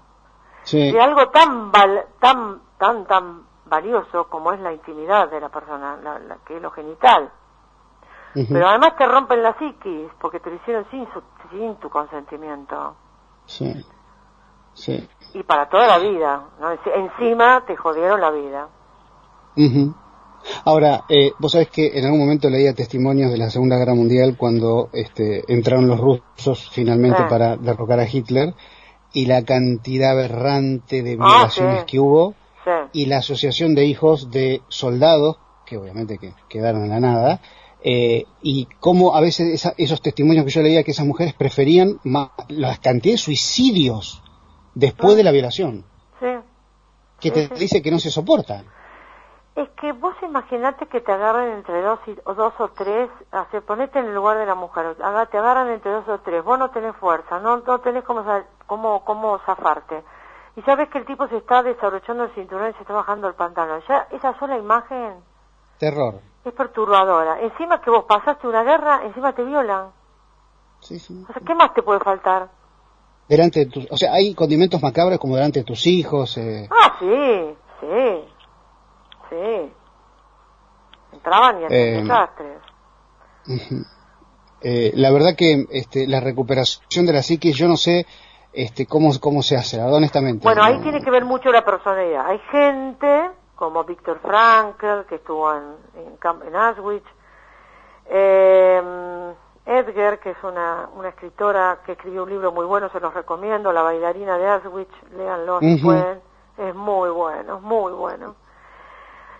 sí. 0.63 0.91
De 0.91 0.99
algo 1.01 1.29
tan 1.29 1.71
val- 1.71 2.05
tan 2.19 2.61
tan 2.77 3.05
tan 3.05 3.43
valioso 3.65 4.27
como 4.29 4.51
es 4.53 4.59
la 4.61 4.71
intimidad 4.73 5.29
de 5.29 5.39
la 5.41 5.49
persona, 5.49 5.97
la, 6.01 6.19
la- 6.19 6.37
que 6.45 6.55
es 6.57 6.61
lo 6.61 6.71
genital. 6.71 7.29
Pero 8.33 8.67
además 8.67 8.95
te 8.97 9.05
rompen 9.07 9.41
la 9.41 9.57
psiquis 9.57 10.11
porque 10.19 10.39
te 10.39 10.49
lo 10.51 10.57
hicieron 10.57 10.85
sin, 10.91 11.07
su- 11.11 11.23
sin 11.49 11.75
tu 11.77 11.89
consentimiento. 11.89 12.95
Sí. 13.45 13.73
Sí. 14.77 15.07
y 15.33 15.43
para 15.43 15.67
toda 15.69 15.87
la 15.87 15.97
vida. 15.99 16.45
Encima 16.95 17.63
te 17.67 17.75
jodieron 17.75 18.21
la 18.21 18.31
vida. 18.31 18.69
Ujú. 19.55 19.93
Ahora, 20.65 21.03
eh, 21.09 21.31
vos 21.39 21.51
sabés 21.51 21.69
que 21.69 21.97
en 21.97 22.05
algún 22.05 22.19
momento 22.21 22.49
leía 22.49 22.73
testimonios 22.73 23.31
de 23.31 23.37
la 23.37 23.49
Segunda 23.49 23.75
Guerra 23.77 23.95
Mundial 23.95 24.35
cuando 24.37 24.89
este, 24.93 25.43
entraron 25.51 25.87
los 25.87 25.99
rusos 25.99 26.69
finalmente 26.71 27.23
Ah. 27.23 27.27
para 27.27 27.57
derrocar 27.57 27.99
a 27.99 28.07
Hitler 28.09 28.53
y 29.13 29.25
la 29.25 29.43
cantidad 29.43 30.11
aberrante 30.11 31.01
de 31.03 31.17
Ah, 31.19 31.25
violaciones 31.35 31.79
sí. 31.81 31.85
que 31.87 31.99
hubo 31.99 32.33
Sí. 32.63 32.71
y 32.93 33.05
la 33.07 33.17
asociación 33.17 33.75
de 33.75 33.85
hijos 33.85 34.29
de 34.31 34.61
soldados, 34.69 35.37
que 35.65 35.77
obviamente 35.77 36.17
que 36.17 36.33
quedaron 36.49 36.83
en 36.83 36.89
la 36.91 36.99
nada, 36.99 37.41
eh, 37.83 38.25
y 38.41 38.67
cómo 38.79 39.15
a 39.15 39.21
veces 39.21 39.53
esa- 39.53 39.73
esos 39.77 40.01
testimonios 40.01 40.45
que 40.45 40.51
yo 40.51 40.61
leía 40.61 40.83
que 40.83 40.91
esas 40.91 41.05
mujeres 41.05 41.33
preferían 41.33 41.99
ma- 42.03 42.31
la 42.47 42.77
cantidad 42.77 43.13
de 43.15 43.17
suicidios 43.19 44.21
después 44.77 45.15
de 45.17 45.23
la 45.23 45.31
violación, 45.31 45.83
sí. 46.19 46.27
que 47.19 47.31
te 47.31 47.47
dice 47.55 47.81
que 47.81 47.91
no 47.91 47.99
se 47.99 48.11
soportan. 48.11 48.65
Es 49.55 49.69
que 49.69 49.91
vos 49.91 50.13
imaginate 50.21 50.85
que 50.85 51.01
te 51.01 51.11
agarran 51.11 51.49
entre 51.49 51.81
dos, 51.81 51.99
y, 52.05 52.15
o 52.25 52.35
dos 52.35 52.53
o 52.59 52.67
tres, 52.69 53.09
hace, 53.31 53.61
ponete 53.61 53.97
en 53.97 54.05
el 54.05 54.13
lugar 54.13 54.37
de 54.37 54.45
la 54.45 54.53
mujer, 54.53 54.95
te 54.95 55.37
agarran 55.37 55.69
entre 55.69 55.91
dos 55.91 56.07
o 56.07 56.19
tres, 56.19 56.43
vos 56.43 56.59
no 56.59 56.69
tenés 56.69 56.95
fuerza, 56.97 57.39
no, 57.39 57.57
no 57.57 57.79
tenés 57.79 58.03
cómo, 58.03 58.23
cómo, 58.67 59.03
cómo 59.03 59.39
zafarte. 59.39 60.03
Y 60.55 60.61
sabes 60.61 60.89
que 60.89 60.99
el 60.99 61.05
tipo 61.05 61.27
se 61.27 61.37
está 61.37 61.63
desabrochando 61.63 62.25
el 62.25 62.31
cinturón 62.35 62.69
y 62.69 62.73
se 62.73 62.81
está 62.81 62.93
bajando 62.93 63.27
el 63.27 63.33
pantalón. 63.33 63.81
Ya 63.87 64.07
esa 64.11 64.37
sola 64.37 64.57
imagen 64.57 65.15
Terror. 65.79 66.21
es 66.45 66.53
perturbadora. 66.53 67.41
Encima 67.41 67.81
que 67.81 67.89
vos 67.89 68.05
pasaste 68.05 68.47
una 68.47 68.63
guerra, 68.63 69.01
encima 69.05 69.33
te 69.33 69.43
violan. 69.43 69.91
Sí, 70.81 70.99
sí. 70.99 71.25
O 71.29 71.33
sea, 71.33 71.41
¿qué 71.45 71.55
más 71.55 71.73
te 71.73 71.83
puede 71.83 71.99
faltar? 71.99 72.49
Delante 73.27 73.59
de 73.61 73.65
tus, 73.67 73.87
o 73.91 73.97
sea, 73.97 74.13
hay 74.13 74.33
condimentos 74.33 74.81
macabros 74.81 75.19
como 75.19 75.35
delante 75.35 75.59
de 75.59 75.65
tus 75.65 75.85
hijos. 75.87 76.37
Eh, 76.37 76.67
Ah, 76.71 76.95
sí, 76.99 77.55
sí, 77.81 78.25
sí. 79.29 79.73
Entraban 81.11 81.61
y 81.61 81.65
hacían 81.65 81.71
Eh, 81.81 82.01
desastres. 82.03 82.57
Eh, 84.61 84.91
la 84.95 85.11
verdad 85.11 85.35
que 85.37 85.65
este, 85.69 86.07
la 86.07 86.19
recuperación 86.19 87.05
de 87.05 87.13
la 87.13 87.21
psique, 87.21 87.51
yo 87.51 87.67
no 87.67 87.77
sé 87.77 88.05
este, 88.53 88.85
cómo, 88.87 89.11
cómo 89.19 89.41
se 89.43 89.55
hace, 89.55 89.79
honestamente. 89.81 90.43
Bueno, 90.43 90.63
ahí 90.63 90.77
No- 90.77 90.83
tiene 90.83 91.01
que 91.01 91.11
ver 91.11 91.25
mucho 91.25 91.51
la 91.51 91.63
personalidad. 91.63 92.25
Hay 92.27 92.39
gente 92.51 93.29
como 93.55 93.83
Víctor 93.83 94.19
Frankl, 94.21 95.05
que 95.07 95.15
estuvo 95.15 95.53
en, 95.53 95.63
en, 95.95 96.47
en 96.47 96.55
Auschwitz, 96.55 97.05
eh, 98.09 98.81
Edgar, 99.67 100.19
que 100.19 100.31
es 100.31 100.43
una, 100.43 100.87
una 100.95 101.09
escritora 101.09 101.79
que 101.85 101.91
escribió 101.91 102.23
un 102.23 102.29
libro 102.29 102.53
muy 102.53 102.65
bueno, 102.65 102.89
se 102.89 103.01
los 103.01 103.13
recomiendo, 103.13 103.73
La 103.73 103.81
bailarina 103.81 104.37
de 104.37 104.49
Auschwitz, 104.49 105.11
léanlo 105.11 105.59
si 105.59 105.75
Ujú. 105.75 105.83
pueden, 105.83 106.21
es 106.57 106.73
muy 106.73 107.09
bueno, 107.09 107.57
es 107.57 107.61
muy 107.61 107.91
bueno. 107.91 108.35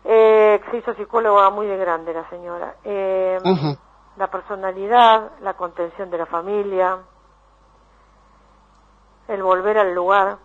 Eh, 0.03 0.61
se 0.69 0.77
hizo 0.77 0.93
psicóloga 0.95 1.49
muy 1.49 1.65
de 1.67 1.77
grande 1.77 2.13
la 2.13 2.29
señora. 2.29 2.75
Eh, 2.83 3.39
la 4.17 4.27
personalidad, 4.27 5.31
la 5.41 5.53
contención 5.53 6.09
de 6.09 6.17
la 6.17 6.25
familia, 6.25 6.97
el 9.29 9.41
volver 9.43 9.77
al 9.77 9.93
lugar 9.93 10.37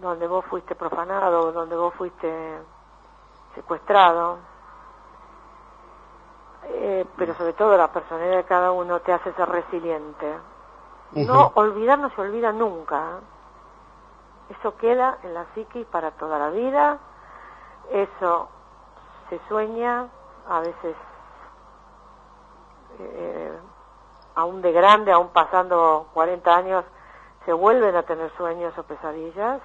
donde 0.00 0.26
vos 0.26 0.44
fuiste 0.44 0.74
profanado, 0.74 1.52
donde 1.52 1.76
vos 1.76 1.94
fuiste 1.94 2.58
secuestrado, 3.54 4.38
eh, 6.64 7.06
pero 7.16 7.34
sobre 7.34 7.52
todo 7.54 7.76
la 7.76 7.92
personalidad 7.92 8.36
de 8.36 8.44
cada 8.44 8.72
uno 8.72 9.00
te 9.00 9.12
hace 9.12 9.32
ser 9.34 9.48
resiliente. 9.48 10.38
No 11.26 11.52
olvidar 11.54 11.98
no 11.98 12.10
se 12.10 12.20
olvida 12.20 12.52
nunca. 12.52 13.18
¿eh? 14.48 14.54
Eso 14.58 14.76
queda 14.76 15.18
en 15.22 15.34
la 15.34 15.44
psiquis 15.54 15.86
para 15.86 16.10
toda 16.12 16.38
la 16.38 16.50
vida. 16.50 16.98
Eso 17.90 18.48
se 19.28 19.40
sueña, 19.48 20.06
a 20.48 20.60
veces 20.60 20.96
eh, 22.98 23.58
aún 24.34 24.62
de 24.62 24.72
grande, 24.72 25.12
aún 25.12 25.28
pasando 25.28 26.08
40 26.14 26.54
años, 26.54 26.84
se 27.44 27.52
vuelven 27.52 27.96
a 27.96 28.02
tener 28.04 28.30
sueños 28.36 28.76
o 28.78 28.82
pesadillas, 28.84 29.60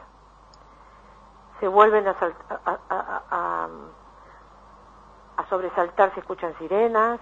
se 1.60 1.68
vuelven 1.68 2.08
a, 2.08 2.12
a, 2.12 2.78
a- 2.90 3.22
a- 3.30 3.68
a- 5.38 5.46
sobresaltar 5.50 6.14
si 6.14 6.20
escuchan 6.20 6.54
sirenas, 6.58 7.20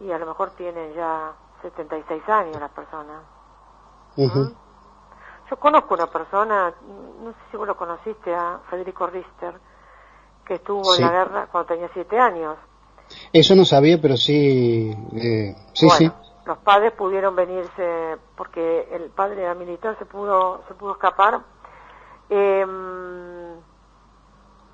y 0.00 0.10
a 0.10 0.18
lo 0.18 0.26
mejor 0.26 0.50
tienen 0.50 0.92
ya 0.94 1.32
76 1.62 2.28
años 2.28 2.60
la 2.60 2.68
persona. 2.68 3.22
Ujú. 4.16 4.54
Yo 5.50 5.56
conozco 5.58 5.94
una 5.94 6.06
persona, 6.06 6.72
no 7.22 7.30
sé 7.32 7.38
si 7.50 7.56
vos 7.56 7.66
lo 7.66 7.76
conociste, 7.76 8.34
a 8.34 8.60
Federico 8.70 9.06
Richter, 9.06 9.60
que 10.44 10.54
estuvo 10.54 10.84
Sí. 10.84 11.02
en 11.02 11.08
la 11.08 11.12
guerra 11.12 11.46
cuando 11.50 11.68
tenía 11.68 11.88
7 11.92 12.18
años. 12.18 12.56
Eso 13.32 13.54
no 13.54 13.64
sabía, 13.64 14.00
pero 14.00 14.16
sí, 14.16 14.90
eh, 15.12 15.54
sí, 15.74 15.86
bueno, 15.86 15.96
sí. 15.98 16.12
los 16.46 16.58
padres 16.58 16.92
pudieron 16.92 17.36
venirse 17.36 18.18
porque 18.36 18.88
el 18.92 19.10
padre 19.10 19.42
era 19.42 19.54
militar, 19.54 19.96
se 19.98 20.06
pudo 20.06 20.62
se 20.68 20.74
pudo 20.74 20.92
escapar. 20.92 21.40
Eh, 22.30 22.66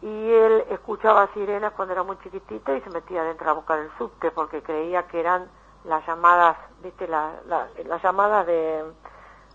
y 0.02 0.06
él 0.32 0.64
escuchaba 0.70 1.28
sirenas 1.34 1.72
cuando 1.74 1.92
era 1.92 2.02
muy 2.02 2.16
chiquitito 2.22 2.74
y 2.74 2.80
se 2.80 2.90
metía 2.90 3.22
dentro 3.22 3.50
a 3.50 3.52
buscar 3.54 3.78
el 3.80 3.90
subte 3.98 4.30
porque 4.30 4.62
creía 4.62 5.06
que 5.06 5.20
eran 5.20 5.48
las 5.84 6.06
llamadas, 6.06 6.56
viste, 6.82 7.06
la, 7.08 7.34
la- 7.46 7.68
las 7.86 8.02
llamadas 8.02 8.46
de, 8.46 8.82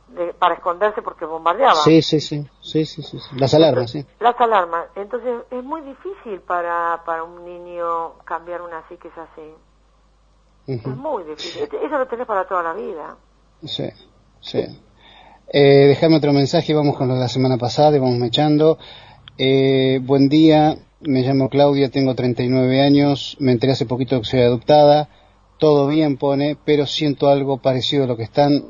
de- 0.09 0.33
para 0.33 0.55
esconderse 0.55 1.01
porque 1.01 1.25
bombardeaban. 1.25 1.75
Sí, 1.83 2.01
sí, 2.01 2.19
sí, 2.19 2.47
sí, 2.61 2.85
sí. 2.85 3.17
Las 3.37 3.53
alarmas, 3.53 3.91
sí. 3.91 4.05
Las 4.19 4.39
alarmas. 4.39 4.87
Entonces 4.95 5.43
es 5.51 5.63
muy 5.63 5.81
difícil 5.81 6.41
para, 6.41 7.01
para 7.05 7.23
un 7.23 7.43
niño 7.43 8.13
cambiar 8.25 8.61
una 8.61 8.87
psiquis 8.87 9.11
así. 9.17 9.53
Es 10.67 10.85
Ujú. 10.85 10.89
muy 10.95 11.23
difícil. 11.23 11.63
Eso 11.63 11.97
lo 11.97 12.07
tenés 12.07 12.25
para 12.25 12.47
toda 12.47 12.63
la 12.63 12.73
vida. 12.73 13.15
Sí, 13.63 13.87
sí. 14.41 14.81
Eh, 15.47 15.87
déjame 15.87 16.17
otro 16.17 16.33
mensaje, 16.33 16.73
vamos 16.73 16.97
con 16.97 17.07
lo 17.07 17.13
de 17.13 17.19
la 17.19 17.27
semana 17.27 17.57
pasada 17.57 17.95
y 17.95 17.99
vamos 17.99 18.17
mechando. 18.17 18.77
Eh, 19.37 19.99
buen 20.01 20.29
día, 20.29 20.75
me 21.01 21.19
llamo 21.21 21.49
Claudia, 21.49 21.91
tengo 21.91 22.15
39 22.15 22.81
años, 22.81 23.35
me 23.41 23.51
enteré 23.51 23.73
hace 23.73 23.85
poquito 23.85 24.17
que 24.19 24.25
soy 24.25 24.39
adoptada, 24.41 25.09
todo 25.57 25.87
bien 25.87 26.15
pone, 26.15 26.57
pero 26.65 26.85
siento 26.85 27.27
algo 27.27 27.57
parecido 27.57 28.05
a 28.05 28.07
lo 28.07 28.15
que 28.15 28.23
están 28.23 28.63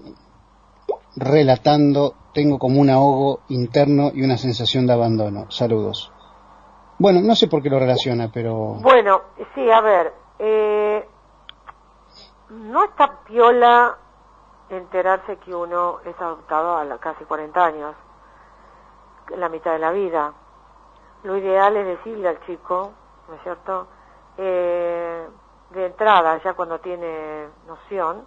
relatando, 1.16 2.16
tengo 2.34 2.58
como 2.58 2.82
un 2.82 2.90
ahogo 2.90 3.42
interno 3.50 4.10
y 4.12 4.24
una 4.24 4.38
sensación 4.38 4.88
de 4.88 4.94
abandono. 4.94 5.52
Saludos. 5.52 6.12
Bueno, 6.98 7.22
no 7.22 7.36
sé 7.36 7.48
por 7.48 7.62
qué 7.62 7.70
lo 7.70 7.78
relaciona, 7.78 8.32
pero... 8.34 8.78
Bueno, 8.82 9.22
sí, 9.54 9.70
a 9.70 9.82
ver, 9.82 10.14
eh, 10.40 11.08
no 12.50 12.86
está 12.86 13.20
piola 13.24 14.00
enterarse 14.72 15.38
que 15.38 15.54
uno 15.54 16.00
es 16.06 16.20
adoptado 16.20 16.78
a 16.78 16.98
casi 16.98 17.24
40 17.24 17.64
años, 17.64 17.96
la 19.38 19.48
mitad 19.50 19.74
de 19.74 19.80
la 19.80 19.92
vida. 19.92 20.34
Lo 21.26 21.36
ideal 21.38 21.76
es 21.76 21.88
decirle 21.88 22.30
al 22.30 22.40
chico, 22.46 22.94
¿no 23.28 23.34
es 23.34 23.42
cierto?, 23.42 23.88
eh, 24.38 25.28
de 25.72 25.86
entrada, 25.88 26.38
ya 26.44 26.54
cuando 26.54 26.80
tiene 26.80 27.48
noción, 27.66 28.24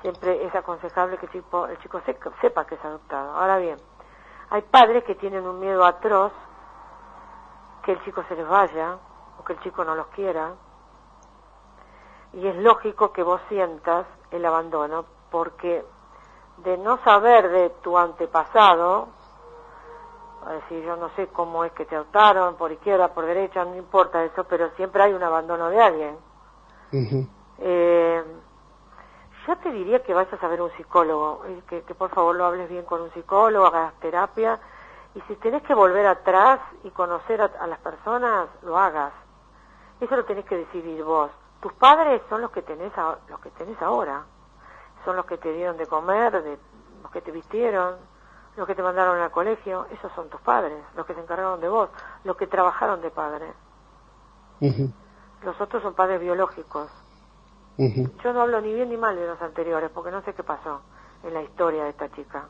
siempre 0.00 0.42
es 0.42 0.54
aconsejable 0.54 1.18
que 1.18 1.26
el 1.26 1.32
chico, 1.32 1.66
el 1.66 1.78
chico 1.80 2.00
sepa 2.40 2.64
que 2.64 2.76
es 2.76 2.84
adoptado. 2.84 3.36
Ahora 3.36 3.58
bien, 3.58 3.78
hay 4.48 4.62
padres 4.62 5.04
que 5.04 5.16
tienen 5.16 5.46
un 5.46 5.60
miedo 5.60 5.84
atroz 5.84 6.32
que 7.84 7.92
el 7.92 8.02
chico 8.04 8.24
se 8.26 8.36
les 8.36 8.48
vaya 8.48 8.96
o 9.38 9.44
que 9.44 9.52
el 9.52 9.60
chico 9.60 9.84
no 9.84 9.94
los 9.94 10.06
quiera. 10.08 10.52
Y 12.32 12.46
es 12.46 12.56
lógico 12.56 13.12
que 13.12 13.22
vos 13.22 13.42
sientas 13.50 14.06
el 14.30 14.46
abandono 14.46 15.04
porque 15.30 15.84
de 16.56 16.78
no 16.78 16.96
saber 17.04 17.50
de 17.50 17.68
tu 17.82 17.98
antepasado, 17.98 19.08
es 20.48 20.62
decir, 20.62 20.84
yo 20.84 20.96
no 20.96 21.10
sé 21.10 21.28
cómo 21.28 21.64
es 21.64 21.72
que 21.72 21.84
te 21.84 21.94
adoptaron, 21.94 22.56
por 22.56 22.72
izquierda, 22.72 23.14
por 23.14 23.26
derecha, 23.26 23.64
no 23.64 23.76
importa 23.76 24.24
eso, 24.24 24.44
pero 24.44 24.70
siempre 24.76 25.02
hay 25.02 25.12
un 25.12 25.22
abandono 25.22 25.68
de 25.68 25.80
alguien. 25.80 26.16
eh, 27.58 28.22
yo 29.46 29.56
te 29.56 29.70
diría 29.70 30.02
que 30.02 30.14
vayas 30.14 30.42
a 30.42 30.48
ver 30.48 30.62
un 30.62 30.70
psicólogo, 30.72 31.42
que, 31.68 31.82
que 31.82 31.94
por 31.94 32.10
favor 32.10 32.36
lo 32.36 32.44
hables 32.44 32.68
bien 32.68 32.84
con 32.84 33.02
un 33.02 33.12
psicólogo, 33.12 33.66
hagas 33.66 33.94
terapia, 34.00 34.60
y 35.14 35.20
si 35.22 35.36
tenés 35.36 35.62
que 35.62 35.74
volver 35.74 36.06
atrás 36.06 36.60
y 36.84 36.90
conocer 36.90 37.40
a, 37.40 37.66
las 37.66 37.78
personas, 37.80 38.48
lo 38.62 38.78
hagas. 38.78 39.12
Eso 40.00 40.16
lo 40.16 40.24
tenés 40.24 40.44
que 40.46 40.56
decidir 40.56 41.04
vos. 41.04 41.30
Tus 41.60 41.72
padres 41.74 42.22
son 42.28 42.40
los 42.40 42.50
que 42.50 42.62
tenés, 42.62 42.92
los 43.28 43.40
que 43.40 43.50
tenés 43.50 43.80
ahora. 43.82 44.24
Son 45.04 45.16
los 45.16 45.26
que 45.26 45.36
te 45.36 45.52
dieron 45.52 45.76
de 45.76 45.86
comer, 45.86 46.42
de, 46.42 46.58
los 47.02 47.10
que 47.10 47.20
te 47.20 47.30
vistieron, 47.30 47.96
los 48.56 48.66
que 48.66 48.74
te 48.74 48.82
mandaron 48.82 49.18
al 49.20 49.30
colegio. 49.30 49.86
Esos 49.90 50.12
son 50.12 50.28
tus 50.28 50.40
padres, 50.40 50.82
los 50.96 51.06
que 51.06 51.14
se 51.14 51.20
encargaron 51.20 51.60
de 51.60 51.68
vos, 51.68 51.90
los 52.24 52.36
que 52.36 52.46
trabajaron 52.46 53.00
de 53.00 53.10
padre. 53.10 53.52
Los 55.42 55.60
otros 55.60 55.82
son 55.82 55.94
padres 55.94 56.20
biológicos. 56.20 56.90
Yo 58.22 58.32
no 58.32 58.42
hablo 58.42 58.60
ni 58.60 58.72
bien 58.72 58.90
ni 58.90 58.96
mal 58.96 59.16
de 59.16 59.26
los 59.26 59.40
anteriores 59.42 59.90
porque 59.90 60.10
no 60.10 60.22
sé 60.22 60.34
qué 60.34 60.44
pasó 60.44 60.82
en 61.24 61.34
la 61.34 61.42
historia 61.42 61.84
de 61.84 61.90
esta 61.90 62.10
chica. 62.10 62.46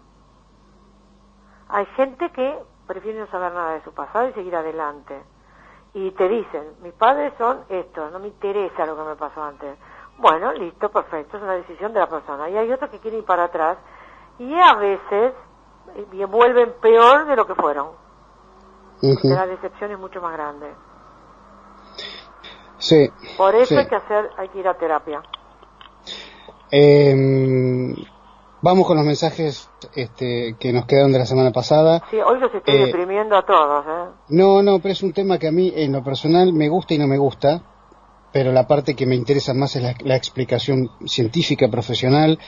Hay 1.68 1.86
gente 1.96 2.30
que 2.32 2.58
prefiere 2.86 3.20
no 3.20 3.26
saber 3.28 3.52
nada 3.52 3.72
de 3.72 3.82
su 3.82 3.94
pasado 3.94 4.28
y 4.28 4.32
seguir 4.32 4.54
adelante. 4.54 5.22
Y 5.94 6.10
te 6.12 6.28
dicen, 6.28 6.74
mis 6.82 6.92
padres 6.94 7.32
son 7.38 7.64
estos, 7.68 8.12
no 8.12 8.18
me 8.18 8.28
interesa 8.28 8.84
lo 8.84 8.96
que 8.96 9.02
me 9.02 9.16
pasó 9.16 9.42
antes. 9.42 9.78
Bueno, 10.18 10.52
listo, 10.52 10.90
perfecto, 10.90 11.36
es 11.36 11.42
una 11.42 11.54
decisión 11.54 11.92
de 11.92 12.00
la 12.00 12.08
persona. 12.08 12.50
Y 12.50 12.56
hay 12.56 12.70
otros 12.72 12.90
que 12.90 12.98
quieren 12.98 13.20
ir 13.20 13.26
para 13.26 13.44
atrás 13.44 13.78
y 14.38 14.54
a 14.54 14.74
veces 14.74 15.32
eh, 15.96 16.24
vuelven 16.26 16.74
peor 16.80 17.26
de 17.26 17.36
lo 17.36 17.46
que 17.46 17.54
fueron. 17.54 17.88
la 19.22 19.46
decepción 19.46 19.92
es 19.92 19.98
mucho 19.98 20.20
más 20.20 20.32
grande. 20.32 20.72
Sí. 22.78 23.08
Por 23.36 23.54
eso 23.54 23.78
hay 23.78 23.86
que 23.86 23.96
hacer, 23.96 24.30
hay 24.36 24.48
que 24.48 24.58
ir 24.58 24.68
a 24.68 24.74
terapia. 24.74 25.22
Eh, 26.70 27.94
Vamos 28.62 28.86
con 28.86 28.96
los 28.96 29.04
mensajes 29.04 29.68
este, 29.96 30.54
que 30.58 30.72
nos 30.72 30.86
quedaron 30.86 31.10
de 31.10 31.18
la 31.18 31.26
semana 31.26 31.50
pasada. 31.50 32.00
Sí, 32.12 32.18
hoy 32.24 32.38
los 32.38 32.54
estoy 32.54 32.76
eh, 32.76 32.86
deprimiendo 32.86 33.36
a 33.36 33.44
todos. 33.44 33.84
¿eh? 33.88 34.12
No, 34.28 34.62
no, 34.62 34.78
pero 34.78 34.92
es 34.92 35.02
un 35.02 35.12
tema 35.12 35.36
que 35.36 35.48
a 35.48 35.52
mí 35.52 35.72
en 35.74 35.90
lo 35.90 36.04
personal 36.04 36.52
me 36.52 36.68
gusta 36.68 36.94
y 36.94 36.98
no 36.98 37.08
me 37.08 37.18
gusta, 37.18 37.60
pero 38.32 38.52
la 38.52 38.68
parte 38.68 38.94
que 38.94 39.04
me 39.04 39.16
interesa 39.16 39.52
más 39.52 39.74
es 39.74 39.82
la, 40.00 40.14
explicación 40.14 40.90
científica, 41.06 41.66
profesional, 41.68 42.38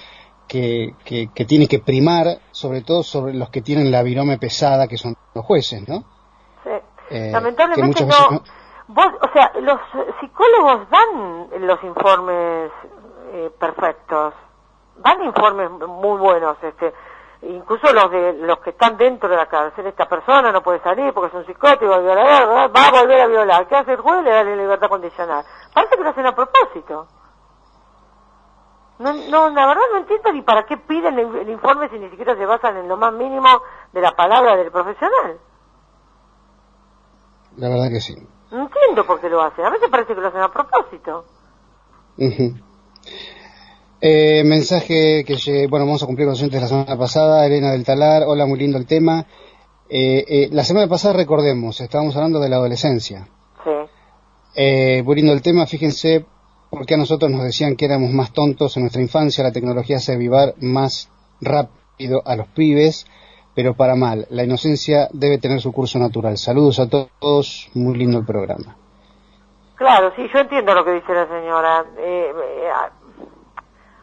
que, 0.49 0.95
que, 1.05 1.45
tiene 1.45 1.67
que 1.67 1.79
primar, 1.79 2.27
sobre 2.51 2.83
todo 2.83 3.03
sobre 3.03 3.35
los 3.35 3.51
que 3.51 3.63
tienen 3.63 3.91
la 3.91 4.03
virome 4.03 4.39
pesada, 4.39 4.87
que 4.87 4.99
son 4.99 5.17
los 5.35 5.45
jueces, 5.45 5.89
¿no? 5.89 6.05
Sí. 6.63 6.71
Eh, 7.11 7.31
Lamentablemente 7.33 8.05
no, 8.05 8.43
Vos, 8.87 9.07
o 9.23 9.33
sea, 9.33 9.51
los 9.61 9.81
psicólogos 10.21 10.89
dan 10.91 11.67
los 11.67 11.83
informes 11.85 12.71
eh, 13.33 13.51
perfectos 13.59 14.35
dan 14.97 15.23
informes 15.23 15.71
muy 15.71 16.19
buenos, 16.19 16.57
este, 16.63 16.93
incluso 17.43 17.93
los 17.93 18.11
de 18.11 18.33
los 18.35 18.59
que 18.61 18.71
están 18.71 18.97
dentro 18.97 19.29
de 19.29 19.37
la 19.37 19.47
cárcel, 19.47 19.87
esta 19.87 20.07
persona 20.07 20.53
no 20.53 20.63
puede 20.63 20.81
salir 20.81 21.13
porque 21.13 21.29
es 21.29 21.35
un 21.35 21.47
psicótico, 21.47 22.01
violador, 22.01 22.71
va 22.75 22.87
a 22.87 22.91
volver 22.91 23.21
a 23.21 23.27
violar, 23.27 23.67
¿qué 23.67 23.77
hace 23.77 23.93
el 23.93 24.01
juez? 24.01 24.23
Le 24.23 24.31
da 24.31 24.45
libertad 24.45 24.89
condicional. 24.89 25.45
Parece 25.73 25.97
que 25.97 26.03
lo 26.03 26.11
hacen 26.11 26.27
a 26.27 26.35
propósito. 26.35 27.07
No, 28.99 29.13
no, 29.13 29.51
la 29.51 29.67
verdad 29.67 29.83
no 29.93 29.99
entiendo 29.99 30.33
ni 30.33 30.43
para 30.43 30.67
qué 30.67 30.77
piden 30.77 31.19
el, 31.19 31.51
informe 31.51 31.89
si 31.89 31.99
ni 31.99 32.11
siquiera 32.11 32.37
se 32.37 32.47
basan 32.47 32.77
en 32.77 32.89
lo 32.89 32.97
más 32.97 33.13
mínimo 33.13 33.49
de 33.93 34.01
la 34.01 34.13
palabra 34.13 34.57
del 34.57 34.71
profesional. 34.71 35.39
La 37.57 37.69
verdad 37.69 37.91
que 37.91 38.01
sí. 38.01 38.15
No 38.53 38.63
entiendo 38.63 39.05
por 39.05 39.21
qué 39.21 39.29
lo 39.29 39.43
hacen. 39.43 39.65
A 39.65 39.71
veces 39.71 39.89
parece 39.91 40.15
que 40.15 40.21
lo 40.21 40.29
hacen 40.29 40.43
a 40.43 40.53
propósito. 40.53 41.25
Eh, 44.01 44.45
mensaje 44.45 45.25
que, 45.25 45.67
bueno, 45.69 45.87
vamos 45.87 46.03
a 46.03 46.07
cumplir 46.07 46.27
con 46.27 46.39
los 46.39 46.51
de 46.51 46.61
la 46.61 46.69
semana 46.69 46.97
pasada. 46.97 47.47
Elena 47.47 47.73
del 47.73 47.85
Talar, 47.85 48.23
hola, 48.27 48.47
muy 48.47 48.59
lindo 48.59 48.79
el 48.79 48.87
tema. 48.87 49.27
Eh, 49.89 50.25
eh, 50.29 50.49
la 50.53 50.63
semana 50.63 50.89
pasada, 50.89 51.15
recordemos, 51.15 51.81
estábamos 51.81 52.15
hablando 52.15 52.39
de 52.39 52.49
la 52.49 52.57
adolescencia. 52.57 53.29
Sí. 53.65 55.03
muy 55.03 55.17
lindo 55.17 55.33
el 55.33 55.43
tema, 55.43 55.67
fíjense, 55.67 56.27
porque 56.75 56.95
a 56.95 56.99
nosotros 56.99 57.31
nos 57.31 57.45
decían 57.45 57.77
que 57.77 57.85
éramos 57.85 58.11
más 58.11 58.33
tontos 58.33 58.77
en 58.77 58.83
nuestra 58.83 59.03
infancia, 59.03 59.45
la 59.45 59.53
tecnología 59.53 59.97
hace 59.97 60.17
vivar 60.17 60.55
más 60.61 61.11
rápido 61.41 62.23
a 62.27 62.37
los 62.37 62.49
pibes, 62.49 63.07
pero 63.55 63.75
para 63.75 63.95
mal. 63.95 64.27
La 64.31 64.45
inocencia 64.45 65.09
debe 65.13 65.39
tener 65.39 65.61
su 65.61 65.73
curso 65.73 65.99
natural. 65.99 66.37
Saludos 66.37 66.81
a 66.81 66.89
todos, 66.89 67.71
muy 67.75 67.97
lindo 67.97 68.19
el 68.19 68.27
programa. 68.27 68.77
Claro, 69.77 70.13
sí, 70.17 70.29
yo 70.33 70.41
entiendo 70.41 70.75
lo 70.75 70.85
que 70.85 70.93
dice 70.93 71.15
la 71.15 71.29
señora. 71.29 71.85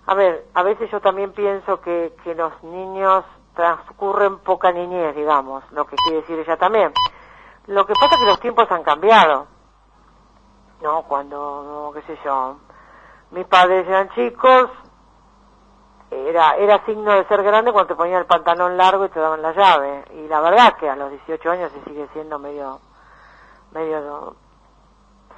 A 0.06 0.16
ver, 0.16 0.46
a 0.54 0.64
veces 0.64 0.90
yo 0.92 1.00
también 1.00 1.32
pienso 1.32 1.82
que, 1.82 2.14
que 2.24 2.36
los 2.36 2.52
niños 2.64 3.24
transcurren 3.56 4.40
poca 4.40 4.72
niñez, 4.72 5.16
digamos, 5.16 5.64
lo 5.72 5.86
que 5.86 5.96
quiere 5.98 6.22
decir 6.22 6.40
ella 6.40 6.58
también. 6.58 6.92
Lo 7.68 7.86
que 7.86 7.94
pasa 7.94 8.16
es 8.16 8.22
que 8.22 8.28
los 8.28 8.40
tiempos 8.40 8.72
han 8.72 8.84
cambiado. 8.84 9.48
No, 10.82 11.04
cuando, 11.04 11.92
qué 11.94 12.02
sé 12.04 12.20
yo, 12.24 12.58
mis 13.32 13.46
padres 13.46 13.88
eran 13.88 14.10
chicos, 14.10 14.70
era, 16.10 16.56
era 16.56 16.86
signo 16.86 17.14
de 17.14 17.26
ser 17.26 17.44
grande 17.44 17.72
cuando 17.72 17.90
te 17.90 17.96
ponían 17.96 18.20
el 18.20 18.26
pantalón 18.26 18.78
largo 18.78 19.06
y 19.06 19.10
te 19.10 19.20
daban 19.20 19.42
la 19.42 19.54
llave. 19.54 20.06
Y 20.16 20.28
la 20.28 20.42
verdad 20.42 20.76
que 20.78 20.90
a 20.90 20.96
los 20.96 21.12
18 21.12 21.52
años 21.52 21.72
se 21.72 21.84
sigue 21.84 22.08
siendo 22.14 22.40
medio, 22.40 22.80
medio 23.72 24.36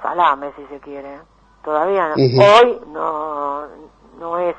salame, 0.02 0.52
si 0.56 0.66
se 0.66 0.80
quiere. 0.80 1.20
Todavía 1.62 2.08
no. 2.08 2.14
Hoy 2.14 2.80
no, 2.88 3.66
no 4.18 4.38
es 4.38 4.56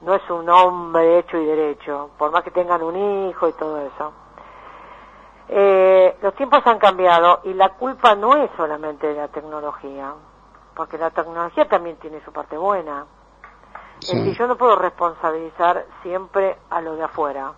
no 0.00 0.14
es 0.14 0.30
un 0.30 0.48
hombre 0.48 1.18
hecho 1.18 1.36
y 1.38 1.44
derecho, 1.44 2.10
por 2.18 2.30
más 2.30 2.44
que 2.44 2.50
tengan 2.50 2.82
un 2.82 3.28
hijo 3.28 3.48
y 3.48 3.52
todo 3.54 3.78
eso. 3.80 4.12
Eh, 5.48 6.16
los 6.20 6.34
tiempos 6.34 6.60
han 6.66 6.78
cambiado 6.78 7.40
y 7.44 7.54
la 7.54 7.70
culpa 7.70 8.14
no 8.14 8.36
es 8.36 8.50
solamente 8.56 9.06
de 9.06 9.14
la 9.14 9.28
tecnología, 9.28 10.12
porque 10.74 10.98
la 10.98 11.10
tecnología 11.10 11.66
también 11.68 11.96
tiene 11.96 12.22
su 12.24 12.32
parte 12.32 12.56
buena. 12.56 13.06
Es 14.00 14.14
decir, 14.14 14.36
yo 14.38 14.46
no 14.46 14.56
puedo 14.56 14.76
responsabilizar 14.76 15.84
siempre 16.02 16.56
a 16.70 16.80
lo 16.80 16.94
de 16.96 17.04
afuera. 17.04 17.52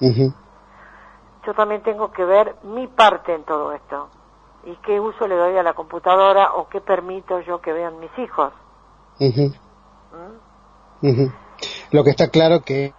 Yo 0.00 1.54
también 1.54 1.82
tengo 1.82 2.12
que 2.12 2.24
ver 2.24 2.56
mi 2.62 2.86
parte 2.86 3.34
en 3.34 3.44
todo 3.44 3.72
esto 3.72 4.08
y 4.64 4.74
qué 4.76 5.00
uso 5.00 5.26
le 5.26 5.36
doy 5.36 5.56
a 5.56 5.62
la 5.62 5.74
computadora 5.74 6.54
o 6.54 6.68
qué 6.68 6.80
permito 6.80 7.40
yo 7.40 7.60
que 7.60 7.72
vean 7.72 7.98
mis 7.98 8.10
hijos. 8.18 8.52
Lo 11.92 12.04
que 12.04 12.10
está 12.10 12.28
claro 12.28 12.60
que 12.60 12.94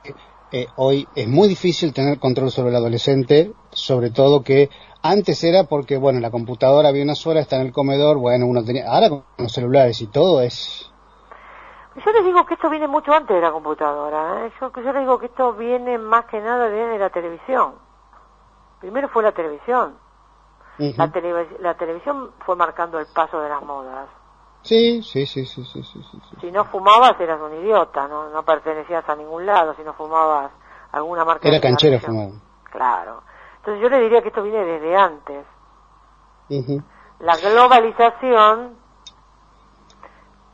eh, 0.51 0.67
hoy 0.77 1.07
es 1.15 1.27
muy 1.27 1.47
difícil 1.47 1.93
tener 1.93 2.19
control 2.19 2.51
sobre 2.51 2.69
el 2.69 2.75
adolescente, 2.77 3.53
sobre 3.71 4.11
todo 4.11 4.43
que 4.43 4.69
antes 5.03 5.43
era 5.43 5.65
porque, 5.65 5.97
bueno, 5.97 6.19
la 6.19 6.31
computadora 6.31 6.89
había 6.89 7.03
una 7.03 7.15
sola, 7.15 7.41
está 7.41 7.57
en 7.57 7.67
el 7.67 7.71
comedor, 7.71 8.17
bueno, 8.17 8.45
uno 8.45 8.63
tenía... 8.63 8.89
Ahora 8.89 9.09
con 9.09 9.23
los 9.37 9.51
celulares 9.51 10.01
y 10.01 10.07
todo 10.07 10.41
es... 10.41 10.91
Yo 11.95 12.11
les 12.11 12.25
digo 12.25 12.45
que 12.45 12.53
esto 12.53 12.69
viene 12.69 12.87
mucho 12.87 13.11
antes 13.11 13.35
de 13.35 13.41
la 13.41 13.51
computadora. 13.51 14.45
¿eh? 14.45 14.51
Yo, 14.61 14.71
yo 14.71 14.93
les 14.93 15.01
digo 15.01 15.17
que 15.19 15.25
esto 15.25 15.53
viene 15.53 15.97
más 15.97 16.25
que 16.25 16.39
nada 16.39 16.69
de 16.69 16.97
la 16.97 17.09
televisión. 17.09 17.73
Primero 18.79 19.09
fue 19.09 19.23
la 19.23 19.31
televisión. 19.31 19.97
la, 20.77 21.11
la 21.59 21.73
televisión 21.75 22.31
fue 22.45 22.55
marcando 22.55 22.99
el 22.99 23.07
paso 23.07 23.41
de 23.41 23.49
las 23.49 23.63
modas. 23.63 24.07
Sí, 24.67 25.01
sí, 25.01 25.25
sí, 25.25 25.45
sí, 25.45 25.63
sí, 25.63 25.83
sí, 25.83 26.03
Si 26.41 26.51
no 26.51 26.65
fumabas 26.65 27.17
eras 27.21 27.39
un 27.39 27.53
idiota, 27.53 28.07
no, 28.07 28.29
no 28.29 28.43
pertenecías 28.43 29.07
a 29.07 29.15
ningún 29.15 29.45
lado, 29.45 29.73
si 29.75 29.83
no 29.83 29.93
fumabas 29.93 30.51
alguna 30.91 31.23
marca 31.23 31.47
Era 31.47 31.61
canchero 31.61 31.99
fumado. 31.99 32.33
Claro. 32.65 33.23
Entonces 33.57 33.81
yo 33.81 33.89
le 33.89 33.99
diría 34.01 34.21
que 34.21 34.27
esto 34.27 34.43
viene 34.43 34.63
desde 34.65 34.95
antes. 34.95 35.45
La 37.19 37.35
globalización 37.37 38.75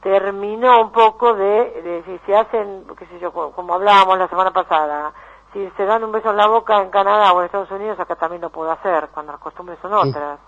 terminó 0.01 0.81
un 0.81 0.91
poco 0.91 1.33
de, 1.33 2.03
si 2.05 2.17
se 2.25 2.35
hacen, 2.35 2.85
qué 2.97 3.07
sé 3.07 3.19
yo, 3.19 3.31
como 3.31 3.73
hablábamos 3.73 4.19
la 4.19 4.27
semana 4.27 4.51
pasada, 4.51 5.13
si 5.53 5.69
se 5.77 5.85
dan 5.85 6.03
un 6.03 6.11
beso 6.11 6.29
en 6.29 6.37
la 6.37 6.47
boca 6.47 6.81
en 6.81 6.89
Canadá 6.89 7.33
o 7.33 7.39
en 7.39 7.45
Estados 7.45 7.71
Unidos, 7.71 7.99
acá 7.99 8.15
también 8.15 8.41
lo 8.41 8.49
puedo 8.49 8.71
hacer, 8.71 9.09
cuando 9.13 9.31
las 9.31 9.41
costumbres 9.41 9.79
son 9.81 9.93
otras. 9.93 10.39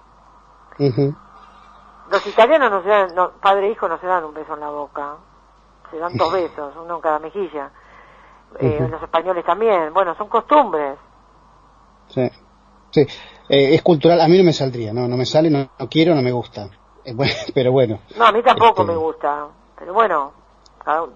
Los 2.10 2.26
italianos 2.28 2.72
no 2.72 2.84
se 2.84 2.90
dan, 2.90 3.16
no, 3.16 3.32
padre 3.42 3.68
e 3.68 3.72
hijo 3.72 3.88
no 3.88 3.98
se 4.00 4.06
dan 4.06 4.24
un 4.24 4.34
beso 4.34 4.54
en 4.54 4.60
la 4.60 4.70
boca, 4.70 5.18
se 5.90 5.98
dan 5.98 6.16
dos 6.16 6.32
besos, 6.34 6.74
uno 6.76 6.96
en 6.96 7.02
cada 7.02 7.20
mejilla. 7.20 7.72
Eh, 8.60 8.88
los 8.90 9.02
españoles 9.02 9.44
también, 9.44 9.94
bueno, 9.94 10.16
son 10.16 10.30
costumbres. 10.30 10.98
Sí, 12.08 12.30
sí, 12.92 13.02
eh, 13.50 13.76
es 13.76 13.82
cultural, 13.82 14.22
a 14.22 14.28
mí 14.28 14.38
no 14.38 14.44
me 14.44 14.54
saldría, 14.54 14.94
no, 14.94 15.08
no 15.08 15.18
me 15.18 15.26
sale, 15.26 15.50
no, 15.50 15.68
quiero, 15.90 16.14
no 16.14 16.22
me 16.22 16.32
gusta, 16.32 16.70
eh, 17.04 17.16
pero 17.54 17.72
bueno. 17.72 18.00
No, 18.18 18.26
a 18.26 18.32
mí 18.32 18.42
tampoco 18.44 18.82
este 18.82 18.94
me 18.94 18.98
gusta, 18.98 19.48
pero 19.78 19.94
bueno, 19.94 20.32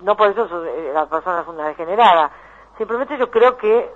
no 0.01 0.17
por 0.17 0.31
eso 0.31 0.47
la 0.93 1.05
persona 1.05 1.41
es 1.41 1.47
una 1.47 1.67
degenerada, 1.67 2.31
simplemente 2.77 3.17
yo 3.17 3.29
creo 3.29 3.55
que 3.55 3.93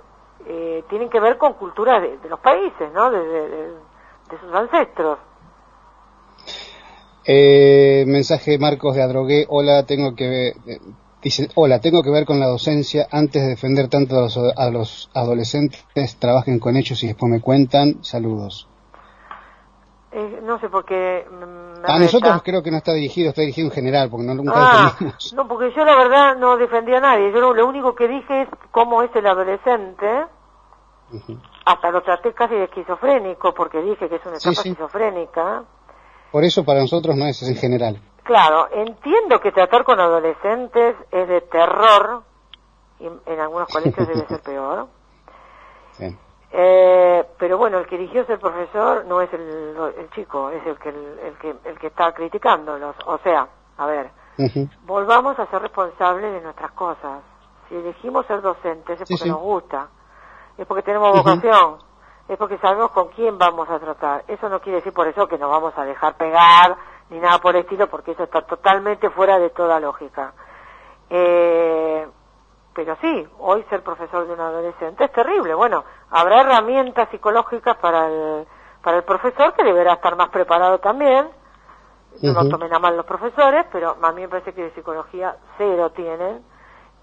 tienen 0.88 1.08
que 1.10 1.20
ver 1.20 1.36
con 1.36 1.54
culturas 1.54 2.00
de, 2.02 2.28
los 2.28 2.38
países, 2.38 2.92
¿no? 2.92 3.10
de 3.10 3.74
sus 4.40 4.54
ancestros. 4.54 5.18
Eh, 7.26 8.04
mensaje 8.06 8.58
Marcos 8.58 8.94
de 8.94 9.02
Adrogué, 9.02 9.46
hola, 9.48 9.84
tengo 9.86 10.14
que 10.14 10.48
eh, 10.48 10.80
dice, 11.24 11.48
hola, 11.54 11.80
tengo 11.80 12.02
que 12.02 12.10
ver 12.10 12.26
con 12.26 12.38
la 12.38 12.46
docencia, 12.46 13.08
antes 13.10 13.42
de 13.42 13.48
defender 13.48 13.88
tanto 13.88 14.16
a 14.56 14.70
los, 14.70 15.10
adolescentes, 15.14 15.84
trabajen 16.18 16.58
con 16.58 16.76
ellos 16.76 17.02
y 17.02 17.08
después 17.08 17.32
me 17.32 17.40
cuentan, 17.40 18.04
saludos. 18.04 18.68
Eh, 20.12 20.40
no 20.44 20.60
sé 20.60 20.68
por 20.68 20.84
qué... 20.84 21.26
A 21.86 21.98
nosotros 21.98 22.42
creo 22.42 22.62
que 22.62 22.70
no 22.70 22.78
está 22.78 22.92
dirigido, 22.92 23.30
está 23.30 23.40
dirigido 23.40 23.68
en 23.68 23.74
general, 23.74 24.08
porque 24.08 24.26
no, 24.26 24.34
nunca 24.34 24.52
ah, 24.56 24.96
No, 25.34 25.48
porque 25.48 25.70
yo 25.74 25.84
la 25.84 25.96
verdad 25.96 26.36
no 26.36 26.56
defendía 26.56 26.98
a 26.98 27.00
nadie, 27.00 27.32
yo 27.32 27.52
lo, 27.52 27.66
único 27.66 27.94
que 27.94 28.06
dije 28.06 28.42
es 28.42 28.48
cómo 28.70 29.02
es 29.02 29.14
el 29.16 29.26
adolescente, 29.26 30.26
hasta 31.64 31.90
lo 31.90 32.02
traté 32.02 32.32
casi 32.32 32.54
de 32.54 32.64
esquizofrénico, 32.64 33.52
porque 33.52 33.82
dije 33.82 34.08
que 34.08 34.16
es 34.16 34.26
una 34.26 34.36
etapa 34.36 34.52
esquizofrénica, 34.52 35.64
por 36.34 36.42
eso 36.42 36.64
para 36.64 36.80
nosotros 36.80 37.14
no 37.14 37.26
es 37.26 37.40
en 37.44 37.54
general. 37.54 37.96
Claro, 38.24 38.66
entiendo 38.72 39.38
que 39.38 39.52
tratar 39.52 39.84
con 39.84 40.00
adolescentes 40.00 40.96
es 41.12 41.28
de 41.28 41.42
terror, 41.42 42.24
y 42.98 43.06
en 43.06 43.38
algunos 43.38 43.68
colegios 43.68 44.08
debe 44.08 44.26
ser 44.26 44.40
peor. 44.44 44.88
Eh, 46.50 47.24
pero 47.38 47.56
bueno, 47.56 47.78
el 47.78 47.86
que 47.86 47.94
eligió 47.94 48.26
ser 48.26 48.40
profesor 48.40 49.04
no 49.06 49.20
es 49.20 49.32
el, 49.32 50.10
chico, 50.16 50.50
es 50.50 50.66
el 50.66 50.76
que 50.76 50.88
el, 50.88 51.38
que 51.40 51.54
el 51.68 51.78
que 51.78 51.86
está 51.86 52.12
criticándolos. 52.12 52.96
O 53.06 53.18
sea, 53.18 53.46
a 53.78 53.86
ver, 53.86 54.10
volvamos 54.86 55.38
a 55.38 55.46
ser 55.46 55.62
responsables 55.62 56.32
de 56.32 56.40
nuestras 56.40 56.72
cosas. 56.72 57.22
Si 57.68 57.76
elegimos 57.76 58.26
ser 58.26 58.42
docentes 58.42 59.00
es 59.00 59.08
porque 59.08 59.28
nos 59.28 59.40
gusta, 59.40 59.86
es 60.58 60.66
porque 60.66 60.82
tenemos 60.82 61.16
vocación 61.16 61.78
es 62.28 62.38
porque 62.38 62.58
sabemos 62.58 62.90
con 62.90 63.08
quién 63.08 63.38
vamos 63.38 63.68
a 63.68 63.78
tratar. 63.78 64.24
Eso 64.28 64.48
no 64.48 64.60
quiere 64.60 64.78
decir 64.78 64.92
por 64.92 65.06
eso 65.06 65.28
que 65.28 65.38
nos 65.38 65.50
vamos 65.50 65.74
a 65.76 65.84
dejar 65.84 66.16
pegar 66.16 66.76
ni 67.10 67.18
nada 67.18 67.38
por 67.38 67.54
el 67.54 67.62
estilo, 67.62 67.88
porque 67.88 68.12
eso 68.12 68.24
está 68.24 68.42
totalmente 68.42 69.10
fuera 69.10 69.38
de 69.38 69.50
toda 69.50 69.78
lógica. 69.78 70.32
Eh, 71.10 72.06
pero 72.74 72.96
sí, 73.00 73.28
hoy 73.38 73.62
ser 73.68 73.82
profesor 73.82 74.26
de 74.26 74.32
un 74.32 74.40
adolescente 74.40 75.04
es 75.04 75.12
terrible. 75.12 75.54
Bueno, 75.54 75.84
habrá 76.10 76.40
herramientas 76.40 77.08
psicológicas 77.10 77.76
para 77.76 78.06
el, 78.06 78.46
para 78.82 78.96
el 78.96 79.04
profesor 79.04 79.52
que 79.52 79.62
deberá 79.62 79.94
estar 79.94 80.16
más 80.16 80.30
preparado 80.30 80.78
también. 80.78 81.28
No 82.22 82.32
lo 82.32 82.48
tomen 82.48 82.72
a 82.72 82.78
mal 82.78 82.96
los 82.96 83.06
profesores, 83.06 83.66
pero 83.72 83.96
a 84.00 84.12
mí 84.12 84.22
me 84.22 84.28
parece 84.28 84.52
que 84.52 84.62
de 84.62 84.70
psicología 84.70 85.36
cero 85.58 85.90
tienen 85.90 86.44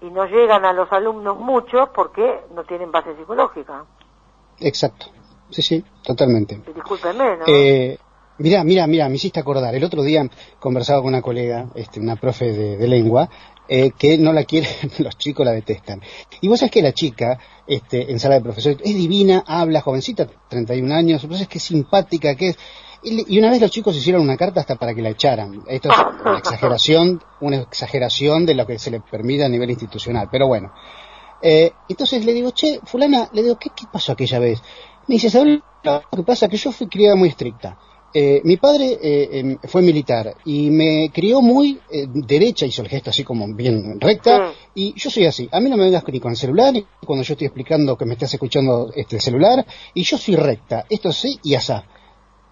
y 0.00 0.10
no 0.10 0.24
llegan 0.24 0.64
a 0.64 0.72
los 0.72 0.90
alumnos 0.90 1.36
mucho 1.38 1.92
porque 1.92 2.44
no 2.54 2.64
tienen 2.64 2.90
base 2.90 3.14
psicológica. 3.16 3.84
Exacto. 4.60 5.06
Sí, 5.52 5.62
sí, 5.62 5.84
totalmente. 6.02 6.60
Discúlpeme, 6.74 7.36
¿no? 7.36 7.44
Eh, 7.46 7.98
mira, 8.38 8.64
mira, 8.64 8.86
mira, 8.86 9.08
me 9.08 9.16
hiciste 9.16 9.40
acordar. 9.40 9.74
El 9.74 9.84
otro 9.84 10.02
día 10.02 10.28
conversaba 10.58 11.00
con 11.00 11.08
una 11.08 11.22
colega, 11.22 11.68
este, 11.74 12.00
una 12.00 12.16
profe 12.16 12.52
de, 12.52 12.88
lengua, 12.88 13.28
eh, 13.68 13.92
que 13.96 14.16
no 14.16 14.32
la 14.32 14.44
quiere, 14.44 14.68
los 14.98 15.16
chicos 15.18 15.44
la 15.44 15.52
detestan. 15.52 16.00
Y 16.40 16.48
vos 16.48 16.58
sabés 16.58 16.72
que 16.72 16.82
la 16.82 16.92
chica, 16.92 17.38
este, 17.66 18.10
en 18.10 18.18
sala 18.18 18.36
de 18.36 18.40
profesores, 18.40 18.78
es 18.82 18.94
divina, 18.94 19.44
habla, 19.46 19.82
jovencita, 19.82 20.26
31 20.48 20.94
años, 20.94 21.24
es 21.24 21.48
que 21.48 21.60
simpática, 21.60 22.34
que 22.34 22.48
es... 22.48 22.58
Y 23.04 23.36
una 23.36 23.50
vez 23.50 23.60
los 23.60 23.72
chicos 23.72 23.96
hicieron 23.96 24.22
una 24.22 24.36
carta 24.36 24.60
hasta 24.60 24.76
para 24.76 24.94
que 24.94 25.02
la 25.02 25.08
echaran. 25.08 25.64
Esto 25.66 25.88
es 25.90 25.96
una 26.24 26.38
exageración, 26.38 27.20
una 27.40 27.56
exageración 27.56 28.46
de 28.46 28.54
lo 28.54 28.64
que 28.64 28.78
se 28.78 28.92
le 28.92 29.00
permite 29.00 29.44
a 29.44 29.48
nivel 29.48 29.70
institucional. 29.70 30.28
Pero 30.30 30.46
bueno, 30.46 30.72
eh, 31.42 31.72
entonces 31.88 32.24
le 32.24 32.32
digo, 32.32 32.52
che, 32.52 32.80
fulana, 32.84 33.28
le 33.32 33.42
digo, 33.42 33.58
¿qué, 33.58 33.70
qué 33.74 33.84
pasó 33.92 34.12
aquella 34.12 34.38
vez? 34.38 34.62
Me 35.08 35.16
dice, 35.16 35.28
¿sabes 35.28 35.60
lo 35.82 36.02
que 36.16 36.22
pasa? 36.22 36.48
Que 36.48 36.56
yo 36.56 36.70
fui 36.70 36.86
criada 36.86 37.16
muy 37.16 37.28
estricta. 37.28 37.76
Eh, 38.14 38.42
mi 38.44 38.58
padre 38.58 38.98
eh, 39.02 39.38
em, 39.38 39.58
fue 39.64 39.80
militar 39.80 40.36
y 40.44 40.68
me 40.70 41.10
crió 41.14 41.40
muy 41.40 41.80
derecha, 42.12 42.66
hizo 42.66 42.82
el 42.82 42.88
gesto 42.88 43.08
así 43.08 43.24
como 43.24 43.48
bien 43.54 43.98
recta, 43.98 44.52
y 44.74 44.92
yo 44.94 45.10
soy 45.10 45.24
así. 45.26 45.48
A 45.50 45.60
mí 45.60 45.70
no 45.70 45.76
me 45.76 45.84
vengas 45.84 46.04
ni 46.06 46.20
con 46.20 46.32
el 46.32 46.36
celular, 46.36 46.72
ni 46.74 46.84
cuando 47.04 47.24
yo 47.24 47.32
estoy 47.32 47.46
explicando 47.46 47.96
que 47.96 48.04
me 48.04 48.12
estás 48.12 48.34
escuchando 48.34 48.92
este 48.94 49.18
celular, 49.18 49.64
y 49.94 50.02
yo 50.02 50.18
soy 50.18 50.36
recta, 50.36 50.84
esto 50.90 51.10
sí 51.10 51.40
y 51.42 51.54
asá. 51.54 51.84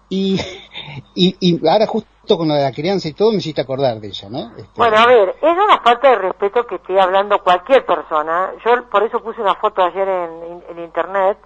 Y, 0.09 0.39
y, 1.15 1.35
y 1.39 1.67
ahora 1.67 1.85
justo 1.85 2.09
con 2.27 2.47
lo 2.47 2.53
de 2.53 2.63
la 2.63 2.71
crianza 2.71 3.07
y 3.07 3.13
todo 3.13 3.31
me 3.31 3.37
hiciste 3.37 3.61
acordar 3.61 3.99
de 3.99 4.07
ella, 4.07 4.29
¿no? 4.29 4.55
Este, 4.55 4.77
bueno, 4.77 4.97
a 4.97 5.05
ver, 5.05 5.35
es 5.41 5.57
una 5.57 5.79
falta 5.79 6.09
de 6.09 6.15
respeto 6.17 6.65
que 6.65 6.75
esté 6.75 6.99
hablando 6.99 7.39
cualquier 7.39 7.85
persona. 7.85 8.53
Yo 8.63 8.89
por 8.89 9.03
eso 9.03 9.21
puse 9.21 9.41
una 9.41 9.55
foto 9.55 9.83
ayer 9.83 10.07
en, 10.07 10.79
internet 10.79 11.37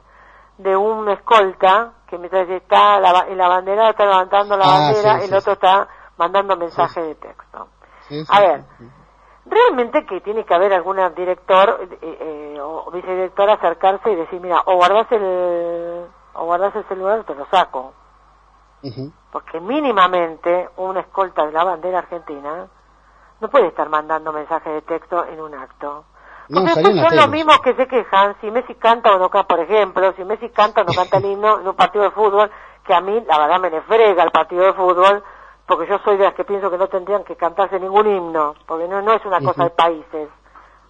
de 0.57 0.75
un 0.75 1.09
escolta 1.09 1.93
que 2.07 2.17
mientras 2.17 2.47
está 2.49 2.99
la, 2.99 3.25
la 3.29 3.47
bandera 3.47 3.89
está 3.89 4.05
levantando 4.05 4.57
la 4.57 4.65
ah, 4.65 4.79
bandera, 4.79 5.23
el 5.23 5.33
otro 5.33 5.53
está 5.53 5.88
mandando 6.17 6.55
mensaje 6.55 7.01
de 7.01 7.15
texto. 7.15 7.67
a 8.29 8.39
ver, 8.39 8.63
realmente 9.45 10.05
que 10.05 10.21
tiene 10.21 10.45
que 10.45 10.53
haber 10.53 10.73
algún 10.73 10.97
director 11.15 11.88
eh, 12.01 12.17
eh, 12.21 12.57
o 12.61 12.89
vicedirector 12.91 13.49
acercarse 13.49 14.11
y 14.11 14.15
decir, 14.15 14.39
mira, 14.39 14.61
o 14.65 14.75
guardas 14.75 15.11
el 15.11 16.05
o 16.33 16.45
guardas 16.45 16.75
el 16.75 16.88
celular 16.88 17.19
o 17.19 17.23
te 17.23 17.35
lo 17.35 17.45
saco 17.47 17.93
porque 19.31 19.59
mínimamente 19.59 20.69
una 20.77 20.99
escolta 21.01 21.45
de 21.45 21.51
la 21.51 21.63
bandera 21.63 21.99
argentina 21.99 22.67
no 23.39 23.49
puede 23.49 23.67
estar 23.67 23.89
mandando 23.89 24.31
mensajes 24.31 24.73
de 24.73 24.81
texto 24.83 25.25
en 25.25 25.41
un 25.41 25.53
acto. 25.55 26.05
Porque 26.53 26.73
son 26.73 27.15
los 27.15 27.29
mismos 27.29 27.59
que 27.59 27.73
se 27.73 27.88
quejan 27.88 28.35
si 28.39 28.51
Messi 28.51 28.75
canta 28.75 29.15
o 29.15 29.17
no 29.17 29.29
canta, 29.29 29.47
por 29.47 29.59
ejemplo, 29.59 30.13
si 30.13 30.23
Messi 30.23 30.49
canta 30.49 30.81
o 30.81 30.83
no 30.83 30.93
canta 30.93 31.17
el 31.17 31.25
himno 31.25 31.59
en 31.59 31.67
un 31.67 31.75
partido 31.75 32.03
de 32.03 32.11
fútbol, 32.11 32.51
que 32.85 32.93
a 32.93 33.01
mí 33.01 33.23
la 33.27 33.39
verdad 33.39 33.59
me 33.59 33.71
le 33.71 33.81
frega 33.81 34.23
el 34.23 34.31
partido 34.31 34.63
de 34.63 34.73
fútbol, 34.73 35.23
porque 35.65 35.88
yo 35.88 35.97
soy 35.99 36.17
de 36.17 36.25
las 36.25 36.35
que 36.35 36.43
pienso 36.43 36.69
que 36.69 36.77
no 36.77 36.88
tendrían 36.88 37.23
que 37.23 37.35
cantarse 37.35 37.79
ningún 37.79 38.07
himno, 38.07 38.53
porque 38.67 38.88
no, 38.88 39.01
no 39.01 39.13
es 39.13 39.25
una 39.25 39.41
cosa 39.41 39.63
de 39.63 39.69
países, 39.71 40.29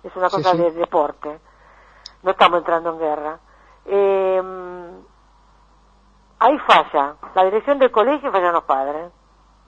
es 0.04 0.16
una 0.16 0.30
cosa 0.30 0.54
de 0.54 0.72
deporte. 0.72 1.40
No 2.22 2.32
estamos 2.32 2.60
entrando 2.60 2.90
en 2.90 3.00
guerra. 3.00 3.40
Eh, 3.86 4.42
ahí 6.40 6.58
falla. 6.60 7.16
La 7.34 7.46
dirección 7.46 7.80
del 7.80 7.92
colegio 7.92 8.32
falla 8.32 8.52
los 8.52 8.64
padres. 8.64 9.12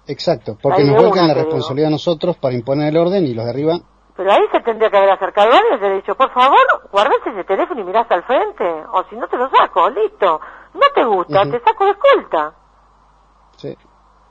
Exacto, 0.08 0.58
porque 0.62 0.84
nos 0.84 1.02
vuelcan 1.02 1.28
la 1.28 1.34
responsabilidad 1.34 1.90
a 1.90 1.92
nosotros 1.92 2.38
para 2.38 2.56
imponer 2.56 2.90
el 2.90 2.98
orden 2.98 3.26
y 3.26 3.34
los 3.34 3.46
de 3.46 3.52
arriba. 3.52 3.80
Pero 4.16 4.32
ahí 4.32 4.42
se 4.52 4.62
tendría 4.62 4.90
que 4.90 4.98
haber 4.98 5.12
acercado 5.12 5.52
a 5.52 5.58
alguien 5.58 5.92
y 5.92 5.96
dicho, 5.98 6.16
por 6.16 6.32
favor, 6.32 6.66
guardate 6.92 7.30
ese 7.30 7.44
teléfono 7.44 7.82
y 7.82 7.84
mirás 7.84 8.10
al 8.10 8.24
frente, 8.24 8.64
o 8.94 9.04
si 9.10 9.16
no 9.16 9.28
te 9.28 9.38
lo 9.38 9.50
saco, 9.50 9.90
listo. 9.90 10.40
No 10.74 10.82
te 10.96 11.04
gusta, 11.04 11.44
te 11.44 11.60
saco 11.60 11.86
de 11.86 11.92
escolta. 11.92 12.54
Sí. 13.58 13.78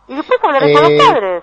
Y 0.08 0.14
después 0.14 0.38
hablaré 0.42 0.72
con 0.72 0.82
los 0.82 0.92
eh, 0.92 0.98
padres. 0.98 1.42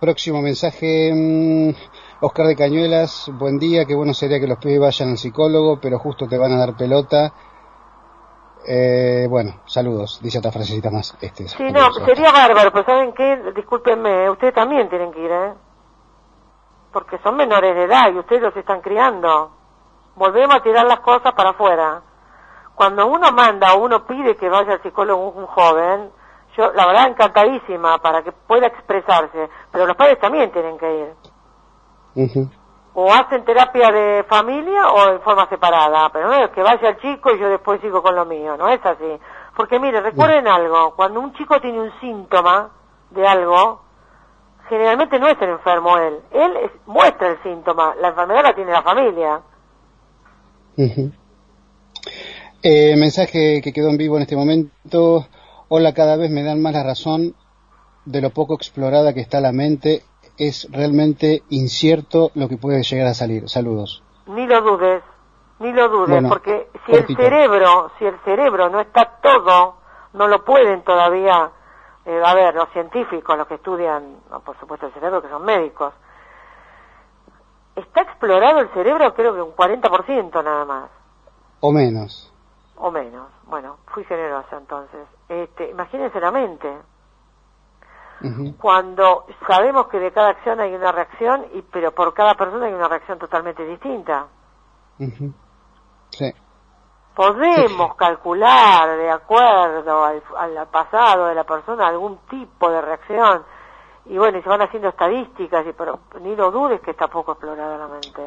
Próximo 0.00 0.40
mensaje, 0.40 1.12
mm, 1.12 2.24
Oscar 2.24 2.46
de 2.46 2.56
Cañuelas, 2.56 3.30
buen 3.34 3.58
día, 3.58 3.84
qué 3.84 3.94
bueno 3.94 4.14
sería 4.14 4.40
que 4.40 4.46
los 4.46 4.58
pibes 4.58 4.80
vayan 4.80 5.10
al 5.10 5.18
psicólogo, 5.18 5.78
pero 5.80 5.98
justo 5.98 6.26
te 6.26 6.38
van 6.38 6.52
a 6.52 6.58
dar 6.58 6.76
pelota 6.76 7.32
eh, 8.66 9.26
bueno, 9.28 9.60
saludos, 9.66 10.20
dice 10.22 10.38
otra 10.38 10.52
frasecita 10.52 10.90
más. 10.90 11.16
Este, 11.20 11.48
sí, 11.48 11.70
no, 11.72 11.92
sería 11.92 12.30
bárbaro, 12.32 12.72
pero 12.72 12.84
¿saben 12.84 13.12
qué? 13.12 13.52
Discúlpenme, 13.54 14.30
ustedes 14.30 14.54
también 14.54 14.88
tienen 14.88 15.12
que 15.12 15.20
ir, 15.20 15.30
¿eh? 15.30 15.54
Porque 16.92 17.18
son 17.18 17.36
menores 17.36 17.74
de 17.74 17.84
edad 17.84 18.12
y 18.12 18.18
ustedes 18.18 18.42
los 18.42 18.56
están 18.56 18.80
criando. 18.80 19.50
Volvemos 20.14 20.56
a 20.56 20.62
tirar 20.62 20.86
las 20.86 21.00
cosas 21.00 21.32
para 21.32 21.50
afuera. 21.50 22.02
Cuando 22.74 23.06
uno 23.06 23.32
manda 23.32 23.74
o 23.74 23.84
uno 23.84 24.06
pide 24.06 24.36
que 24.36 24.48
vaya 24.48 24.74
al 24.74 24.82
psicólogo 24.82 25.30
un, 25.30 25.46
joven, 25.46 26.10
yo 26.56 26.72
la 26.72 26.86
verdad 26.86 27.08
encantadísima 27.08 27.98
para 27.98 28.22
que 28.22 28.32
pueda 28.32 28.66
expresarse, 28.66 29.48
pero 29.70 29.86
los 29.86 29.96
padres 29.96 30.18
también 30.18 30.52
tienen 30.52 30.78
que 30.78 30.98
ir 31.00 31.14
o 32.94 33.12
hacen 33.12 33.44
terapia 33.44 33.90
de 33.90 34.24
familia 34.28 34.88
o 34.90 35.12
en 35.12 35.20
forma 35.22 35.48
separada, 35.48 36.10
pero 36.12 36.28
no 36.28 36.34
es 36.34 36.50
que 36.50 36.62
vaya 36.62 36.90
el 36.90 36.98
chico 36.98 37.34
y 37.34 37.38
yo 37.38 37.48
después 37.48 37.80
sigo 37.80 38.02
con 38.02 38.14
lo 38.14 38.26
mío, 38.26 38.56
no 38.56 38.68
es 38.68 38.84
así, 38.84 39.18
Porque 39.56 39.78
mire, 39.78 40.00
recuerden 40.00 40.46
algo, 40.46 40.94
cuando 40.94 41.20
un 41.20 41.32
chico 41.34 41.60
tiene 41.60 41.80
un 41.80 41.92
síntoma 42.00 42.70
de 43.10 43.26
algo, 43.26 43.82
generalmente 44.68 45.18
no 45.18 45.28
es 45.28 45.40
el 45.40 45.50
enfermo 45.50 45.96
él, 45.98 46.18
él 46.32 46.70
muestra 46.86 47.28
el 47.28 47.42
síntoma, 47.42 47.94
la 48.00 48.08
enfermedad 48.08 48.42
la 48.42 48.54
tiene 48.54 48.72
la 48.72 48.82
familia. 48.82 49.40
eh, 52.62 52.96
mensaje 52.96 53.60
que 53.62 53.72
quedó 53.72 53.88
en 53.88 53.96
vivo 53.96 54.16
en 54.16 54.22
este 54.22 54.36
momento, 54.36 55.26
hola, 55.68 55.94
cada 55.94 56.16
vez 56.16 56.30
me 56.30 56.42
dan 56.42 56.60
más 56.60 56.74
la 56.74 56.82
razón 56.82 57.34
de 58.04 58.20
lo 58.20 58.30
poco 58.30 58.54
explorada 58.54 59.14
que 59.14 59.20
está 59.20 59.40
la 59.40 59.52
mente, 59.52 60.02
es 60.48 60.68
realmente 60.70 61.42
incierto 61.50 62.30
lo 62.34 62.48
que 62.48 62.56
puede 62.56 62.82
llegar 62.82 63.06
a 63.06 63.14
salir. 63.14 63.48
Saludos. 63.48 64.02
Ni 64.26 64.46
lo 64.46 64.60
dudes, 64.60 65.02
ni 65.60 65.72
lo 65.72 65.88
dudes, 65.88 66.24
porque 66.28 66.68
si 66.86 66.92
el 66.92 67.06
cerebro, 67.06 67.90
si 67.98 68.06
el 68.06 68.18
cerebro 68.24 68.68
no 68.68 68.80
está 68.80 69.18
todo, 69.22 69.76
no 70.14 70.26
lo 70.26 70.44
pueden 70.44 70.82
todavía, 70.82 71.50
eh, 72.04 72.22
a 72.24 72.34
ver, 72.34 72.54
los 72.54 72.68
científicos, 72.70 73.38
los 73.38 73.46
que 73.46 73.54
estudian, 73.54 74.16
por 74.44 74.58
supuesto 74.58 74.86
el 74.86 74.92
cerebro, 74.92 75.22
que 75.22 75.28
son 75.28 75.44
médicos, 75.44 75.94
está 77.76 78.02
explorado 78.02 78.60
el 78.60 78.68
cerebro 78.70 79.14
creo 79.14 79.34
que 79.34 79.42
un 79.42 79.54
40% 79.54 80.44
nada 80.44 80.64
más. 80.64 80.90
O 81.60 81.72
menos. 81.72 82.32
O 82.76 82.90
menos. 82.90 83.28
Bueno, 83.46 83.76
fui 83.86 84.04
generosa 84.04 84.56
entonces. 84.56 85.06
Este, 85.28 85.70
imagínense 85.70 86.18
la 86.20 86.32
mente 86.32 86.68
cuando 88.58 89.26
sabemos 89.46 89.88
que 89.88 89.98
de 89.98 90.12
cada 90.12 90.30
acción 90.30 90.60
hay 90.60 90.74
una 90.74 90.92
reacción, 90.92 91.46
y 91.54 91.62
pero 91.62 91.92
por 91.92 92.14
cada 92.14 92.34
persona 92.34 92.66
hay 92.66 92.72
una 92.72 92.88
reacción 92.88 93.18
totalmente 93.18 93.64
distinta. 93.64 94.26
sí. 96.10 96.32
Podemos 97.14 97.94
calcular 97.96 98.96
de 98.96 99.10
acuerdo 99.10 100.02
al, 100.04 100.66
pasado 100.68 101.26
de 101.26 101.34
la 101.34 101.44
persona 101.44 101.86
algún 101.86 102.20
tipo 102.30 102.70
de 102.70 102.80
reacción. 102.80 103.42
Y 104.06 104.16
bueno, 104.16 104.38
y 104.38 104.42
se 104.42 104.48
van 104.48 104.62
haciendo 104.62 104.88
estadísticas, 104.88 105.66
y, 105.66 105.72
pero 105.74 106.00
ni 106.22 106.34
lo 106.34 106.50
dudes 106.50 106.80
que 106.80 106.92
está 106.92 107.08
poco 107.08 107.32
explorada 107.32 107.76
la 107.76 107.88
mente. 107.88 108.22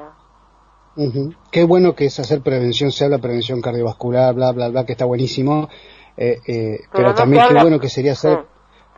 Qué 1.52 1.66
bueno 1.66 1.96
que 1.96 2.06
es 2.06 2.20
hacer 2.20 2.42
prevención, 2.42 2.92
se 2.92 3.06
habla 3.06 3.18
prevención 3.18 3.60
cardiovascular, 3.60 4.36
bla, 4.36 4.52
bla, 4.52 4.70
bla, 4.70 4.86
que 4.86 4.94
está 4.94 5.06
buenísimo, 5.06 5.68
eh, 6.16 6.40
eh, 6.48 6.80
pero, 6.92 7.14
también 7.14 7.44
qué 7.48 7.54
bueno 7.56 7.80
que 7.80 7.90
sería 7.90 8.14
hacer 8.14 8.46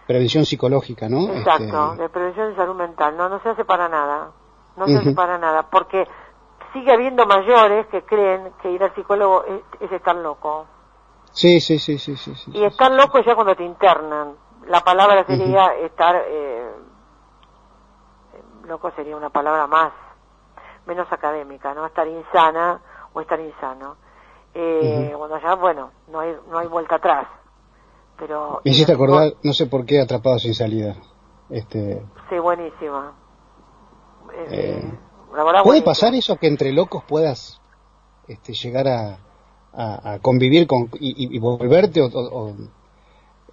prevención 0.08 0.46
psicológica, 0.46 1.10
¿no? 1.10 1.34
Exacto, 1.34 1.92
este, 1.92 2.04
de 2.04 2.10
prevención 2.10 2.50
de 2.50 2.56
salud 2.56 2.76
mental. 2.76 3.18
No, 3.18 3.30
no 3.30 3.40
se 3.42 3.50
hace 3.50 3.66
para 3.66 3.90
nada. 3.90 4.32
No 4.78 4.88
se 4.88 4.98
hace 4.98 5.14
para 5.14 5.38
nada. 5.38 5.64
Porque 5.70 6.08
sigue 6.74 6.92
habiendo 6.92 7.26
mayores 7.26 7.88
que 7.88 8.04
creen 8.04 8.54
que 8.62 8.72
ir 8.72 8.84
al 8.84 8.94
psicólogo 8.96 9.44
es, 9.80 9.92
estar 9.92 10.16
loco. 10.16 10.66
Sí, 11.32 11.60
sí, 11.60 11.78
sí, 11.78 11.98
sí, 11.98 12.16
sí, 12.16 12.34
Y 12.54 12.64
estar 12.64 12.92
loco 12.92 13.20
ya 13.20 13.36
cuando 13.36 13.56
te 13.56 13.64
internan. 13.64 14.36
La 14.68 14.82
palabra 14.82 15.26
sería 15.26 15.76
estar... 15.76 16.16
Eh, 16.28 16.72
loco 18.66 18.92
sería 18.92 19.16
una 19.16 19.30
palabra 19.30 19.66
más, 19.66 19.94
menos 20.86 21.12
académica, 21.12 21.74
¿no? 21.74 21.86
Estar 21.86 22.08
insana 22.08 22.82
o 23.14 23.22
estar 23.22 23.40
insano. 23.40 23.96
Eh, 24.54 25.14
Cuando 25.16 25.40
ya, 25.40 25.56
bueno, 25.56 25.92
no 26.08 26.20
hay, 26.20 26.36
no 26.50 26.58
hay 26.58 26.68
vuelta 26.68 26.96
atrás. 26.96 27.28
Pero, 28.18 28.62
Me 28.64 28.72
hiciste 28.72 28.94
acordar, 28.94 29.34
no 29.44 29.54
sé 29.54 29.68
por 29.68 29.86
qué, 29.86 30.02
Atrapado 30.02 30.40
sin 30.40 30.54
salida. 30.54 30.96
Este... 31.50 32.04
Sí, 32.30 32.40
buenísima. 32.40 33.14
Eh, 34.34 34.48
eh 34.52 34.94
¿Puede 35.64 35.82
pasar 35.82 36.16
eso 36.16 36.38
que 36.38 36.48
entre 36.48 36.72
locos 36.72 37.04
puedas 37.04 37.62
este, 38.28 38.54
llegar 38.54 38.88
a, 38.88 39.18
a, 39.74 40.20
convivir 40.20 40.68
con, 40.68 40.90
y, 41.00 41.38
volverte 41.40 42.02
o, 42.02 42.54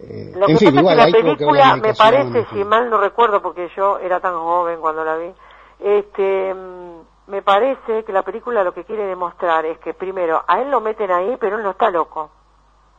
eh, 0.00 0.32
Lo 0.34 0.46
que 0.46 0.54
pasa 0.54 0.64
es 0.64 0.74
que 0.74 0.82
la 0.82 1.06
película 1.06 1.76
me 1.76 1.94
parece, 1.94 2.46
si 2.52 2.64
mal 2.64 2.88
no 2.88 2.98
recuerdo, 2.98 3.42
porque 3.42 3.68
yo 3.76 3.98
era 3.98 4.20
tan 4.20 4.34
joven 4.34 4.80
cuando 4.80 5.04
la 5.04 5.16
vi, 5.16 5.32
este, 5.80 6.54
mm, 6.54 7.30
me 7.30 7.42
parece 7.42 8.04
que 8.04 8.12
la 8.12 8.22
película 8.22 8.64
lo 8.64 8.72
que 8.72 8.84
quiere 8.84 9.06
demostrar 9.06 9.66
es 9.66 9.78
que 9.78 9.94
primero 9.94 10.42
a 10.46 10.60
él 10.60 10.70
lo 10.70 10.80
meten 10.80 11.10
ahí, 11.10 11.36
pero 11.38 11.56
él 11.56 11.62
no 11.62 11.70
está 11.70 11.90
loco. 11.90 12.30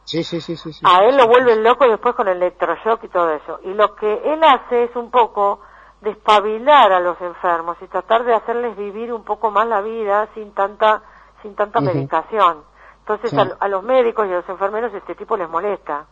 Sí, 0.06 0.24
sí, 0.24 0.40
sí, 0.40 0.56
sí, 0.56 0.72
A 0.84 1.04
él 1.04 1.18
lo 1.18 1.28
vuelven 1.28 1.64
loco 1.64 1.88
después 1.88 2.14
con 2.16 2.28
el 2.28 2.38
electroshock 2.38 3.04
y 3.04 3.08
todo 3.10 3.32
eso. 3.32 3.60
Y 3.64 3.74
lo 3.74 3.96
que 3.96 4.22
él 4.34 4.44
hace 4.44 4.84
es 4.84 4.96
un 4.96 5.10
poco 5.10 5.62
despabilar 6.02 6.92
a 6.92 7.00
los 7.00 7.20
enfermos 7.22 7.78
y 7.82 7.88
tratar 7.88 8.24
de 8.24 8.36
hacerles 8.36 8.78
vivir 8.78 9.12
un 9.12 9.24
poco 9.24 9.50
más 9.50 9.68
la 9.68 9.82
vida 9.82 10.30
sin 10.36 10.54
tanta 10.54 11.02
sin 11.42 11.56
tanta 11.56 11.82
medicación. 11.82 12.64
Entonces 13.00 13.34
a, 13.60 13.68
los 13.68 13.84
médicos 13.84 14.28
y 14.28 14.32
a 14.32 14.38
los 14.38 14.50
enfermeros 14.50 14.94
este 14.94 15.16
tipo 15.16 15.38
les 15.38 15.50
molesta. 15.50 16.06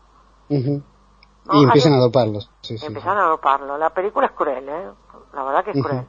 Y 0.50 1.64
empiezan 1.64 1.94
a, 1.94 1.98
doparlos. 1.98 2.50
Sí, 2.62 2.76
empiezan 2.84 3.18
a 3.18 3.24
doparlo. 3.24 3.78
La 3.78 3.92
película 3.92 4.28
es 4.28 4.32
cruel, 4.34 4.70
¿eh? 4.70 4.90
La 5.34 5.44
verdad 5.44 5.64
que 5.64 5.72
es 5.72 5.84
cruel. 5.84 6.06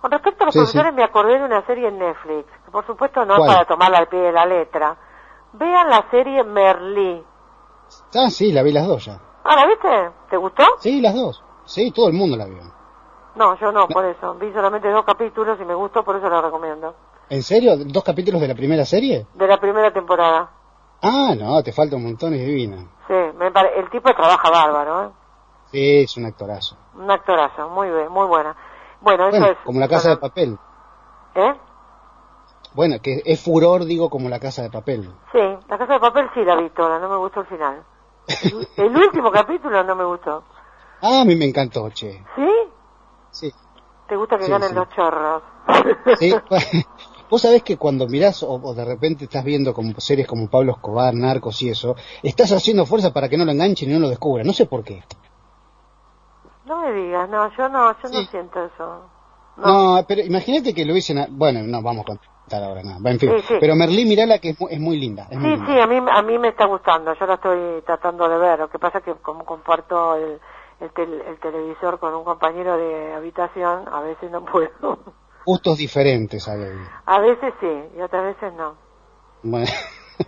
Con 0.00 0.10
respecto 0.10 0.44
a 0.44 0.46
los 0.46 0.54
profesores, 0.54 0.92
me 0.92 1.02
acordé 1.02 1.38
de 1.38 1.44
una 1.44 1.64
serie 1.64 1.88
en 1.88 1.98
Netflix, 1.98 2.46
que 2.64 2.70
por 2.70 2.84
supuesto 2.86 3.24
no 3.24 3.36
es 3.36 3.46
para 3.46 3.64
tomarla 3.64 3.98
al 3.98 4.08
pie 4.08 4.20
de 4.20 4.32
la 4.32 4.44
letra, 4.44 4.96
Vean 5.54 5.88
la 5.88 6.04
serie 6.10 6.42
Merlí. 6.42 7.24
Ah, 8.14 8.28
sí, 8.28 8.52
la 8.52 8.62
vi 8.62 8.72
las 8.72 8.86
dos 8.86 9.04
ya. 9.04 9.20
Ah, 9.44 9.56
¿la 9.56 9.66
viste? 9.66 10.10
¿Te 10.30 10.36
gustó? 10.36 10.64
Sí, 10.80 11.00
las 11.00 11.14
dos. 11.14 11.42
Sí, 11.64 11.90
todo 11.92 12.08
el 12.08 12.14
mundo 12.14 12.36
la 12.36 12.46
vio. 12.46 12.62
No, 13.36 13.58
yo 13.58 13.72
no, 13.72 13.86
por 13.88 14.04
eso. 14.04 14.34
Vi 14.34 14.52
solamente 14.52 14.90
dos 14.90 15.04
capítulos 15.04 15.58
y 15.60 15.64
me 15.64 15.74
gustó, 15.74 16.04
por 16.04 16.16
eso 16.16 16.28
la 16.28 16.40
recomiendo. 16.40 16.94
¿En 17.28 17.42
serio? 17.42 17.76
¿Dos 17.76 18.04
capítulos 18.04 18.40
de 18.40 18.48
la 18.48 18.54
primera 18.54 18.84
serie? 18.84 19.26
De 19.34 19.46
la 19.46 19.58
primera 19.58 19.92
temporada. 19.92 20.50
Ah, 21.02 21.34
no, 21.38 21.62
te 21.62 21.72
falta 21.72 21.96
un 21.96 22.04
montón, 22.04 22.34
es 22.34 22.44
divina. 22.44 22.78
Sí, 23.06 23.14
me 23.36 23.46
el 23.46 23.90
tipo 23.90 24.12
trabaja 24.14 24.50
bárbaro, 24.50 25.04
¿eh? 25.04 25.10
Sí, 25.70 26.02
es 26.02 26.16
un 26.16 26.26
actorazo. 26.26 26.76
Un 26.94 27.10
actorazo, 27.10 27.68
muy 27.68 27.90
bien, 27.90 28.10
muy 28.10 28.26
buena. 28.26 28.56
Bueno, 29.00 29.28
eso 29.28 29.44
es... 29.46 29.58
Como 29.64 29.80
la 29.80 29.88
casa 29.88 30.10
de 30.10 30.16
papel. 30.16 30.58
¿Eh? 31.34 31.54
Bueno, 32.74 33.00
que 33.00 33.22
es 33.24 33.40
furor, 33.40 33.84
digo, 33.84 34.10
como 34.10 34.28
la 34.28 34.40
casa 34.40 34.62
de 34.62 34.70
papel. 34.70 35.08
Sí, 35.32 35.38
la 35.68 35.78
casa 35.78 35.94
de 35.94 36.00
papel 36.00 36.28
sí 36.34 36.44
la 36.44 36.56
vi 36.56 36.70
toda, 36.70 36.98
no 36.98 37.08
me 37.08 37.16
gustó 37.16 37.40
el 37.40 37.46
final. 37.46 37.84
El, 38.76 38.96
último 38.96 39.30
capítulo 39.30 39.84
no 39.84 39.94
me 39.94 40.04
gustó. 40.04 40.42
Ah, 41.00 41.20
a 41.20 41.24
mí 41.24 41.36
me 41.36 41.44
encantó, 41.44 41.88
che. 41.90 42.24
¿Sí? 42.34 42.50
Sí. 43.30 43.52
¿Te 44.08 44.16
gusta 44.16 44.38
que 44.38 44.48
ganen 44.48 44.74
los 44.74 44.88
chorros? 44.90 45.42
Sí, 46.18 46.34
vos 47.30 47.42
sabés 47.42 47.62
que 47.62 47.76
cuando 47.76 48.08
mirás 48.08 48.42
o, 48.42 48.74
de 48.74 48.84
repente 48.84 49.24
estás 49.24 49.44
viendo 49.44 49.72
como 49.72 49.92
series 50.00 50.26
como 50.26 50.48
Pablo 50.48 50.72
Escobar, 50.72 51.14
Narcos 51.14 51.62
y 51.62 51.70
eso, 51.70 51.94
estás 52.24 52.50
haciendo 52.50 52.86
fuerza 52.86 53.12
para 53.12 53.28
que 53.28 53.36
no 53.36 53.44
lo 53.44 53.52
enganchen 53.52 53.90
y 53.90 53.94
no 53.94 54.00
lo 54.00 54.08
descubran. 54.08 54.46
No 54.46 54.52
sé 54.52 54.66
por 54.66 54.82
qué. 54.82 55.04
No 56.66 56.80
me 56.80 56.92
digas, 56.92 57.28
no, 57.28 57.54
yo 57.56 57.68
no, 57.68 57.92
yo 58.02 58.08
no 58.08 58.22
siento 58.30 58.64
eso. 58.64 59.02
No, 59.58 60.04
pero 60.08 60.22
imagínate 60.22 60.74
que 60.74 60.84
lo 60.84 60.92
dicen, 60.92 61.24
bueno, 61.30 61.62
no, 61.62 61.80
vamos 61.80 62.04
con 62.04 62.18
ahora 62.52 62.82
nada. 62.82 63.10
En 63.10 63.18
fin, 63.18 63.30
pero 63.60 63.74
Merlí, 63.74 64.04
mirala 64.04 64.38
que 64.38 64.50
es 64.50 64.60
muy, 64.60 64.72
es 64.72 64.80
muy 64.80 64.98
linda. 64.98 65.26
sí, 65.30 65.56
sí, 65.66 65.80
a 65.80 65.86
mí, 65.86 66.00
a 66.10 66.22
mí 66.22 66.38
me 66.38 66.48
está 66.48 66.66
gustando, 66.66 67.14
yo 67.14 67.26
la 67.26 67.34
estoy 67.34 67.82
tratando 67.82 68.28
de 68.28 68.38
ver, 68.38 68.58
lo 68.58 68.68
que 68.68 68.78
pasa 68.78 68.98
es 68.98 69.04
que 69.04 69.14
como 69.14 69.44
comparto 69.44 70.16
el, 70.16 70.40
el, 70.80 71.38
televisor 71.40 71.98
con 71.98 72.14
un 72.14 72.24
compañero 72.24 72.76
de 72.76 73.14
habitación, 73.14 73.84
a 73.90 74.00
veces 74.00 74.30
no 74.30 74.44
puedo. 74.52 74.98
Gustos 75.46 75.78
diferentes 75.78 76.48
hay 76.48 76.60
A 77.04 77.20
veces 77.20 77.52
sí, 77.60 77.98
y 77.98 78.00
otras 78.00 78.24
veces 78.24 78.52
no. 78.54 78.74
Bueno, 79.42 79.66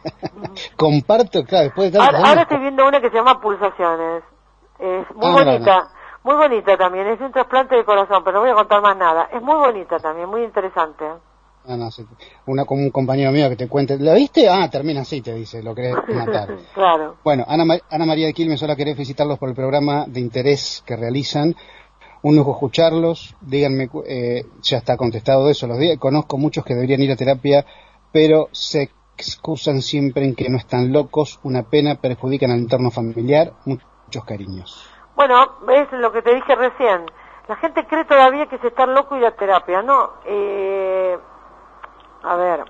comparto, 0.76 1.42
claro, 1.44 1.64
después 1.64 1.92
de 1.92 1.98
ahora, 1.98 2.18
ahora, 2.18 2.42
estoy 2.42 2.58
viendo 2.58 2.86
una 2.86 3.00
que 3.00 3.08
se 3.08 3.16
llama 3.16 3.40
Pulsaciones, 3.40 4.22
es 4.78 5.14
muy 5.14 5.30
ah, 5.30 5.44
bonita. 5.44 5.88
Muy 6.26 6.34
bonita 6.34 6.76
también, 6.76 7.06
es 7.06 7.20
un 7.20 7.30
trasplante 7.30 7.76
de 7.76 7.84
corazón, 7.84 8.24
pero 8.24 8.38
no 8.38 8.40
voy 8.40 8.50
a 8.50 8.54
contar 8.54 8.82
más 8.82 8.96
nada. 8.96 9.28
Es 9.32 9.40
muy 9.40 9.54
bonita 9.54 10.00
también, 10.00 10.28
muy 10.28 10.42
interesante. 10.42 11.04
Ah, 11.68 11.76
no, 11.76 11.88
una 12.46 12.64
como 12.64 12.82
un 12.82 12.90
compañero 12.90 13.32
mío 13.32 13.48
que 13.48 13.56
te 13.56 13.68
cuente, 13.68 13.98
¿la 13.98 14.14
viste? 14.14 14.48
Ah, 14.48 14.68
termina 14.70 15.00
así, 15.00 15.20
te 15.20 15.34
dice, 15.34 15.62
lo 15.62 15.74
querés 15.74 15.96
matar. 16.08 16.56
claro. 16.74 17.16
Bueno, 17.24 17.44
Ana, 17.48 17.64
Ana 17.90 18.06
María 18.06 18.26
de 18.26 18.32
Quilmes, 18.32 18.60
solo 18.60 18.76
querés 18.76 18.94
felicitarlos 18.94 19.38
por 19.38 19.48
el 19.48 19.54
programa 19.54 20.04
de 20.06 20.20
interés 20.20 20.82
que 20.86 20.96
realizan. 20.96 21.54
Un 22.22 22.36
lujo 22.36 22.52
escucharlos. 22.52 23.36
Díganme, 23.40 23.88
eh, 24.06 24.44
ya 24.62 24.78
está 24.78 24.96
contestado 24.96 25.48
eso 25.50 25.66
los 25.66 25.78
días. 25.78 25.98
Conozco 25.98 26.38
muchos 26.38 26.64
que 26.64 26.74
deberían 26.74 27.02
ir 27.02 27.12
a 27.12 27.16
terapia, 27.16 27.64
pero 28.12 28.48
se 28.52 28.90
excusan 29.16 29.80
siempre 29.82 30.24
en 30.24 30.34
que 30.34 30.48
no 30.48 30.56
están 30.58 30.92
locos. 30.92 31.38
Una 31.44 31.62
pena, 31.64 31.96
perjudican 31.96 32.50
al 32.50 32.58
entorno 32.58 32.90
familiar. 32.90 33.52
Muchos 33.64 34.24
cariños. 34.24 34.88
Bueno, 35.14 35.56
es 35.72 35.92
lo 35.92 36.10
que 36.12 36.22
te 36.22 36.34
dije 36.34 36.54
recién. 36.54 37.06
La 37.48 37.56
gente 37.56 37.86
cree 37.86 38.04
todavía 38.04 38.46
que 38.46 38.56
es 38.56 38.64
estar 38.64 38.88
loco 38.88 39.16
y 39.16 39.24
a 39.24 39.30
terapia. 39.36 39.82
No, 39.82 40.14
eh, 40.26 41.16
a 42.22 42.36
ver, 42.36 42.64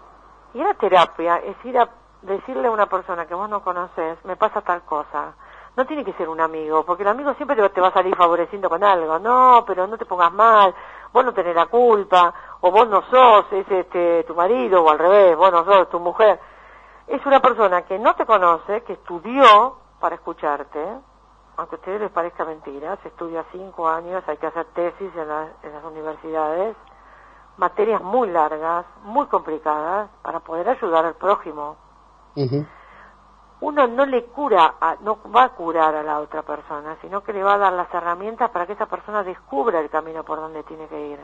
ir 0.54 0.66
a 0.66 0.74
terapia 0.74 1.36
es 1.36 1.56
ir 1.64 1.78
a 1.78 1.88
decirle 2.22 2.68
a 2.68 2.70
una 2.70 2.86
persona 2.86 3.26
que 3.26 3.34
vos 3.34 3.48
no 3.48 3.62
conoces, 3.62 4.24
me 4.24 4.36
pasa 4.36 4.60
tal 4.60 4.82
cosa. 4.82 5.34
No 5.76 5.84
tiene 5.86 6.04
que 6.04 6.14
ser 6.14 6.28
un 6.28 6.40
amigo, 6.40 6.84
porque 6.84 7.02
el 7.02 7.08
amigo 7.10 7.34
siempre 7.34 7.56
te 7.68 7.80
va 7.80 7.88
a 7.88 7.92
salir 7.92 8.16
favoreciendo 8.16 8.70
con 8.70 8.82
algo. 8.82 9.18
No, 9.18 9.62
pero 9.66 9.86
no 9.86 9.98
te 9.98 10.06
pongas 10.06 10.32
mal, 10.32 10.74
vos 11.12 11.24
no 11.24 11.34
tenés 11.34 11.54
la 11.54 11.66
culpa, 11.66 12.32
o 12.60 12.70
vos 12.70 12.88
no 12.88 13.02
sos, 13.02 13.52
es 13.52 13.70
este, 13.70 14.24
tu 14.24 14.34
marido, 14.34 14.82
o 14.82 14.90
al 14.90 14.98
revés, 14.98 15.36
vos 15.36 15.52
no 15.52 15.64
sos 15.64 15.90
tu 15.90 16.00
mujer. 16.00 16.40
Es 17.06 17.24
una 17.26 17.40
persona 17.40 17.82
que 17.82 17.98
no 17.98 18.14
te 18.14 18.24
conoce, 18.24 18.82
que 18.84 18.94
estudió 18.94 19.76
para 20.00 20.16
escucharte, 20.16 20.80
aunque 21.56 21.76
a 21.76 21.78
ustedes 21.78 22.00
les 22.00 22.10
parezca 22.10 22.44
mentira, 22.44 22.96
se 23.02 23.08
estudia 23.08 23.44
cinco 23.52 23.88
años, 23.88 24.22
hay 24.26 24.36
que 24.36 24.46
hacer 24.46 24.66
tesis 24.74 25.10
en, 25.16 25.28
las 25.28 25.84
universidades, 25.84 26.76
materias 27.56 28.02
muy 28.02 28.28
largas, 28.30 28.86
muy 29.04 29.26
complicadas, 29.26 30.10
para 30.22 30.40
poder 30.40 30.68
ayudar 30.68 31.04
al 31.04 31.14
prójimo. 31.14 31.76
Uno 33.60 33.86
no 33.86 34.04
le 34.04 34.24
cura, 34.26 34.74
no 35.02 35.18
va 35.34 35.44
a 35.44 35.48
curar 35.54 35.94
a 35.94 36.02
la 36.02 36.20
otra 36.20 36.42
persona, 36.42 36.98
sino 37.00 37.22
que 37.22 37.32
le 37.32 37.42
va 37.42 37.54
a 37.54 37.58
dar 37.58 37.72
las 37.72 37.92
herramientas 37.92 38.50
para 38.50 38.66
que 38.66 38.74
esa 38.74 38.86
persona 38.86 39.22
descubra 39.22 39.80
el 39.80 39.88
camino 39.88 40.24
por 40.24 40.38
donde 40.38 40.62
tiene 40.64 40.86
que 40.88 41.08
ir. 41.08 41.18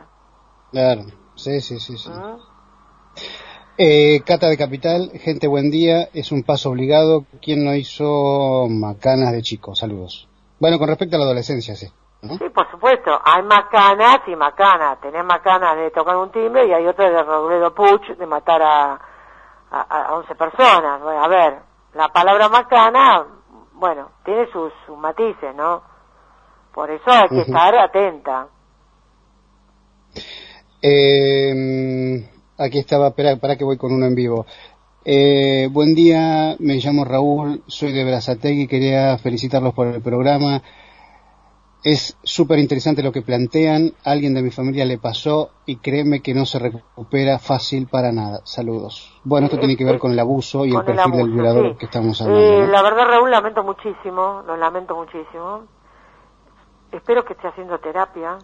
Claro, 0.71 1.03
sí, 1.35 1.61
sí, 1.61 1.79
sí. 1.79 1.97
sí. 1.97 2.09
¿Mm? 2.09 2.53
Eh, 3.77 4.21
Cata 4.23 4.49
de 4.49 4.57
Capital, 4.57 5.11
gente, 5.15 5.47
buen 5.47 5.71
día. 5.71 6.09
Es 6.13 6.31
un 6.31 6.43
paso 6.43 6.69
obligado. 6.69 7.25
¿Quién 7.41 7.65
no 7.65 7.73
hizo 7.73 8.67
macanas 8.69 9.31
de 9.31 9.41
chico? 9.41 9.73
Saludos. 9.75 10.27
Bueno, 10.59 10.77
con 10.77 10.87
respecto 10.87 11.15
a 11.15 11.19
la 11.19 11.25
adolescencia, 11.25 11.75
sí. 11.75 11.87
Sí, 12.37 12.49
por 12.49 12.69
supuesto. 12.71 13.11
Hay 13.23 13.43
macanas 13.43 14.19
y 14.27 14.35
macanas. 14.35 14.99
Tenés 15.01 15.25
macanas 15.25 15.75
de 15.75 15.91
tocar 15.91 16.15
un 16.15 16.31
timbre 16.31 16.67
y 16.67 16.73
hay 16.73 16.87
otras 16.87 17.11
de 17.11 17.21
Robledo 17.21 17.73
Puch 17.73 18.15
de 18.17 18.25
matar 18.25 18.61
a, 18.61 18.99
a, 19.71 20.15
11 20.15 20.35
personas. 20.35 21.01
a 21.01 21.27
ver, 21.27 21.59
la 21.93 22.07
palabra 22.09 22.47
macana, 22.47 23.25
bueno, 23.73 24.11
tiene 24.23 24.47
sus, 24.51 24.71
matices, 24.97 25.53
¿no? 25.55 25.83
Por 26.73 26.89
eso 26.89 27.11
hay 27.11 27.27
que 27.29 27.41
estar 27.41 27.75
atenta. 27.75 28.47
Eh, 30.81 32.29
Aquí 32.57 32.77
estaba, 32.77 33.07
espera, 33.07 33.35
para 33.37 33.55
que 33.55 33.63
voy 33.63 33.77
con 33.77 33.91
uno 33.91 34.05
en 34.05 34.13
vivo. 34.13 34.45
Eh, 35.03 35.67
buen 35.71 35.95
día, 35.95 36.55
me 36.59 36.75
llamo 36.75 37.03
Raúl, 37.03 37.63
soy 37.67 37.91
de 37.91 38.03
Brazategui, 38.05 38.67
quería 38.67 39.17
felicitarlos 39.17 39.73
por 39.73 39.87
el 39.87 40.01
programa. 40.01 40.61
Es 41.83 42.17
súper 42.23 42.59
interesante 42.59 43.03
lo 43.03 43.11
que 43.11 43.21
plantean, 43.21 43.91
alguien 44.05 44.33
de 44.33 44.41
mi 44.41 44.51
familia 44.51 44.85
le 44.85 44.97
pasó 44.97 45.49
y 45.65 45.77
créeme 45.77 46.21
que 46.21 46.33
no 46.33 46.45
se 46.45 46.57
recupera 46.57 47.39
fácil 47.39 47.87
para 47.87 48.13
nada. 48.13 48.39
Saludos. 48.45 49.19
Bueno, 49.25 49.47
esto 49.47 49.59
tiene 49.59 49.75
que 49.75 49.83
ver 49.83 49.99
con 49.99 50.11
el 50.11 50.19
abuso 50.19 50.65
y 50.65 50.73
el 50.73 50.85
perfil 50.85 51.11
del 51.11 51.31
violador 51.31 51.77
que 51.77 51.85
estamos 51.85 52.21
hablando. 52.21 52.41
Eh, 52.41 52.67
la 52.67 52.81
verdad, 52.81 53.05
Raúl, 53.07 53.29
lamento 53.29 53.63
muchísimo, 53.63 54.43
lo 54.47 54.55
lamento 54.55 54.95
muchísimo. 54.95 55.63
Espero 56.89 57.25
que 57.25 57.33
esté 57.33 57.49
haciendo 57.49 57.77
terapia, 57.79 58.37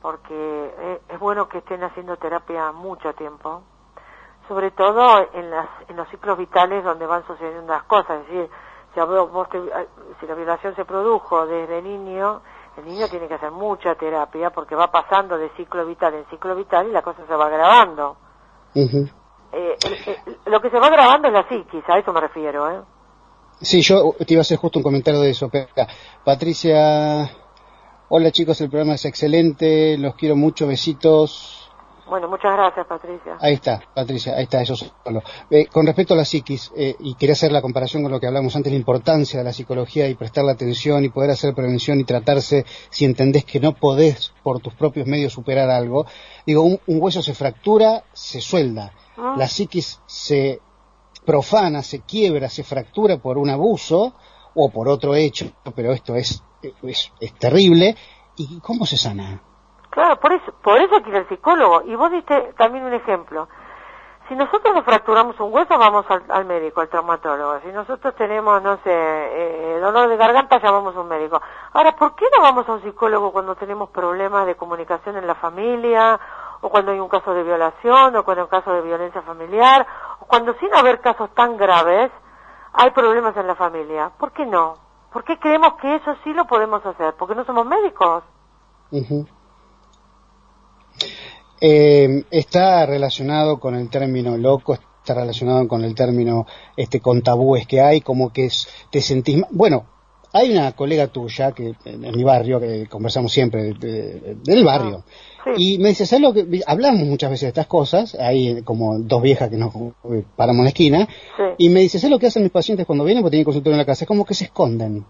porque 0.00 0.32
eh, 0.78 1.00
es 1.08 1.18
bueno 1.18 1.48
que 1.48 1.58
estén 1.58 1.82
haciendo 1.82 2.18
terapia 2.18 2.70
mucho 2.70 3.12
tiempo, 3.14 3.62
sobre 4.46 4.70
todo 4.70 5.28
en, 5.34 5.50
las, 5.50 5.68
en 5.88 5.96
los 5.96 6.08
ciclos 6.08 6.38
vitales 6.38 6.84
donde 6.84 7.04
van 7.06 7.26
sucediendo 7.26 7.72
las 7.72 7.82
cosas, 7.84 8.20
es 8.20 8.28
decir, 8.28 8.50
si, 8.94 9.00
si 10.20 10.26
la 10.26 10.34
violación 10.34 10.76
se 10.76 10.84
produjo 10.84 11.46
desde 11.46 11.82
niño, 11.82 12.42
el 12.78 12.84
niño 12.84 13.08
tiene 13.08 13.28
que 13.28 13.34
hacer 13.34 13.50
mucha 13.50 13.94
terapia 13.94 14.50
porque 14.50 14.74
va 14.74 14.90
pasando 14.90 15.36
de 15.36 15.50
ciclo 15.56 15.84
vital 15.86 16.14
en 16.14 16.24
ciclo 16.26 16.54
vital 16.54 16.88
y 16.88 16.92
la 16.92 17.02
cosa 17.02 17.26
se 17.26 17.34
va 17.34 17.46
agravando. 17.46 18.16
Eh, 18.74 19.76
lo 20.46 20.60
que 20.60 20.70
se 20.70 20.78
va 20.78 20.86
agravando 20.86 21.28
es 21.28 21.34
la 21.34 21.48
psiquis, 21.48 21.84
a 21.88 21.98
eso 21.98 22.12
me 22.12 22.20
refiero. 22.20 22.70
¿eh? 22.70 22.80
Sí, 23.60 23.82
yo 23.82 24.14
te 24.26 24.34
iba 24.34 24.40
a 24.40 24.42
hacer 24.42 24.58
justo 24.58 24.78
un 24.78 24.82
comentario 24.82 25.20
de 25.20 25.30
eso. 25.30 25.50
Patricia 26.24 27.28
Hola 28.12 28.32
chicos, 28.32 28.60
el 28.60 28.68
programa 28.68 28.94
es 28.94 29.04
excelente, 29.04 29.96
los 29.96 30.16
quiero 30.16 30.34
mucho, 30.34 30.66
besitos. 30.66 31.69
Bueno, 32.10 32.28
muchas 32.28 32.52
gracias 32.52 32.86
Patricia. 32.88 33.36
Ahí 33.40 33.54
está, 33.54 33.80
Patricia, 33.94 34.34
ahí 34.36 34.42
está, 34.42 34.60
eso 34.60 34.74
solo. 34.74 35.22
Eh, 35.48 35.66
con 35.66 35.86
respecto 35.86 36.14
a 36.14 36.16
la 36.16 36.24
psiquis, 36.24 36.72
eh, 36.76 36.96
y 36.98 37.14
quería 37.14 37.34
hacer 37.34 37.52
la 37.52 37.62
comparación 37.62 38.02
con 38.02 38.10
lo 38.10 38.18
que 38.18 38.26
hablamos 38.26 38.56
antes, 38.56 38.72
la 38.72 38.78
importancia 38.78 39.38
de 39.38 39.44
la 39.44 39.52
psicología 39.52 40.08
y 40.08 40.16
prestarle 40.16 40.50
atención 40.50 41.04
y 41.04 41.08
poder 41.08 41.30
hacer 41.30 41.54
prevención 41.54 42.00
y 42.00 42.04
tratarse 42.04 42.66
si 42.90 43.04
entendés 43.04 43.44
que 43.44 43.60
no 43.60 43.72
podés 43.72 44.32
por 44.42 44.58
tus 44.58 44.74
propios 44.74 45.06
medios 45.06 45.32
superar 45.32 45.70
algo. 45.70 46.04
Digo, 46.44 46.64
un, 46.64 46.80
hueso 46.86 47.22
se 47.22 47.32
fractura, 47.32 48.02
se 48.12 48.40
suelda. 48.40 48.92
Ah. 49.16 49.36
La 49.38 49.46
psiquis 49.46 50.00
se 50.06 50.60
profana, 51.24 51.82
se 51.84 52.00
quiebra, 52.00 52.48
se 52.48 52.64
fractura 52.64 53.18
por 53.18 53.38
un 53.38 53.50
abuso 53.50 54.14
o 54.56 54.68
por 54.70 54.88
otro 54.88 55.14
hecho, 55.14 55.52
pero 55.76 55.92
esto 55.92 56.16
es 56.16 56.42
es, 56.82 57.12
es 57.20 57.34
terrible. 57.34 57.96
¿Y 58.36 58.58
cómo 58.60 58.86
se 58.86 58.96
sana? 58.96 59.42
Claro, 59.90 60.20
por 60.20 60.32
eso, 60.32 60.52
por 60.62 60.78
eso 60.78 61.02
quiere 61.02 61.18
el 61.18 61.28
psicólogo. 61.28 61.82
Y 61.82 61.94
vos 61.96 62.10
diste 62.10 62.54
también 62.56 62.84
un 62.84 62.94
ejemplo. 62.94 63.48
Si 64.28 64.36
nosotros 64.36 64.72
nos 64.72 64.84
fracturamos 64.84 65.38
un 65.40 65.52
hueso, 65.52 65.76
vamos 65.76 66.06
al, 66.28 66.44
médico, 66.44 66.80
al 66.80 66.88
traumatólogo. 66.88 67.58
Si 67.62 67.72
nosotros 67.72 68.14
tenemos, 68.14 68.62
no 68.62 68.76
sé, 68.84 68.92
eh, 68.92 69.80
dolor 69.80 70.08
de 70.08 70.16
garganta, 70.16 70.60
llamamos 70.60 70.94
a 70.94 71.00
un 71.00 71.08
médico. 71.08 71.42
Ahora, 71.72 71.96
¿por 71.96 72.14
qué 72.14 72.26
no 72.36 72.40
vamos 72.40 72.68
a 72.68 72.74
un 72.74 72.82
psicólogo 72.82 73.32
cuando 73.32 73.56
tenemos 73.56 73.90
problemas 73.90 74.46
de 74.46 74.54
comunicación 74.54 75.16
en 75.16 75.26
la 75.26 75.34
familia, 75.34 76.20
o 76.60 76.68
cuando 76.68 76.92
hay 76.92 77.00
un 77.00 77.08
caso 77.08 77.34
de 77.34 77.42
violación, 77.42 78.14
o 78.14 78.22
cuando 78.22 78.42
hay 78.42 78.44
un 78.44 78.50
caso 78.50 78.72
de 78.72 78.82
violencia 78.82 79.20
familiar, 79.22 79.84
o 80.20 80.26
cuando 80.26 80.54
sin 80.60 80.72
haber 80.76 81.00
casos 81.00 81.34
tan 81.34 81.56
graves, 81.56 82.12
hay 82.72 82.92
problemas 82.92 83.36
en 83.36 83.48
la 83.48 83.56
familia? 83.56 84.12
¿Por 84.16 84.30
qué 84.30 84.46
no? 84.46 84.76
¿Por 85.12 85.24
qué 85.24 85.40
creemos 85.40 85.74
que 85.74 85.96
eso 85.96 86.14
sí 86.22 86.32
lo 86.32 86.44
podemos 86.44 86.86
hacer? 86.86 87.14
Porque 87.18 87.34
no 87.34 87.44
somos 87.44 87.66
médicos. 87.66 88.22
Eh, 91.60 92.24
está 92.30 92.86
relacionado 92.86 93.60
con 93.60 93.74
el 93.74 93.90
término 93.90 94.36
loco, 94.36 94.74
está 94.74 95.14
relacionado 95.14 95.68
con 95.68 95.84
el 95.84 95.94
término 95.94 96.46
este 96.76 97.00
con 97.00 97.22
tabúes 97.22 97.66
que 97.66 97.80
hay, 97.80 98.00
como 98.00 98.32
que 98.32 98.46
es, 98.46 98.66
te 98.90 99.00
sentís... 99.00 99.42
Bueno, 99.50 99.86
hay 100.32 100.52
una 100.52 100.72
colega 100.72 101.08
tuya 101.08 101.52
que 101.52 101.74
en 101.84 102.16
mi 102.16 102.22
barrio, 102.22 102.60
que 102.60 102.86
conversamos 102.86 103.32
siempre 103.32 103.74
del 103.74 104.64
barrio, 104.64 105.04
ah, 105.44 105.50
y 105.56 105.78
me 105.78 105.88
dice, 105.90 106.06
¿sabes 106.06 106.22
lo 106.22 106.32
que? 106.32 106.62
Hablamos 106.66 107.04
muchas 107.06 107.30
veces 107.30 107.42
de 107.42 107.48
estas 107.48 107.66
cosas, 107.66 108.14
hay 108.14 108.62
como 108.62 108.98
dos 108.98 109.22
viejas 109.22 109.48
que 109.48 109.56
nos 109.56 109.72
paramos 110.36 110.60
en 110.60 110.64
la 110.64 110.70
esquina, 110.70 111.08
y 111.58 111.68
me 111.68 111.80
dice, 111.80 111.98
¿sabes 111.98 112.12
lo 112.12 112.18
que 112.18 112.28
hacen 112.28 112.42
mis 112.42 112.52
pacientes 112.52 112.86
cuando 112.86 113.04
vienen? 113.04 113.22
Porque 113.22 113.32
tienen 113.32 113.44
consultorio 113.44 113.74
en 113.74 113.78
la 113.78 113.86
casa, 113.86 114.04
es 114.04 114.08
como 114.08 114.24
que 114.24 114.34
se 114.34 114.44
esconden. 114.44 115.04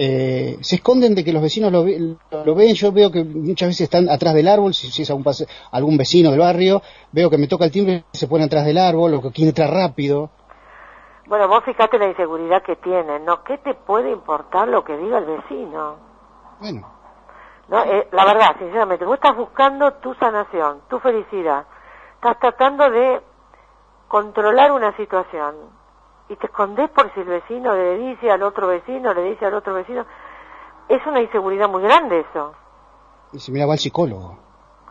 Eh, 0.00 0.58
se 0.60 0.76
esconden 0.76 1.16
de 1.16 1.24
que 1.24 1.32
los 1.32 1.42
vecinos 1.42 1.72
lo, 1.72 1.82
ven, 1.82 2.74
yo 2.74 2.92
veo 2.92 3.10
que 3.10 3.24
muchas 3.24 3.70
veces 3.70 3.80
están 3.80 4.08
atrás 4.08 4.32
del 4.32 4.46
árbol, 4.46 4.72
si, 4.72 5.02
es 5.02 5.10
algún, 5.10 5.24
algún 5.72 5.96
vecino 5.96 6.30
del 6.30 6.38
barrio, 6.38 6.80
veo 7.10 7.28
que 7.28 7.36
me 7.36 7.48
toca 7.48 7.64
el 7.64 7.72
timbre, 7.72 8.04
se 8.12 8.28
pone 8.28 8.44
atrás 8.44 8.64
del 8.64 8.78
árbol, 8.78 9.14
o 9.14 9.22
que 9.22 9.32
quiere 9.32 9.48
entrar 9.48 9.70
rápido, 9.72 10.30
bueno, 11.28 11.46
vos 11.46 11.62
fijate 11.62 11.98
la 11.98 12.06
inseguridad 12.06 12.62
que 12.62 12.76
tienen, 12.76 13.26
¿no? 13.26 13.42
¿Qué 13.44 13.58
te 13.58 13.74
puede 13.74 14.10
importar 14.10 14.66
lo 14.68 14.82
que 14.82 14.96
diga 14.96 15.18
el 15.18 15.26
vecino? 15.26 15.96
Bueno. 16.58 16.90
No, 17.68 17.82
eh, 17.82 18.08
la 18.12 18.24
verdad, 18.24 18.56
sinceramente, 18.58 19.04
vos 19.04 19.16
estás 19.16 19.36
buscando 19.36 19.92
tu 19.94 20.14
sanación, 20.14 20.80
tu 20.88 20.98
felicidad. 21.00 21.66
Estás 22.14 22.38
tratando 22.38 22.88
de 22.88 23.20
controlar 24.08 24.72
una 24.72 24.96
situación 24.96 25.54
y 26.28 26.36
te 26.36 26.46
escondes 26.46 26.90
por 26.90 27.12
si 27.14 27.20
el 27.20 27.26
vecino 27.26 27.74
le 27.74 27.98
dice 27.98 28.30
al 28.30 28.42
otro 28.42 28.68
vecino, 28.68 29.14
le 29.14 29.22
dice 29.22 29.46
al 29.46 29.54
otro 29.54 29.74
vecino. 29.74 30.04
Es 30.88 31.04
una 31.06 31.20
inseguridad 31.20 31.68
muy 31.68 31.82
grande 31.82 32.20
eso. 32.20 32.54
Y 33.32 33.38
si 33.38 33.52
mira, 33.52 33.66
va 33.66 33.72
al 33.72 33.78
psicólogo. 33.78 34.38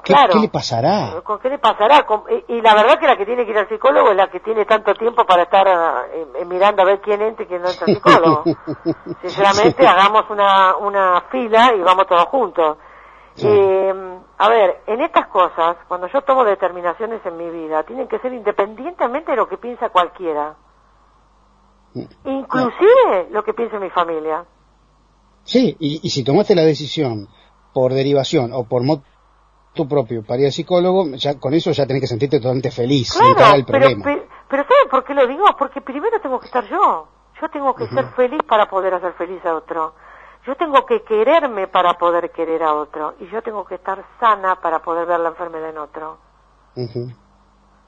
¿Qué, 0.04 0.14
le 0.40 0.48
pasará? 0.48 1.22
¿Con 1.22 1.40
qué 1.40 1.50
le 1.50 1.58
pasará? 1.58 2.06
y, 2.48 2.62
la 2.62 2.74
verdad 2.76 2.98
que 2.98 3.08
la 3.08 3.18
que 3.18 3.26
tiene 3.26 3.44
que 3.44 3.52
ir 3.52 3.58
al 3.58 3.68
psicólogo 3.68 4.12
es 4.12 4.16
la 4.16 4.30
que 4.30 4.40
tiene 4.40 4.64
tanto 4.64 4.94
tiempo 4.94 5.26
para 5.26 5.44
estar 5.44 5.68
eh, 6.14 6.46
mirando 6.46 6.82
a 6.82 6.86
ver 6.86 7.02
quién 7.02 7.22
entra 7.22 7.44
y 7.44 7.48
quién 7.48 7.62
no 7.62 7.68
entra 7.68 7.86
al 7.88 7.94
psicólogo. 7.94 8.44
Sinceramente, 9.22 9.86
hagamos 9.86 10.30
una, 10.30 10.78
una 10.78 11.22
fila 11.30 11.74
y 11.76 11.82
vamos 11.82 12.08
todos 12.08 12.26
juntos. 12.26 12.78
Eh, 13.40 13.94
a 14.38 14.50
ver, 14.50 14.82
en 14.88 15.02
estas 15.02 15.28
cosas, 15.28 15.78
cuando 15.88 16.08
yo 16.08 16.22
tomo 16.22 16.44
determinaciones 16.46 17.24
en 17.26 17.38
mi 17.38 17.50
vida, 17.50 17.84
tienen 17.84 18.08
que 18.08 18.20
ser 18.20 18.34
independientemente 18.34 19.32
de 19.32 19.38
lo 19.38 19.48
que 19.48 19.58
piensa 19.58 19.90
cualquiera. 19.90 20.56
Inclusive 22.26 23.28
lo 23.32 23.44
que 23.44 23.54
piense 23.54 23.80
mi 23.80 23.90
familia. 23.90 24.46
Sí, 25.44 25.76
y, 25.80 26.02
y 26.04 26.10
si 26.10 26.24
tomaste 26.24 26.56
la 26.56 26.64
decisión 26.64 27.28
por 27.74 27.94
derivación 27.94 28.52
o 28.54 28.66
por 28.66 28.84
tu 29.74 29.88
propio 29.88 30.24
para 30.24 30.42
ir 30.42 30.46
al 30.48 30.52
psicólogo, 30.52 31.16
ya 31.16 31.40
con 31.40 31.54
eso 31.54 31.72
ya 31.72 31.86
tenés 31.86 32.02
que 32.02 32.08
sentirte 32.08 32.40
totalmente 32.40 32.72
feliz, 32.72 33.14
claro, 33.14 33.56
el 33.56 33.66
problema. 33.66 34.04
Pero, 34.04 34.24
pero, 34.50 34.64
¿sabes 34.64 34.88
por 34.90 35.04
qué 35.06 35.14
lo 35.14 35.28
digo? 35.28 35.46
Porque 35.58 35.82
primero 35.82 36.20
tengo 36.20 36.40
que 36.40 36.48
estar 36.48 36.68
yo. 36.68 37.08
Yo 37.40 37.50
tengo 37.50 37.76
que 37.76 37.88
ser 37.88 38.08
feliz 38.16 38.42
para 38.48 38.66
poder 38.66 38.96
hacer 38.96 39.14
feliz 39.14 39.46
a 39.46 39.56
otro. 39.56 39.94
Yo 40.46 40.56
tengo 40.56 40.86
que 40.86 41.04
quererme 41.04 41.68
para 41.68 41.94
poder 41.94 42.32
querer 42.32 42.64
a 42.64 42.74
otro. 42.74 43.14
Y 43.20 43.28
yo 43.28 43.42
tengo 43.44 43.64
que 43.64 43.76
estar 43.76 44.04
sana 44.20 44.56
para 44.56 44.80
poder 44.80 45.06
ver 45.06 45.20
la 45.20 45.30
enfermedad 45.30 45.70
en 45.70 45.78
otro. 45.78 46.18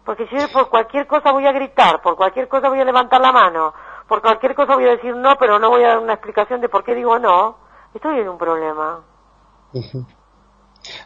Porque 0.06 0.28
si 0.28 0.38
yo 0.38 0.52
por 0.54 0.70
cualquier 0.70 1.08
cosa 1.08 1.32
voy 1.32 1.48
a 1.48 1.52
gritar, 1.52 2.02
por 2.02 2.16
cualquier 2.16 2.48
cosa 2.48 2.70
voy 2.70 2.80
a 2.80 2.86
levantar 2.86 3.22
la 3.22 3.32
mano, 3.32 3.74
por 4.10 4.22
cualquier 4.22 4.56
cosa 4.56 4.76
voy 4.76 4.86
a 4.86 4.92
decir 4.92 5.16
no, 5.16 5.38
pero 5.40 5.60
no 5.60 5.70
voy 5.70 5.84
a 5.84 5.90
dar 5.90 6.00
una 6.00 6.14
explicación 6.14 6.60
de 6.60 6.68
por 6.68 6.84
qué 6.84 6.96
digo 6.96 7.18
no, 7.20 7.58
estoy 7.94 8.20
en 8.20 8.28
un 8.28 8.38
problema. 8.38 9.02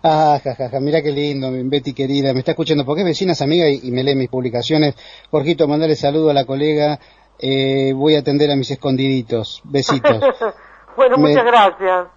Ah, 0.02 0.40
jajaja, 0.42 0.80
mira 0.80 1.02
qué 1.02 1.12
lindo, 1.12 1.50
Betty 1.52 1.94
querida, 1.94 2.32
me 2.34 2.40
está 2.40 2.52
escuchando 2.52 2.86
porque 2.86 3.02
es 3.02 3.08
vecina, 3.08 3.34
amiga 3.42 3.68
y, 3.68 3.92
me 3.92 4.04
lee 4.04 4.16
mis 4.16 4.30
publicaciones. 4.30 4.96
Jorgito, 5.30 5.68
mandale 5.68 5.96
saludo 5.96 6.30
a 6.30 6.34
la 6.34 6.46
colega 6.46 7.00
Eh, 7.40 7.92
voy 7.94 8.16
a 8.16 8.20
atender 8.20 8.50
a 8.52 8.56
mis 8.56 8.70
escondiditos. 8.72 9.62
Besitos. 9.66 10.24
bueno, 10.96 11.18
muchas 11.18 11.44
gracias. 11.44 12.08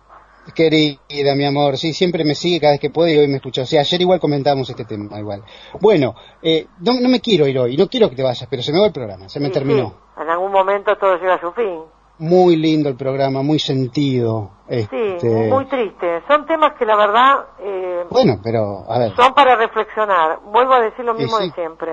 Querida, 0.54 1.34
mi 1.34 1.44
amor, 1.44 1.76
sí, 1.76 1.92
siempre 1.92 2.24
me 2.24 2.34
sigue 2.34 2.60
cada 2.60 2.72
vez 2.72 2.80
que 2.80 2.90
puede 2.90 3.14
y 3.14 3.18
hoy 3.18 3.28
me 3.28 3.36
escuchó. 3.36 3.62
O 3.62 3.66
sea, 3.66 3.80
ayer 3.80 4.00
igual 4.00 4.20
comentamos 4.20 4.68
este 4.70 4.84
tema, 4.84 5.18
igual. 5.18 5.42
Bueno, 5.80 6.14
eh, 6.42 6.66
no, 6.80 7.08
me 7.08 7.20
quiero 7.20 7.46
ir 7.46 7.58
hoy, 7.58 7.76
no 7.76 7.88
quiero 7.88 8.08
que 8.08 8.16
te 8.16 8.22
vayas, 8.22 8.46
pero 8.48 8.62
se 8.62 8.72
me 8.72 8.80
va 8.80 8.86
el 8.86 8.92
programa, 8.92 9.28
se 9.28 9.40
me 9.40 9.50
terminó. 9.50 9.94
En 10.16 10.30
algún 10.30 10.52
momento 10.52 10.96
todo 10.96 11.16
llega 11.16 11.34
a 11.34 11.40
su 11.40 11.52
fin. 11.52 11.80
Muy 12.18 12.56
lindo 12.56 12.88
el 12.88 12.96
programa, 12.96 13.42
muy 13.42 13.58
sentido. 13.58 14.52
Sí, 14.68 14.86
este, 14.90 15.50
muy 15.50 15.66
triste. 15.66 16.22
Son 16.26 16.46
temas 16.46 16.72
que 16.78 16.86
la 16.86 16.96
verdad... 16.96 17.44
Eh, 17.60 18.04
bueno, 18.08 18.40
pero, 18.42 18.84
a 18.88 18.98
ver. 18.98 19.14
Son 19.14 19.34
para 19.34 19.54
reflexionar. 19.56 20.40
Vuelvo 20.46 20.72
a 20.74 20.80
decir 20.80 21.04
lo 21.04 21.12
mismo 21.12 21.38
de 21.38 21.50
siempre. 21.50 21.92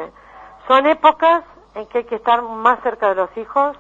Son 0.67 0.85
épocas 0.87 1.43
en 1.75 1.85
que 1.87 1.99
hay 1.99 2.03
que 2.05 2.15
estar 2.15 2.41
más 2.41 2.81
cerca 2.83 3.09
de 3.09 3.15
los 3.15 3.29
hijos, 3.37 3.75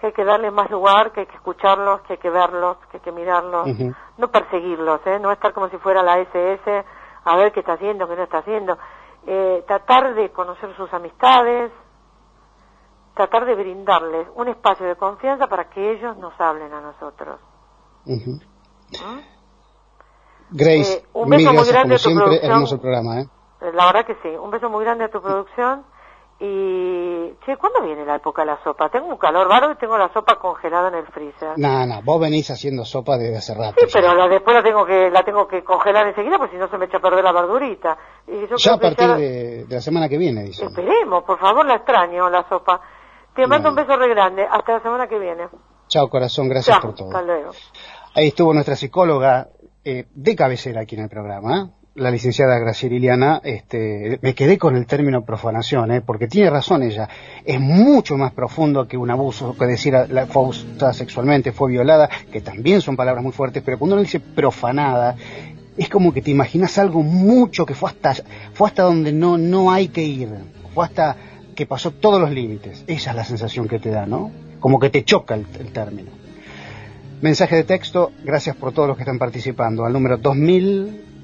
que 0.00 0.08
hay 0.08 0.12
que 0.12 0.24
darles 0.24 0.52
más 0.52 0.70
lugar, 0.70 1.12
que 1.12 1.20
hay 1.20 1.26
que 1.26 1.36
escucharlos, 1.36 2.00
que 2.02 2.14
hay 2.14 2.18
que 2.18 2.30
verlos, 2.30 2.78
que 2.90 2.96
hay 2.96 3.02
que 3.02 3.12
mirarlos, 3.12 3.68
no 4.16 4.30
perseguirlos, 4.30 5.00
¿eh? 5.06 5.18
no 5.20 5.30
estar 5.30 5.52
como 5.52 5.68
si 5.68 5.76
fuera 5.76 6.02
la 6.02 6.18
SS 6.18 6.84
a 7.24 7.36
ver 7.36 7.52
qué 7.52 7.60
está 7.60 7.74
haciendo, 7.74 8.08
qué 8.08 8.16
no 8.16 8.22
está 8.22 8.38
haciendo. 8.38 8.78
Eh, 9.26 9.62
tratar 9.66 10.14
de 10.14 10.30
conocer 10.30 10.74
sus 10.76 10.90
amistades, 10.94 11.70
tratar 13.14 13.44
de 13.44 13.54
brindarles 13.54 14.26
un 14.34 14.48
espacio 14.48 14.86
de 14.86 14.96
confianza 14.96 15.46
para 15.46 15.68
que 15.68 15.92
ellos 15.92 16.16
nos 16.16 16.32
hablen 16.40 16.72
a 16.72 16.80
nosotros. 16.80 17.38
¿Mm? 18.06 18.38
Grace, 20.52 20.94
eh, 20.94 21.04
un 21.12 21.28
beso 21.28 21.52
muy 21.52 21.68
grande 21.68 21.94
a 21.94 21.98
tu 21.98 22.04
siempre, 22.04 22.44
hermoso 22.44 22.76
el 22.76 22.80
programa, 22.80 23.20
¿eh? 23.20 23.28
La 23.74 23.86
verdad 23.86 24.06
que 24.06 24.16
sí, 24.22 24.28
un 24.28 24.50
beso 24.50 24.70
muy 24.70 24.82
grande 24.82 25.04
a 25.04 25.10
tu 25.10 25.20
producción 25.20 25.84
y, 26.42 27.34
che, 27.44 27.58
¿cuándo 27.58 27.82
viene 27.82 28.06
la 28.06 28.16
época 28.16 28.42
de 28.42 28.46
la 28.46 28.64
sopa? 28.64 28.88
Tengo 28.88 29.08
un 29.08 29.18
calor 29.18 29.46
bárbaro 29.46 29.74
y 29.74 29.76
tengo 29.76 29.98
la 29.98 30.10
sopa 30.10 30.38
congelada 30.38 30.88
en 30.88 30.94
el 30.94 31.06
freezer. 31.08 31.58
No, 31.58 31.84
no, 31.84 32.00
vos 32.02 32.18
venís 32.18 32.50
haciendo 32.50 32.86
sopa 32.86 33.18
desde 33.18 33.36
hace 33.36 33.54
rato. 33.54 33.74
Sí, 33.78 33.86
pero 33.92 34.14
la, 34.14 34.26
después 34.26 34.56
la 34.56 34.62
tengo 34.62 34.86
que 34.86 35.10
la 35.10 35.22
tengo 35.22 35.46
que 35.46 35.62
congelar 35.62 36.06
enseguida 36.06 36.38
porque 36.38 36.56
si 36.56 36.58
no 36.58 36.70
se 36.70 36.78
me 36.78 36.86
echa 36.86 36.96
a 36.96 37.00
perder 37.00 37.22
la 37.22 37.32
verdurita. 37.32 37.98
Y 38.26 38.46
ya 38.56 38.72
a 38.72 38.78
partir 38.78 39.08
de, 39.16 39.66
la 39.68 39.82
semana 39.82 40.08
que 40.08 40.16
viene, 40.16 40.44
dice. 40.44 40.64
Esperemos, 40.64 41.24
por 41.24 41.38
favor, 41.38 41.66
la 41.66 41.74
extraño, 41.74 42.30
la 42.30 42.48
sopa. 42.48 42.80
Te 43.34 43.46
mando 43.46 43.68
un 43.68 43.74
beso 43.74 43.94
re 43.96 44.08
grande. 44.08 44.46
Hasta 44.50 44.72
la 44.72 44.80
semana 44.80 45.06
que 45.06 45.18
viene. 45.18 45.48
Chao, 45.88 46.08
corazón, 46.08 46.48
gracias 46.48 46.78
por 46.80 46.94
todo. 46.94 47.08
Hasta 47.08 47.20
luego. 47.20 47.50
Ahí 48.14 48.28
estuvo 48.28 48.54
nuestra 48.54 48.76
psicóloga 48.76 49.48
eh, 49.84 50.06
de 50.14 50.36
cabecera 50.36 50.80
aquí 50.80 50.94
en 50.96 51.02
el 51.02 51.10
programa. 51.10 51.70
La 51.94 52.10
licenciada 52.10 52.58
Graciela 52.58 52.94
Liliana, 52.94 53.40
este, 53.42 54.18
me 54.22 54.34
quedé 54.34 54.58
con 54.58 54.76
el 54.76 54.86
término 54.86 55.24
profanación, 55.24 55.90
¿eh? 55.90 56.00
porque 56.00 56.28
tiene 56.28 56.48
razón 56.48 56.82
ella, 56.82 57.08
es 57.44 57.58
mucho 57.60 58.16
más 58.16 58.32
profundo 58.32 58.86
que 58.86 58.96
un 58.96 59.10
abuso, 59.10 59.56
que 59.58 59.66
decir 59.66 59.94
la, 60.08 60.26
fue 60.26 60.42
abusada 60.42 60.92
sexualmente, 60.92 61.52
fue 61.52 61.70
violada, 61.70 62.08
que 62.30 62.40
también 62.40 62.80
son 62.80 62.96
palabras 62.96 63.24
muy 63.24 63.32
fuertes, 63.32 63.62
pero 63.64 63.78
cuando 63.78 63.96
uno 63.96 64.02
dice 64.02 64.20
profanada, 64.20 65.16
es 65.76 65.88
como 65.88 66.12
que 66.12 66.22
te 66.22 66.30
imaginas 66.30 66.78
algo 66.78 67.02
mucho 67.02 67.66
que 67.66 67.74
fue 67.74 67.90
hasta, 67.90 68.14
fue 68.52 68.68
hasta 68.68 68.84
donde 68.84 69.12
no, 69.12 69.36
no 69.36 69.72
hay 69.72 69.88
que 69.88 70.02
ir, 70.02 70.30
fue 70.74 70.84
hasta 70.84 71.16
que 71.56 71.66
pasó 71.66 71.90
todos 71.90 72.20
los 72.20 72.30
límites. 72.30 72.84
Esa 72.86 73.10
es 73.10 73.16
la 73.16 73.24
sensación 73.24 73.68
que 73.68 73.78
te 73.78 73.90
da, 73.90 74.06
¿no? 74.06 74.30
Como 74.60 74.78
que 74.78 74.90
te 74.90 75.04
choca 75.04 75.34
el, 75.34 75.46
el 75.58 75.72
término. 75.72 76.10
Mensaje 77.20 77.56
de 77.56 77.64
texto, 77.64 78.12
gracias 78.24 78.56
por 78.56 78.72
todos 78.72 78.88
los 78.88 78.96
que 78.96 79.02
están 79.02 79.18
participando, 79.18 79.84
al 79.84 79.92
número 79.92 80.16
2000 80.16 81.09